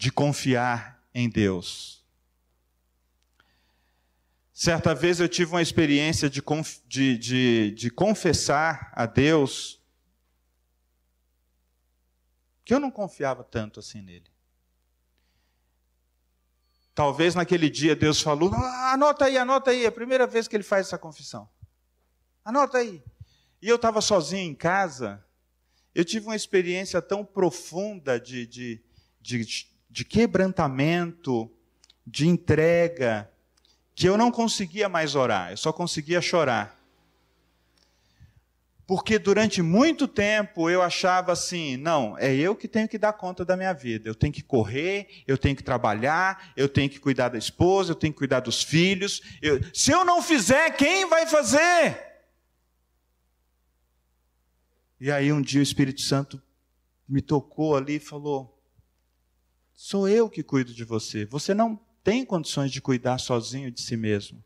de 0.00 0.10
confiar 0.10 0.98
em 1.12 1.28
Deus? 1.28 2.02
Certa 4.50 4.94
vez 4.94 5.20
eu 5.20 5.28
tive 5.28 5.50
uma 5.50 5.60
experiência 5.60 6.30
de, 6.30 6.42
de, 6.86 7.18
de, 7.18 7.70
de 7.72 7.90
confessar 7.90 8.90
a 8.94 9.04
Deus 9.04 9.78
que 12.64 12.72
eu 12.72 12.80
não 12.80 12.90
confiava 12.90 13.44
tanto 13.44 13.78
assim 13.78 14.00
nele. 14.00 14.30
Talvez 16.94 17.34
naquele 17.34 17.68
dia 17.68 17.94
Deus 17.94 18.22
falou: 18.22 18.50
ah, 18.54 18.92
anota 18.94 19.26
aí, 19.26 19.36
anota 19.36 19.70
aí, 19.70 19.84
é 19.84 19.88
a 19.88 19.92
primeira 19.92 20.26
vez 20.26 20.48
que 20.48 20.56
ele 20.56 20.62
faz 20.62 20.86
essa 20.86 20.96
confissão. 20.96 21.46
Anota 22.42 22.78
aí. 22.78 23.04
E 23.60 23.68
eu 23.68 23.76
estava 23.76 24.00
sozinho 24.00 24.50
em 24.50 24.54
casa, 24.54 25.22
eu 25.94 26.06
tive 26.06 26.24
uma 26.24 26.36
experiência 26.36 27.02
tão 27.02 27.22
profunda 27.22 28.18
de, 28.18 28.46
de, 28.46 28.82
de, 29.20 29.69
de 29.90 30.04
quebrantamento, 30.04 31.50
de 32.06 32.28
entrega, 32.28 33.30
que 33.94 34.08
eu 34.08 34.16
não 34.16 34.30
conseguia 34.30 34.88
mais 34.88 35.14
orar, 35.14 35.50
eu 35.50 35.56
só 35.56 35.72
conseguia 35.72 36.20
chorar. 36.20 36.80
Porque 38.86 39.20
durante 39.20 39.62
muito 39.62 40.08
tempo 40.08 40.68
eu 40.68 40.82
achava 40.82 41.30
assim: 41.30 41.76
não, 41.76 42.18
é 42.18 42.34
eu 42.34 42.56
que 42.56 42.66
tenho 42.66 42.88
que 42.88 42.98
dar 42.98 43.12
conta 43.12 43.44
da 43.44 43.56
minha 43.56 43.72
vida. 43.72 44.08
Eu 44.08 44.16
tenho 44.16 44.32
que 44.32 44.42
correr, 44.42 45.22
eu 45.28 45.38
tenho 45.38 45.54
que 45.54 45.62
trabalhar, 45.62 46.52
eu 46.56 46.68
tenho 46.68 46.90
que 46.90 46.98
cuidar 46.98 47.28
da 47.28 47.38
esposa, 47.38 47.92
eu 47.92 47.94
tenho 47.94 48.12
que 48.12 48.18
cuidar 48.18 48.40
dos 48.40 48.64
filhos. 48.64 49.22
Eu, 49.40 49.60
se 49.72 49.92
eu 49.92 50.04
não 50.04 50.20
fizer, 50.20 50.70
quem 50.72 51.08
vai 51.08 51.24
fazer? 51.24 52.04
E 55.00 55.08
aí 55.08 55.32
um 55.32 55.40
dia 55.40 55.60
o 55.60 55.62
Espírito 55.62 56.00
Santo 56.00 56.42
me 57.08 57.22
tocou 57.22 57.76
ali 57.76 57.94
e 57.94 58.00
falou: 58.00 58.59
sou 59.82 60.06
eu 60.06 60.28
que 60.28 60.42
cuido 60.42 60.74
de 60.74 60.84
você. 60.84 61.24
Você 61.24 61.54
não 61.54 61.74
tem 62.04 62.22
condições 62.22 62.70
de 62.70 62.82
cuidar 62.82 63.16
sozinho 63.16 63.70
de 63.70 63.80
si 63.80 63.96
mesmo. 63.96 64.44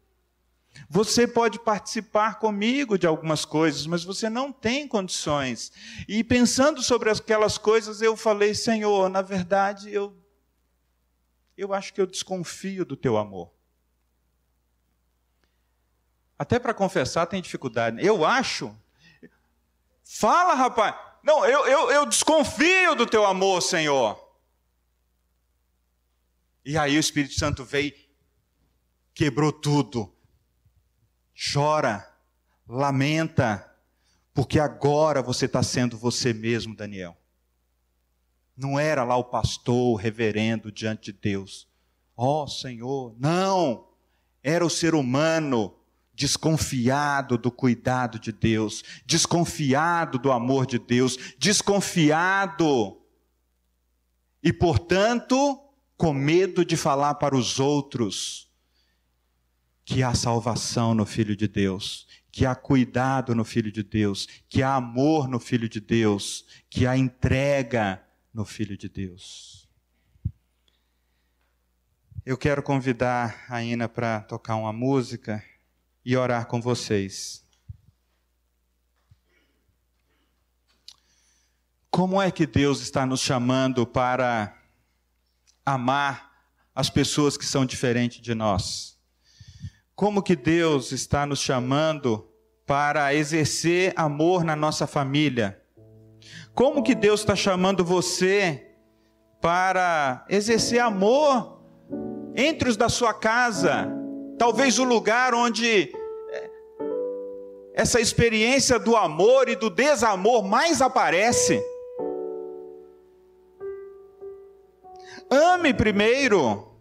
Você 0.89 1.27
pode 1.27 1.59
participar 1.59 2.39
comigo 2.39 2.97
de 2.97 3.05
algumas 3.05 3.45
coisas, 3.45 3.85
mas 3.85 4.05
você 4.05 4.31
não 4.31 4.53
tem 4.53 4.87
condições. 4.87 5.73
E 6.07 6.23
pensando 6.23 6.81
sobre 6.83 7.11
aquelas 7.11 7.59
coisas, 7.59 8.01
eu 8.01 8.17
falei, 8.17 8.55
Senhor, 8.55 9.09
na 9.09 9.23
verdade, 9.23 9.93
eu, 9.93 10.17
eu 11.57 11.75
acho 11.75 11.93
que 11.93 12.01
eu 12.01 12.07
desconfio 12.07 12.85
do 12.85 12.97
teu 12.97 13.17
amor. 13.17 13.53
Até 16.39 16.61
para 16.61 16.73
confessar 16.73 17.27
tem 17.27 17.43
dificuldade. 17.43 18.05
Eu 18.07 18.25
acho. 18.25 18.73
Fala, 20.05 20.55
rapaz. 20.55 20.95
Não, 21.25 21.45
eu, 21.45 21.67
eu, 21.67 21.91
eu 21.91 22.07
desconfio 22.07 22.95
do 22.95 23.05
teu 23.05 23.27
amor, 23.27 23.61
Senhor. 23.63 24.24
E 26.65 26.79
aí 26.79 26.97
o 26.97 27.01
Espírito 27.01 27.35
Santo 27.35 27.65
veio, 27.65 27.93
quebrou 29.15 29.53
tudo 29.53 30.15
chora, 31.35 32.09
lamenta, 32.67 33.71
porque 34.33 34.59
agora 34.59 35.21
você 35.21 35.47
está 35.47 35.63
sendo 35.63 35.99
você 35.99 36.33
mesmo, 36.33 36.75
Daniel. 36.75 37.17
Não 38.57 38.79
era 38.79 39.03
lá 39.03 39.17
o 39.17 39.25
pastor, 39.25 39.93
o 39.93 39.97
reverendo 39.97 40.71
diante 40.71 41.13
de 41.13 41.19
Deus. 41.19 41.69
Ó 42.17 42.45
oh, 42.45 42.47
Senhor, 42.47 43.15
não! 43.19 43.89
Era 44.43 44.65
o 44.65 44.71
ser 44.71 44.95
humano 44.95 45.75
desconfiado 46.15 47.37
do 47.37 47.51
cuidado 47.51 48.21
de 48.21 48.31
Deus, 48.31 48.85
desconfiado 49.05 50.17
do 50.19 50.31
amor 50.31 50.65
de 50.65 50.79
Deus, 50.79 51.35
desconfiado 51.39 53.01
e, 54.41 54.53
portanto, 54.53 55.64
com 55.97 56.13
medo 56.13 56.65
de 56.65 56.77
falar 56.77 57.15
para 57.15 57.37
os 57.37 57.61
outros 57.61 58.51
que 59.85 60.03
há 60.03 60.15
salvação 60.15 60.95
no 60.95 61.05
Filho 61.05 61.37
de 61.37 61.47
Deus, 61.47 62.07
que 62.33 62.47
há 62.47 62.55
cuidado 62.55 63.35
no 63.35 63.45
Filho 63.45 63.71
de 63.71 63.83
Deus, 63.83 64.27
que 64.49 64.63
há 64.63 64.75
amor 64.75 65.29
no 65.29 65.39
Filho 65.39 65.69
de 65.69 65.81
Deus, 65.81 66.45
que 66.71 66.87
há 66.87 66.97
entrega 66.97 68.03
no 68.33 68.45
Filho 68.45 68.77
de 68.77 68.89
Deus. 68.89 69.69
Eu 72.25 72.39
quero 72.39 72.63
convidar 72.63 73.45
a 73.51 73.63
Ina 73.63 73.89
para 73.89 74.21
tocar 74.21 74.57
uma 74.57 74.73
música 74.73 75.45
e 76.05 76.17
orar 76.17 76.47
com 76.47 76.61
vocês. 76.61 77.45
Como 81.91 82.21
é 82.21 82.31
que 82.31 82.47
Deus 82.47 82.81
está 82.81 83.07
nos 83.07 83.21
chamando 83.21 83.87
para 83.87 84.64
amar 85.65 86.31
as 86.75 86.91
pessoas 86.91 87.37
que 87.37 87.47
são 87.47 87.65
diferentes 87.65 88.21
de 88.21 88.35
nós? 88.35 88.99
Como 89.95 90.23
que 90.23 90.35
Deus 90.35 90.91
está 90.91 91.25
nos 91.25 91.39
chamando 91.39 92.29
para 92.67 93.15
exercer 93.15 93.93
amor 93.97 94.43
na 94.43 94.57
nossa 94.57 94.87
família? 94.87 95.63
Como 96.55 96.83
que 96.83 96.95
Deus 96.95 97.21
está 97.21 97.37
chamando 97.37 97.85
você 97.85 98.71
para 99.41 100.25
exercer 100.29 100.81
amor 100.81 101.63
entre 102.35 102.69
os 102.69 102.77
da 102.77 102.89
sua 102.89 103.15
casa? 103.15 103.89
Talvez 104.39 104.79
o 104.79 104.85
lugar 104.85 105.35
onde 105.35 105.93
é, 106.31 106.51
essa 107.75 108.01
experiência 108.01 108.79
do 108.79 108.97
amor 108.97 109.49
e 109.49 109.55
do 109.55 109.71
desamor 109.71 110.43
mais 110.43 110.83
aparece. 110.83 111.63
Ame 115.31 115.73
primeiro. 115.75 116.75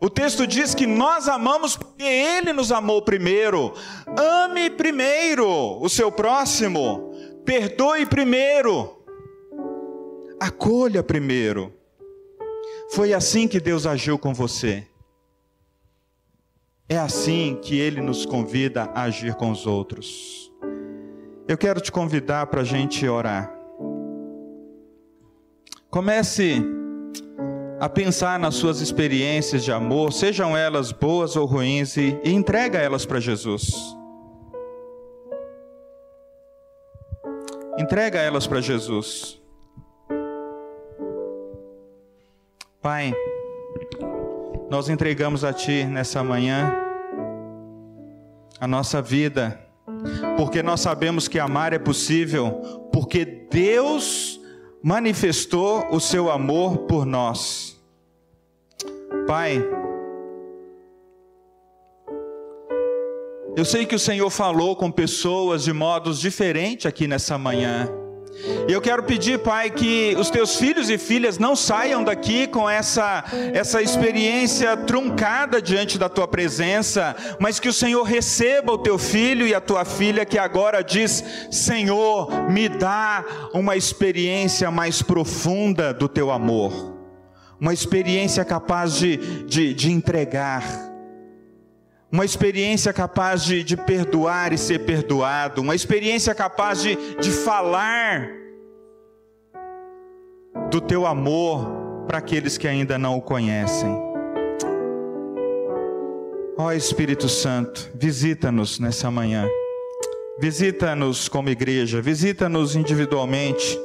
O 0.00 0.08
texto 0.08 0.46
diz 0.46 0.74
que 0.74 0.86
nós 0.86 1.28
amamos 1.28 1.76
porque 1.76 2.02
Ele 2.04 2.54
nos 2.54 2.72
amou 2.72 3.02
primeiro. 3.02 3.74
Ame 4.16 4.70
primeiro 4.70 5.46
o 5.46 5.88
seu 5.90 6.10
próximo. 6.10 7.12
Perdoe 7.44 8.06
primeiro. 8.06 9.04
Acolha 10.40 11.02
primeiro. 11.02 11.74
Foi 12.92 13.12
assim 13.12 13.46
que 13.46 13.60
Deus 13.60 13.86
agiu 13.86 14.18
com 14.18 14.32
você. 14.32 14.86
É 16.88 16.96
assim 16.96 17.58
que 17.62 17.78
Ele 17.78 18.00
nos 18.00 18.24
convida 18.24 18.84
a 18.94 19.02
agir 19.02 19.34
com 19.34 19.50
os 19.50 19.66
outros. 19.66 20.50
Eu 21.46 21.58
quero 21.58 21.80
te 21.80 21.92
convidar 21.92 22.46
para 22.46 22.62
a 22.62 22.64
gente 22.64 23.06
orar. 23.06 23.59
Comece 25.90 26.62
a 27.80 27.88
pensar 27.88 28.38
nas 28.38 28.54
suas 28.54 28.80
experiências 28.80 29.64
de 29.64 29.72
amor, 29.72 30.12
sejam 30.12 30.56
elas 30.56 30.92
boas 30.92 31.34
ou 31.34 31.46
ruins, 31.46 31.96
e, 31.96 32.16
entrega 32.22 32.78
elas 32.78 33.04
para 33.04 33.18
Jesus. 33.18 33.72
Entrega 37.76 38.20
elas 38.20 38.46
para 38.46 38.60
Jesus. 38.60 39.40
Pai, 42.80 43.12
nós 44.70 44.88
entregamos 44.88 45.42
a 45.42 45.52
Ti 45.52 45.84
nessa 45.84 46.22
manhã 46.22 46.72
a 48.60 48.68
nossa 48.68 49.02
vida, 49.02 49.58
porque 50.36 50.62
nós 50.62 50.80
sabemos 50.80 51.26
que 51.26 51.38
amar 51.38 51.72
é 51.72 51.78
possível, 51.80 52.88
porque 52.92 53.24
Deus 53.24 54.29
manifestou 54.82 55.86
o 55.90 56.00
seu 56.00 56.30
amor 56.30 56.78
por 56.78 57.04
nós. 57.04 57.78
Pai, 59.26 59.62
eu 63.56 63.64
sei 63.64 63.84
que 63.84 63.94
o 63.94 63.98
Senhor 63.98 64.30
falou 64.30 64.74
com 64.74 64.90
pessoas 64.90 65.64
de 65.64 65.72
modos 65.72 66.20
diferentes 66.20 66.86
aqui 66.86 67.06
nessa 67.06 67.36
manhã. 67.36 67.88
E 68.68 68.72
eu 68.72 68.80
quero 68.80 69.02
pedir, 69.02 69.40
Pai, 69.40 69.70
que 69.70 70.14
os 70.18 70.30
teus 70.30 70.56
filhos 70.56 70.88
e 70.88 70.96
filhas 70.96 71.38
não 71.38 71.54
saiam 71.54 72.02
daqui 72.02 72.46
com 72.46 72.68
essa, 72.68 73.24
essa 73.52 73.82
experiência 73.82 74.76
truncada 74.76 75.60
diante 75.60 75.98
da 75.98 76.08
tua 76.08 76.26
presença, 76.26 77.14
mas 77.38 77.60
que 77.60 77.68
o 77.68 77.72
Senhor 77.72 78.02
receba 78.02 78.72
o 78.72 78.78
teu 78.78 78.98
filho 78.98 79.46
e 79.46 79.54
a 79.54 79.60
tua 79.60 79.84
filha 79.84 80.24
que 80.24 80.38
agora 80.38 80.82
diz: 80.82 81.22
Senhor, 81.50 82.50
me 82.50 82.68
dá 82.68 83.24
uma 83.52 83.76
experiência 83.76 84.70
mais 84.70 85.02
profunda 85.02 85.92
do 85.92 86.08
teu 86.08 86.30
amor, 86.30 86.96
uma 87.60 87.74
experiência 87.74 88.44
capaz 88.44 88.94
de, 88.94 89.16
de, 89.44 89.74
de 89.74 89.90
entregar 89.90 90.89
uma 92.12 92.24
experiência 92.24 92.92
capaz 92.92 93.44
de, 93.44 93.62
de, 93.62 93.76
perdoar 93.76 94.52
e 94.52 94.58
ser 94.58 94.80
perdoado, 94.80 95.60
uma 95.60 95.74
experiência 95.74 96.34
capaz 96.34 96.82
de, 96.82 96.96
de 97.20 97.30
falar 97.30 98.28
do 100.70 100.80
teu 100.80 101.06
amor 101.06 102.04
para 102.06 102.18
aqueles 102.18 102.58
que 102.58 102.66
ainda 102.66 102.98
não 102.98 103.18
o 103.18 103.22
conhecem. 103.22 103.90
Ó 106.58 106.66
oh, 106.66 106.72
Espírito 106.72 107.28
Santo, 107.28 107.90
visita-nos 107.94 108.78
nessa 108.80 109.10
manhã, 109.10 109.46
visita-nos 110.40 111.28
como 111.28 111.48
igreja, 111.48 112.02
visita-nos 112.02 112.74
individualmente, 112.74 113.78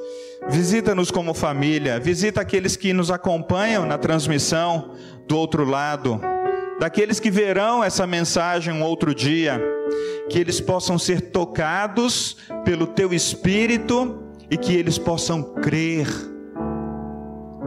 visita-nos 0.50 1.12
como 1.12 1.34
família, 1.34 2.00
visita 2.00 2.42
aqueles 2.42 2.76
que 2.76 2.92
nos 2.92 3.12
acompanham 3.12 3.86
na 3.86 3.98
transmissão 3.98 4.92
do 5.28 5.38
outro 5.38 5.64
lado 5.64 6.20
daqueles 6.80 7.20
que 7.20 7.32
verão 7.32 7.84
essa 7.84 8.06
mensagem 8.06 8.74
um 8.74 8.84
outro 8.84 9.14
dia, 9.14 9.62
que 10.30 10.40
eles 10.40 10.60
possam 10.60 10.98
ser 10.98 11.22
tocados 11.32 12.38
pelo 12.64 12.88
teu 12.88 13.14
espírito 13.14 14.24
e 14.50 14.58
que 14.58 14.76
eles 14.76 14.98
possam 14.98 15.42
crer 15.42 16.08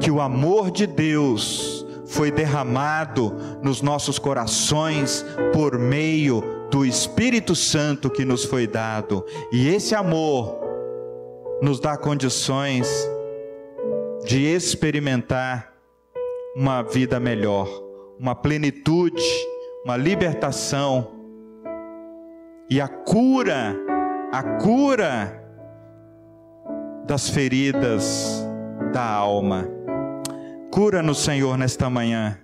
que 0.00 0.11
o 0.11 0.20
amor 0.20 0.70
de 0.70 0.86
Deus 0.86 1.84
foi 2.06 2.30
derramado 2.30 3.34
nos 3.62 3.82
nossos 3.82 4.18
corações 4.18 5.24
por 5.52 5.78
meio 5.78 6.42
do 6.70 6.84
Espírito 6.84 7.54
Santo 7.54 8.11
que 8.11 8.24
nos 8.24 8.44
foi 8.44 8.66
dado, 8.66 9.24
e 9.50 9.68
esse 9.68 9.94
amor 9.94 10.61
nos 11.61 11.80
dá 11.80 11.96
condições 11.96 12.88
de 14.24 14.44
experimentar 14.44 15.72
uma 16.54 16.82
vida 16.82 17.18
melhor 17.18 17.88
uma 18.19 18.35
plenitude, 18.35 19.23
uma 19.85 19.97
libertação 19.97 21.09
e 22.69 22.81
a 22.81 22.89
cura, 22.89 23.75
a 24.33 24.43
cura 24.43 25.43
das 27.07 27.29
feridas 27.31 28.45
da 28.93 29.05
alma. 29.05 29.66
Cura-nos, 30.71 31.19
Senhor, 31.19 31.57
nesta 31.57 31.89
manhã. 31.89 32.39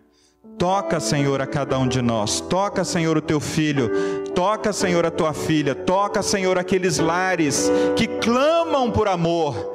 Toca, 0.58 1.00
Senhor, 1.00 1.42
a 1.42 1.46
cada 1.46 1.78
um 1.78 1.86
de 1.86 2.00
nós. 2.00 2.40
Toca, 2.40 2.84
Senhor, 2.84 3.18
o 3.18 3.20
teu 3.20 3.40
filho. 3.40 3.90
Toca, 4.34 4.72
Senhor, 4.72 5.04
a 5.04 5.10
tua 5.10 5.34
filha. 5.34 5.74
Toca, 5.74 6.22
Senhor, 6.22 6.56
aqueles 6.58 6.98
lares 6.98 7.70
que 7.96 8.06
clamam 8.06 8.90
por 8.90 9.08
amor. 9.08 9.74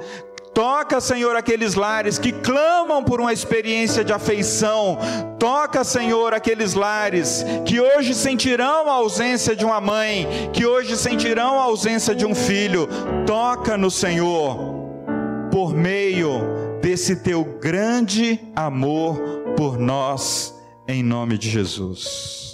Toca, 0.60 0.99
Senhor, 0.99 1.38
aqueles 1.38 1.76
lares 1.76 2.20
que 2.20 2.34
clamam 2.34 3.01
por 3.01 3.22
uma 3.22 3.32
experiência 3.32 4.03
de 4.03 4.12
afeição. 4.12 4.97
Toca, 5.39 5.86
Senhor, 5.86 6.34
aqueles 6.34 6.74
lares 6.74 7.45
que 7.66 7.80
hoje 7.80 8.14
sentirão 8.14 8.89
a 8.89 8.95
ausência 8.95 9.55
de 9.55 9.64
uma 9.64 9.80
mãe, 9.80 10.28
que 10.51 10.66
hoje 10.66 10.97
sentirão 10.97 11.57
a 11.57 11.64
ausência 11.64 12.14
de 12.14 12.26
um 12.26 12.36
filho. 12.36 12.89
Toca 13.26 13.78
no 13.78 13.89
Senhor, 13.89 14.57
por 15.49 15.74
meio 15.74 16.41
desse 16.82 17.16
teu 17.16 17.45
grande 17.62 18.38
amor 18.53 19.18
por 19.55 19.80
nós, 19.80 20.53
em 20.86 21.01
nome 21.01 21.38
de 21.38 21.49
Jesus. 21.49 22.49